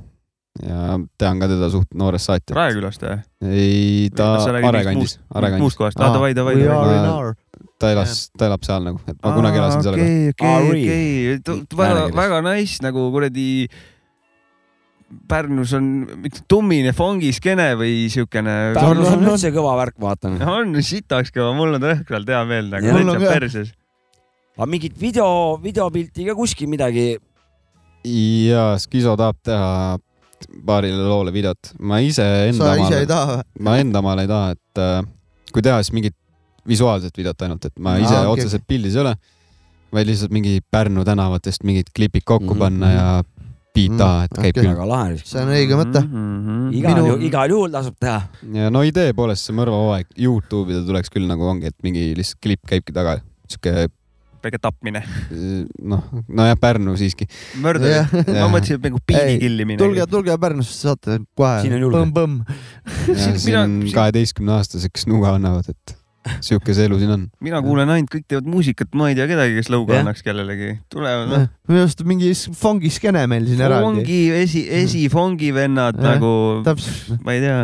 [0.64, 2.54] ja tean ka teda suht noorest saati.
[2.56, 3.16] Raekülast või?
[3.50, 7.34] ei, ta Are kandis, Are kandis, muust kohast, aa davai, davai, davai.
[7.80, 10.06] ta elas, ta elab seal nagu, et ma kunagi elasin seal ka.
[10.06, 13.46] okei, okei, okei, väga, väga nice nagu kuradi.
[15.30, 15.84] Pärnus on
[16.50, 18.54] tummine fongiskeene või siukene.
[18.74, 20.40] Pärnus on on- üldse kõva värk, vaatan.
[20.42, 23.32] on sitaks kõva, mul on rõhkralt hea meel nagu täitsa ka.
[23.38, 23.70] perses.
[24.56, 25.28] aga mingit video,
[25.62, 27.18] videopilti ka kuskil midagi.
[28.04, 29.98] ja Skiso tahab teha
[30.66, 33.62] paarile loole videot, ma ise enda sa ise ei omale, taha või?
[33.62, 35.02] ma enda omale ei taha, et äh,
[35.52, 36.14] kui teha, siis mingit
[36.66, 39.14] visuaalset videot ainult, et ma ise Aa, okei, otseselt pildis ei ole,
[39.94, 43.06] vaid lihtsalt mingi Pärnu tänavatest mingid klipid kokku Mhm, panna ja
[43.84, 44.62] Mhm, taha, et käib okei.
[44.62, 44.70] küll.
[44.72, 45.18] väga lahe.
[45.24, 46.02] see on õige mõte.
[46.06, 46.72] Mhm.
[46.80, 48.22] igal Minu- juhul, igal juhul tasub teha.
[48.54, 52.40] ja no idee poolest see mõrvahooaeg Youtube'i ta tuleks küll nagu ongi, et mingi lihtsalt
[52.42, 53.88] klipp käibki taga, sihuke
[54.46, 55.02] väike tapmine.
[55.82, 57.26] noh, nojah, Pärnu siiski.
[57.60, 58.12] murder Jah..
[58.12, 59.78] ma mõtlesin, et nagu piini killimine.
[59.80, 61.60] tulge, tulge Pärnusse, saate kohe.
[61.64, 61.98] Siin on julge.
[61.98, 62.40] põmm-põmm.
[63.42, 65.96] siin on kaheteistkümne aastased, kes nuga annavad, et
[66.44, 67.28] sihuke see elu siin on.
[67.44, 70.04] mina kuulen ainult, kõik teevad muusikat, ma ei tea kedagi, kes lõuga Jah.
[70.04, 70.72] annaks kellelegi.
[70.92, 71.46] tulevad noh.
[71.70, 74.02] minu arust mingi fongiskeene meil siin eraldi.
[74.02, 76.16] fongi, esi, esifongi vennad Jah.
[76.16, 76.34] nagu,
[76.66, 77.62] täpselt, ma ei tea.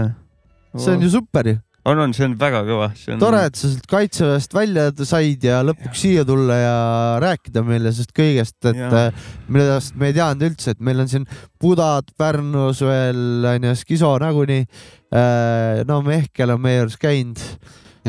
[0.78, 1.58] see on ju super ju.
[1.88, 5.60] on, on, see on väga kõva, on tore, et sa sealt kaitseväest välja said ja
[5.66, 6.78] lõpuks siia tulla ja
[7.24, 11.28] rääkida meile sellest kõigest, et äh, millest me ei teadnud üldse, et meil on siin
[11.62, 14.66] Budad Pärnus veel onju, Skiso nagunii.
[15.86, 17.42] no Mehkel on meie juures käinud,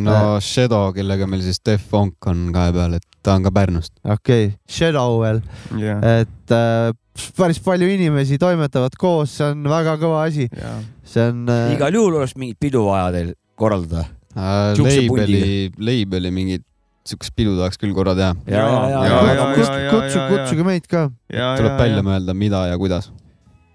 [0.02, 3.94] no Shadow, kellega meil siis Def Funk on kahe peal, et ta on ka Pärnust.
[4.04, 5.42] okei okay., Shadow veel,
[5.82, 6.90] jah, et äh,
[7.38, 10.82] päris palju inimesi toimetavad koos, see on väga kõva asi, jah.
[11.06, 14.08] see on äh, igal juhul oleks mingit pidu vaja teil korraldada.
[14.34, 16.66] Äh, Siukse Labeli, Labeli mingit
[17.08, 18.32] siukest pidu tahaks küll korra teha.
[18.48, 21.10] ja, ja, ja, Jaa, ja, jaa, ja, kutsu- jaa, jaa, kutsu, jaa, kutsuge meid ka.
[21.30, 23.12] tuleb välja mõelda, mida ja kuidas.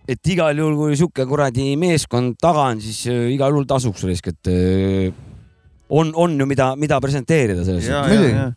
[0.09, 4.31] et igal juhul, kui sihuke kuradi meeskond taga on, siis äh, igal juhul tasuks risk,
[4.32, 5.12] et äh,
[5.90, 8.15] on, on ju, mida, mida presenteerida selles ja, suhtes.
[8.15, 8.48] ja Muidugi., ja,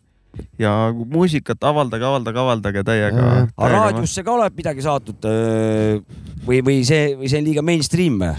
[0.59, 0.73] ja
[1.11, 3.23] muusikat avaldage, avaldage, avaldage täiega
[3.57, 6.01] aga raadiosse ka oled midagi saatnud äh,
[6.47, 8.35] või, või see, või see on liiga mainstream või?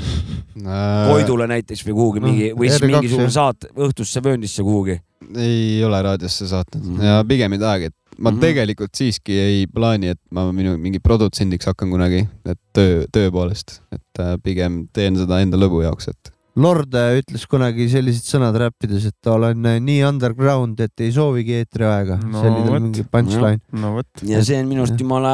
[0.63, 4.99] Koidule näiteks või kuhugi No, mingi või siis R2 mingisugune saat õhtusse vööndisse kuhugi.
[5.37, 7.03] ei ole raadiosse saatnud Mhm.
[7.07, 8.41] ja pigem ei tahagi, et ma Mhm.
[8.41, 13.81] tegelikult siiski ei plaani, et ma minu mingi produtsendiks hakkan kunagi, et töö, töö poolest,
[13.93, 19.07] et äh, pigem teen seda enda lõbu jaoks, et Lord ütles kunagi sellised sõnad räppides,
[19.09, 23.63] et olen äh, nii underground, et ei soovigi eetriaega No see oli tal mingi punchline.
[23.81, 24.25] no vot.
[24.29, 25.33] ja see on minu arust jumala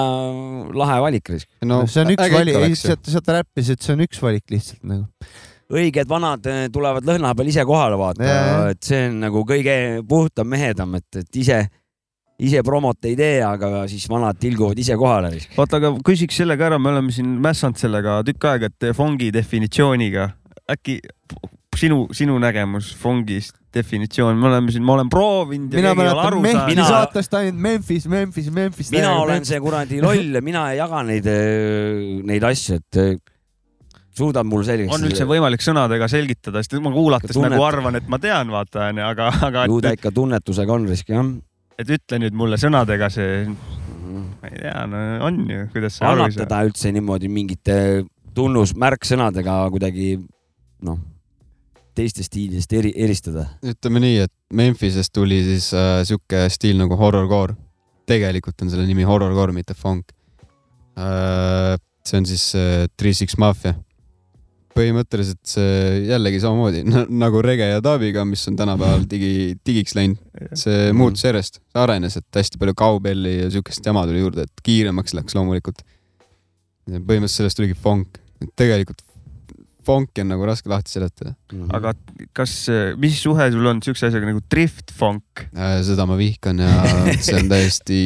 [0.79, 1.49] lahe valik risk.
[1.67, 2.93] no see on üks valik ikka, oleks ju.
[2.93, 5.35] sealt, sealt ta räppis, et see on üks valik lihtsalt nagu.
[5.75, 8.39] õiged vanad äh, tulevad lõhna peal ise kohale vaata
[8.71, 9.77] et see on nagu kõige
[10.07, 11.61] puhtam mehedam, et, et ise,
[12.39, 16.71] ise promot ei tee, aga siis vanad tilguvad ise kohale oota, aga küsiks selle ka
[16.71, 20.31] ära, me oleme siin mässanud sellega tükk aega, et fongi definitsiooniga,
[20.69, 20.99] äkki
[21.79, 26.87] sinu, sinu nägemus fongist, definitsioon, me oleme siin, ma olen proovinud mina mäletan saanud Mina-
[26.89, 28.91] saatest ainult Memphis, Memphis, Memphis.
[28.95, 31.29] mina olen see kuradi loll ja mina ei jaga neid,
[32.29, 33.13] neid asju, et äh,
[34.19, 34.95] suudad mul selgeks.
[34.97, 38.89] on üldse võimalik sõnadega selgitada, sest ma kuulates Tunnet- nagu arvan, et ma tean, vaata
[38.91, 41.29] onju, aga, aga ju ta ikka tunnetusega on risk jah.
[41.79, 46.35] et ütle nüüd mulle sõnadega see, ma ei tea, no on ju, kuidas sa annab
[46.35, 47.79] teda üldse niimoodi mingite
[48.39, 50.17] tunnusmärksõnadega kuidagi
[50.87, 50.99] noh,
[51.99, 53.47] teistest stiilidest eri, eristada?
[53.67, 57.57] ütleme nii, et Memphisest tuli siis äh, sihuke stiil nagu horrorcore.
[58.09, 60.15] tegelikult on selle nimi horrorcore, mitte funk
[60.99, 61.77] äh,.
[62.07, 63.75] see on siis äh, Three Six Mafia.
[64.79, 66.85] põhimõtteliselt see jällegi samamoodi
[67.25, 70.23] nagu rege ja dub'iga, mis on tänapäeval digi, digiks läinud.
[70.55, 75.19] see muutus järjest, arenes, et hästi palju cowbell'i ja siukest jama tuli juurde, et kiiremaks
[75.19, 75.83] läks loomulikult.
[76.89, 79.03] põhimõtteliselt sellest tuligi funk, et tegelikult
[79.89, 81.35] fonki on nagu raske lahti seletada.
[81.75, 81.95] aga
[82.37, 82.55] kas,
[83.01, 85.47] mis suhe sul on siukse asjaga nagu drift funk?
[85.57, 86.73] Äh, seda ma vihkan ja
[87.25, 88.01] see on täiesti,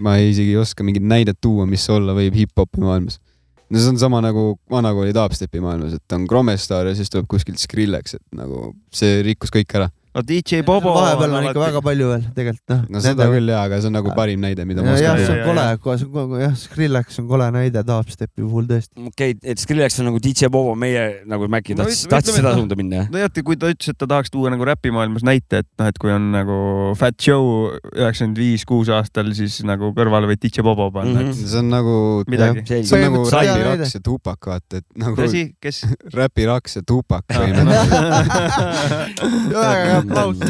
[0.00, 3.20] ma ei isegi ei oska mingit näidet tuua, mis olla võib hip-hopi maailmas.
[3.68, 7.60] no see on sama nagu vanakooli dubstepi maailmas, et on Kromestar ja siis tuleb kuskilt
[7.62, 9.90] Skrillex, et nagu see rikkus kõik ära.
[10.14, 10.92] No DJ Bobo.
[10.94, 12.80] vahepeal on ikka väga palju veel tegelikult noh.
[12.96, 15.36] no seda küll jaa, aga see on nagu parim näide, mida ma jah, oskan see
[15.38, 18.94] ja, on ja, kole, see on kogu jah, Skrillex on kole näide dubstepi puhul tõesti.
[19.06, 22.54] okei okay,, et Skrillex on nagu DJ Bobo, meie nagu Maci tahtis no,, tahtis seda
[22.56, 23.10] suunda minna jah?
[23.14, 26.02] no jah, kui ta ütles, et ta tahaks tuua nagu räpimaailmas näite, et noh, et
[26.02, 26.58] kui on nagu
[26.98, 31.30] Fat Joe üheksakümmend viis, kuus aastal, siis nagu kõrvale võid DJ Bobo panna mm.
[31.30, 31.38] Mhm.
[31.38, 31.94] see on nagu,
[32.30, 32.66] Midagi.
[32.82, 33.86] see on nagu Põhimõtteliselt hea Räpi näide.
[33.86, 35.82] Raks ja Tupac, vaata, et nagu tõsi, kes?
[36.18, 38.90] Räpi Raks ja Tupac põhimõtteliselt.
[39.54, 40.40] väga hea aplaus.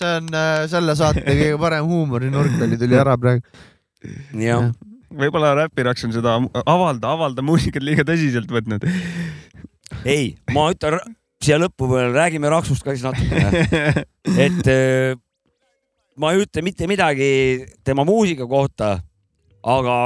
[0.00, 3.44] see on äh, selle saate kõige parem huumorinurk oli, tuli ära praegu.
[4.40, 4.70] jah,
[5.10, 8.86] võib-olla räpiraks on seda avalda, avalda muusikat liiga tõsiselt võtnud.
[10.04, 11.00] ei, ma ütlen
[11.40, 14.04] siia lõppu veel, räägime Raksust ka siis natukene.
[14.46, 15.16] et äh,
[16.20, 17.30] ma ei ütle mitte midagi
[17.86, 18.98] tema muusika kohta,
[19.64, 19.96] aga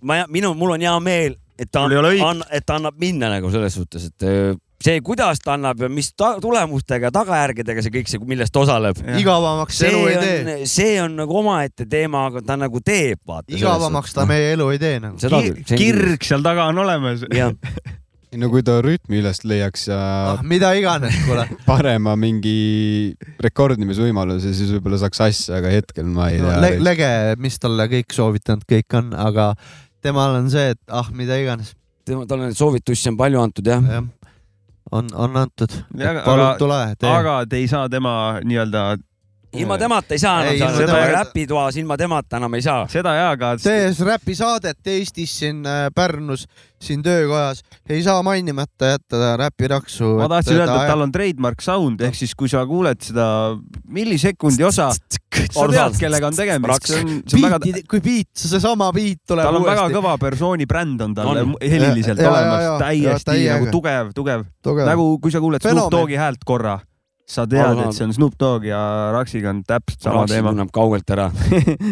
[0.00, 4.08] ma, minu, mul on hea meel, et ta et ta annab minna nagu selles suhtes,
[4.08, 8.52] et äh, see, kuidas ta annab ja mis ta, tulemustega, tagajärgedega see kõik see, milles
[8.52, 9.00] ta osaleb.
[9.20, 13.20] igavamaks see elu ei on tee., see on nagu omaette teema, aga ta nagu teeb,
[13.28, 13.48] vaata.
[13.56, 15.20] igavamaks ta meie elu ei tee nagu.
[15.20, 15.64] seda küll.
[15.70, 17.26] kirg seal taga on olemas.
[18.40, 19.98] no kui ta rütmi üles leiaks ja
[20.36, 21.46] ah, mida iganes, kuule.
[21.70, 23.12] parema mingi
[23.42, 26.72] rekordimisvõimaluse, siis võib-olla saaks asja, aga hetkel ma ei no, tea le.
[26.84, 27.10] lege,
[27.42, 29.50] mis talle kõik soovitanud kõik on, aga
[30.04, 31.74] temal on see, et ah, mida iganes.
[32.06, 33.82] tema, talle neid soovitusi on palju antud jah.
[33.98, 34.06] jah,
[34.92, 35.70] on, on antud.
[35.98, 36.80] Ja, aga- palun tule,
[37.14, 38.96] aga te ei saa tema nii-öelda
[39.52, 42.84] ilma temata ei saa enam saada temata-, räpitoas ilma temata enam ei saa.
[42.90, 46.46] seda jaa, aga tehes räpisaadet Eestis siin äh, Pärnus,
[46.80, 50.12] siin töökojas, ei saa mainimata jätta räpiraksu.
[50.20, 53.26] ma tahtsin öelda, et tal on trademark sound ehk siis, kui sa kuuled seda
[53.90, 56.92] millisekundi osa, sa tead, kellega on tegemist,
[57.90, 59.98] kui biit, seesama biit tuleb tal on väga uuesti.
[59.98, 64.46] kõva persooni bränd on tal heliliselt olemas täiesti nagu tugev, tugev,
[64.86, 65.90] nagu kui sa kuuled Snoop.
[65.90, 66.78] Dogi häält korra,
[67.30, 68.80] sa tead, et see on Snoop Dogg ja
[69.14, 70.50] Raksiga on täpselt sama Raks teema.
[70.50, 71.28] tunneb kaugelt ära.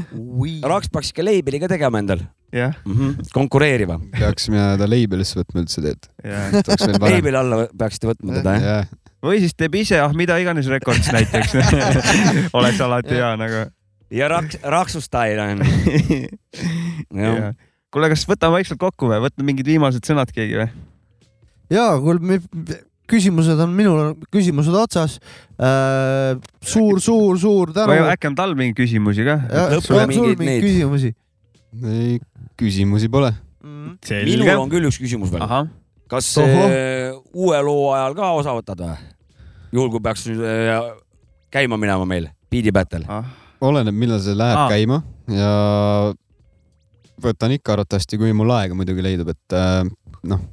[0.73, 2.95] Raks peaks ikka label'i ka tegema endal jah, mm.
[2.97, 3.29] -hmm.
[3.33, 4.01] konkureeriva.
[4.19, 7.19] peaksime ta label'isse võtma üldse veel parem.
[7.19, 8.65] label'i alla peaksite võtma teda, jah?
[8.65, 8.89] jah,
[9.25, 11.57] või siis teeb ise, ah mida iganes rekords näiteks
[12.59, 13.65] oleks alati hea nagu.
[14.11, 15.65] ja Raks, Raksu stail on.
[17.23, 17.53] jah,
[17.93, 20.71] kuule, kas võtame vaikselt kokku või, võtame mingid viimased sõnad keegi või?
[21.75, 22.41] ja kuule,
[23.09, 25.19] küsimused on minul, küsimused otsas
[25.57, 26.37] äh,.
[26.61, 28.07] suur, suur, suur tänu või.
[28.13, 29.39] äkki on tal mingeid küsimusi ka?
[29.75, 31.13] lõppu on sul mingeid küsimusi?
[31.85, 32.19] ei
[32.59, 33.33] küsimusi pole.
[33.65, 35.45] minul on küll üks küsimus veel.
[36.09, 36.65] kas Ohoh.
[36.69, 38.97] äh, uue loo ajal ka osa võtad või?
[39.73, 40.81] juhul kui peaks nüüd äh,
[41.53, 43.05] käima minema meil, Beat'i Battle.
[43.09, 43.29] ah.
[43.61, 44.69] oleneb, millal see läheb Aa.
[44.73, 45.03] käima
[45.33, 45.53] ja
[47.23, 49.83] võtan ikka arvatavasti, kui mul aega muidugi leidub, et äh,
[50.29, 50.45] noh,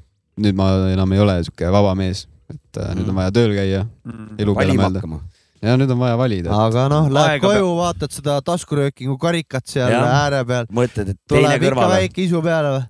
[0.41, 2.26] nüüd ma enam ei ole sihuke vaba mees,
[2.56, 4.36] et äh, nüüd on vaja tööl käia, Mm.
[4.40, 5.22] elu peale mõelda
[5.65, 6.56] ja nüüd on vaja valida.
[6.65, 10.10] aga noh, lähed Aega koju, vaatad seda taskuröökingu karikat seal Jah.
[10.26, 11.95] ääre peal, mõtled, et teine tuleb ikka kõrvale.
[12.02, 12.84] väike isu peale või?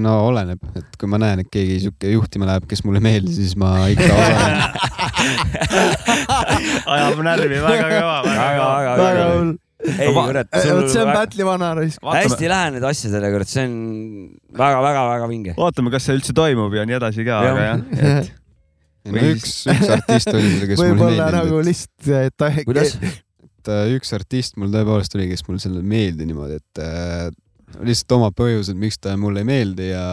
[0.00, 3.34] no oleneb, et kui ma näen, et keegi sihuke juhtima läheb, kes mulle ei meeldi,
[3.36, 4.56] siis ma ikka osalen.
[6.94, 8.96] ajab närvi, väga kõva, väga väga, kõva.
[9.02, 9.50] väga, hull.
[9.90, 11.98] ei, kurat, vot see on Battle'i vana raisk.
[12.14, 13.74] hästi lähened asjadele, kurat, see on
[14.62, 15.56] väga-väga-väga vinge.
[15.58, 18.32] vaatame, kas see üldse toimub ja nii edasi ka, aga jah, et
[19.04, 22.50] no Või üks, üks artist oli seal, kes mulle ei võib-olla nagu lihtsalt, et ta
[22.64, 22.94] kuidas?
[23.64, 27.28] et äh, üks artist mul tõepoolest oli, kes mulle selle ei meeldi niimoodi, et äh,
[27.84, 30.06] lihtsalt omad põhjused, miks ta mulle ei meeldi ja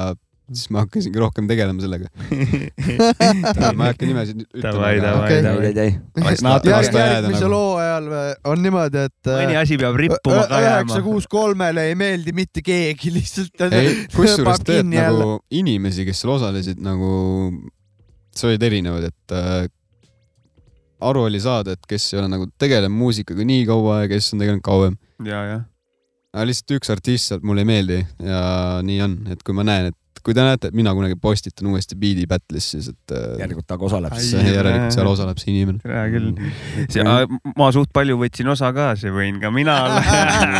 [0.51, 2.09] siis ma hakkasingi rohkem tegelema sellega.
[3.77, 5.93] ma ei hakka nimesid ütlema, ei, ei, ei.
[6.99, 7.51] järgmise nagu.
[7.53, 8.09] loo ajal
[8.51, 11.03] on niimoodi, et mõni asi peab rippuma ka üheksa jääma.
[11.07, 15.27] kuus kolmele ei meeldi mitte keegi, lihtsalt ei, kusjuures tead kinni jälle.
[15.27, 17.13] nagu inimesi, kes seal osalesid, nagu
[18.35, 19.65] sa olid erinevad, et äh,
[21.01, 24.43] aru oli saada, et kes ei ole nagu tegelenud muusikaga nii kaua ja kes on
[24.43, 24.97] tegelenud kauem.
[25.25, 25.65] ja, jah.
[26.33, 28.43] aga lihtsalt üks artist sealt mulle ei meeldi ja
[28.85, 31.97] nii on, et kui ma näen, et kui te näete, et mina kunagi postitan uuesti
[31.99, 34.13] Beat'i Battle'is, siis et äh, järelikult ta ka osaleb.
[34.21, 35.81] See järelikult seal osaleb see inimene.
[35.85, 37.39] hea küll.
[37.57, 40.03] ma suht palju võtsin osa ka, see võin ka mina olla.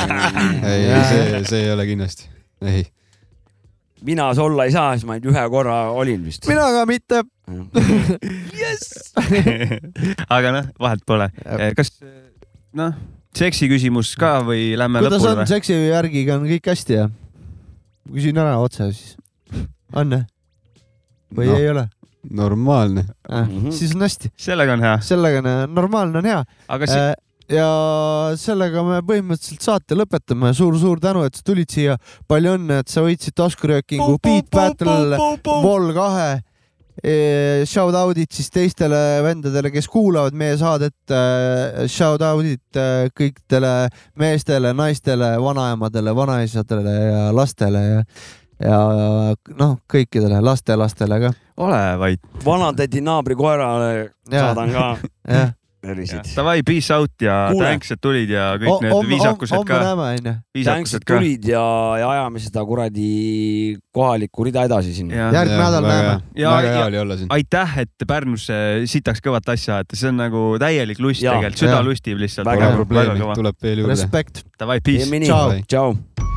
[0.72, 2.30] ei, see, see ei ole kindlasti,
[2.66, 2.88] ei.
[4.08, 6.50] mina see olla ei saa, siis ma ainult ühe korra olin vist.
[6.50, 7.24] mina ka mitte.
[10.36, 11.30] aga noh, vahet pole.
[11.78, 11.94] kas
[12.78, 12.94] noh,
[13.38, 15.50] seksi küsimus ka või lähme kuidas lõpule on või?
[15.54, 17.10] seksi järgiga on kõik hästi jah?
[18.12, 19.16] küsin ära otse siis.
[19.96, 20.28] on jah?
[21.32, 21.58] või No.
[21.58, 21.88] ei ole
[22.30, 23.06] normaalne.
[23.32, 23.48] äh,?
[23.48, 23.72] Mhm.
[23.72, 27.14] siis on hästi, sellega on hea, sellega on normaalne on hea aga si äh,.
[27.52, 27.68] ja
[28.40, 30.76] sellega me põhimõtteliselt saate lõpetame suur,.
[30.76, 31.98] suur-suur tänu, et sa tulid siia.
[32.28, 35.18] palju õnne, et sa võitsid taskuröökingu Beat Battle
[35.64, 36.42] Vol kahe.
[37.02, 40.94] Shout out'id siis teistele vendadele, kes kuulavad meie saadet.
[41.90, 43.90] Shout out'id äh, kõikidele
[44.22, 48.04] meestele, naistele, vanaemadele, vanaisadele ja lastele ja,
[48.62, 48.82] ja
[49.58, 51.34] noh, kõikidele lastelastele ka.
[51.58, 52.22] ole vait.
[52.46, 53.90] vanatädi naabri koerale
[54.32, 54.52] Jaa.
[54.52, 54.86] saadan ka
[55.28, 56.30] jah, terviseid.
[56.36, 57.66] Davai, peace out ja Kuule.
[57.66, 60.34] thanks, et tulid ja kõik need viisakused homme ka, näeme onju.
[60.58, 61.64] viisakused et tulid ja,
[62.02, 63.10] ja ajame seda kuradi
[63.94, 65.10] kohalikku rida edasi siin.
[65.12, 66.16] järgmine nädal näeme.
[66.36, 67.32] Ja- väga ja- hea oli olla siin.
[67.38, 68.54] aitäh, et Pärnusse
[68.86, 71.38] sitaks kõvat asja ajate, see on nagu täielik lust Jaa.
[71.40, 72.48] tegelikult, süda lustib lihtsalt.
[72.48, 73.96] Väga probleemi, tuleb veel juurde.
[73.96, 74.44] Respekt.
[74.60, 75.10] Davai, peace.
[75.26, 75.52] Ciao.
[75.68, 76.30] tšau.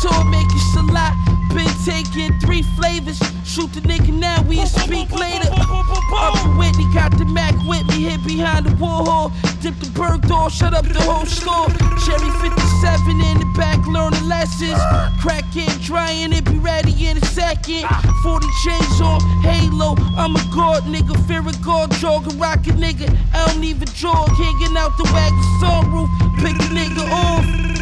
[0.00, 1.14] Salvatore making salat.
[1.54, 3.18] Been taking three flavors.
[3.44, 5.50] Shoot the nigga now, we speak later.
[5.50, 9.30] Uncle Whitney got the Mac with me, hid behind the Warhol.
[9.60, 11.68] Dip the bird door, shut up the whole store.
[12.06, 14.80] Cherry 57 in the back, learning lessons.
[15.20, 17.84] Crack it, drying it, be ready in a second.
[18.22, 19.96] 40 chains on, halo.
[20.16, 23.10] I'm a god nigga, fear a god, jog a rocket nigga.
[23.34, 26.08] I don't even jog, hanging out the wagon sunroof.
[26.40, 27.79] Pick the nigga off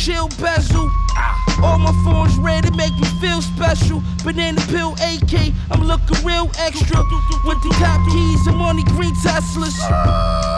[0.00, 0.90] chill bezel.
[1.62, 4.02] All my phones ready, make me feel special.
[4.24, 7.04] Banana peel AK, I'm looking real extra.
[7.44, 9.76] With the top keys, I'm on the green Teslas.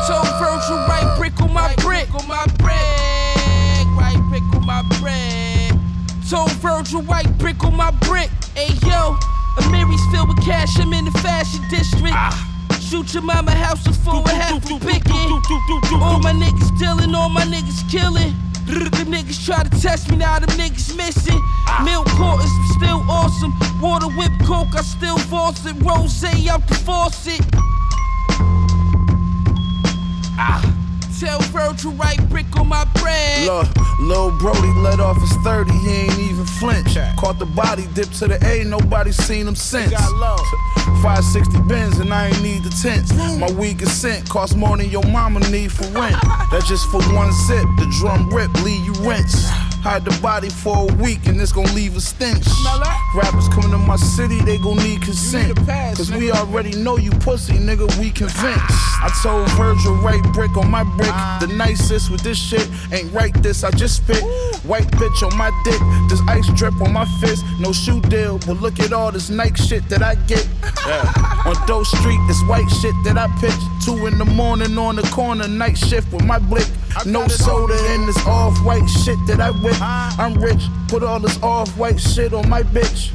[0.07, 2.07] Told Virgil, right brick on my brick.
[2.15, 5.75] on my brick, right brick on my brick.
[6.31, 8.31] Told Virgil, white brick on my brick.
[8.55, 9.19] Hey yo,
[9.59, 12.15] a Mary's filled with cash, I'm in the fashion district.
[12.81, 15.11] Shoot your mama house a full half a picket.
[15.99, 18.37] All my niggas dealing, all my niggas killing.
[18.73, 21.41] Them niggas try to test me, now them niggas missing.
[21.85, 23.53] Milk quarters, still awesome.
[23.81, 25.77] Water whip coke, I still force it.
[25.83, 27.41] Rose out the faucet.
[30.39, 30.82] Ah.
[31.23, 33.47] Tell Virgil right brick on my bread.
[33.47, 33.69] Look,
[34.01, 36.97] Lil Brody let off his 30, he ain't even flinch.
[37.17, 39.93] Caught the body, dip to the A, nobody seen him since.
[39.93, 43.15] 560 bins and I ain't need the tents.
[43.39, 46.17] My weakest scent cost more than your mama need for rent.
[46.51, 49.49] That's just for one sip, the drum rip, leave you rinse.
[49.83, 52.47] Hide the body for a week and it's gonna leave a stench.
[53.15, 55.57] Rappers coming to my city, they gon' need consent.
[55.97, 58.63] Cause we already know you pussy, nigga, we convinced.
[59.03, 61.12] I told Virgil, right brick on my brick.
[61.41, 64.23] The nicest with this shit ain't right this, I just spit.
[64.65, 67.45] White bitch on my dick, this ice drip on my fist.
[67.59, 70.47] No shoe deal, but look at all this Nike shit that I get.
[70.87, 71.13] Yeah.
[71.47, 73.55] On Doe Street, this white shit that I pitch.
[73.85, 76.69] Two in the morning on the corner, night shift with my blick.
[77.07, 79.77] No soda in this off white shit that I whip.
[79.81, 83.11] I'm rich, put all this off white shit on my bitch.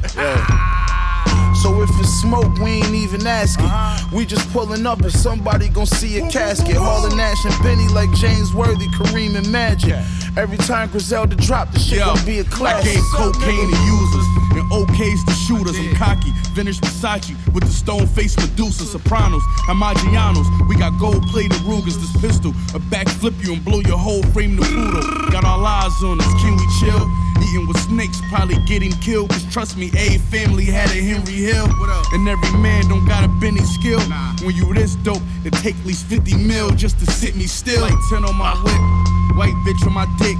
[1.62, 3.66] So if it's smoke, we ain't even asking.
[3.66, 4.16] Uh-huh.
[4.16, 6.76] We just pulling up and somebody gon' see a casket.
[6.76, 9.94] Hauling Nash and Benny like James Worthy, Kareem and Magic.
[10.36, 12.94] Every time Griselda drop, the shit Yo, gon' be a classic.
[12.94, 15.78] gave cocaine to users and OKs to shooters.
[15.78, 20.46] I'm cocky, vintage Versace with the stone face Medusa, Sopranos, and.
[20.68, 24.56] We got gold plated Rugers, this pistol, a backflip you and blow your whole frame
[24.56, 25.30] to poodle.
[25.30, 27.27] Got all eyes on us, can we chill?
[27.42, 29.30] Eating with snakes, probably getting killed.
[29.30, 31.68] Cause trust me, a family had a Henry Hill.
[32.12, 34.00] And every man don't got a Benny skill.
[34.42, 37.82] When you this dope, it take at least 50 mil just to sit me still.
[37.82, 40.36] Like 10 on my whip, white bitch on my dick,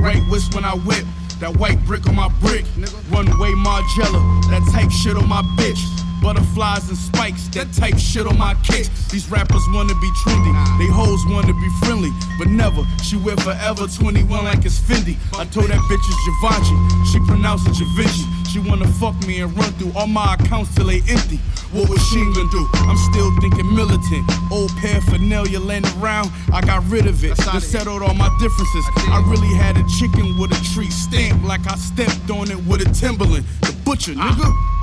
[0.00, 1.04] right wrist when I whip.
[1.40, 2.64] That white brick on my brick,
[3.10, 4.20] one way Margiela,
[4.50, 5.82] that type shit on my bitch.
[6.22, 8.88] Butterflies and spikes, that type shit on my kicks.
[9.10, 12.86] These rappers wanna be trendy, they hoes wanna be friendly, but never.
[13.02, 15.16] She wear forever 21 like it's Fendi.
[15.34, 16.76] I told that bitch it's Givenchy,
[17.10, 18.24] she pronounced it Givenchy.
[18.52, 21.40] She wanna fuck me and run through all my accounts till they empty.
[21.72, 22.68] What was she gonna do?
[22.74, 24.30] I'm still thinking militant.
[24.52, 27.34] Old paraphernalia laying around, I got rid of it.
[27.36, 28.84] Then settled all my differences.
[29.08, 32.82] I really had a chicken with a tree stamp, like I stepped on it with
[32.82, 33.44] a Timberland.
[33.62, 34.81] The butcher, nigga.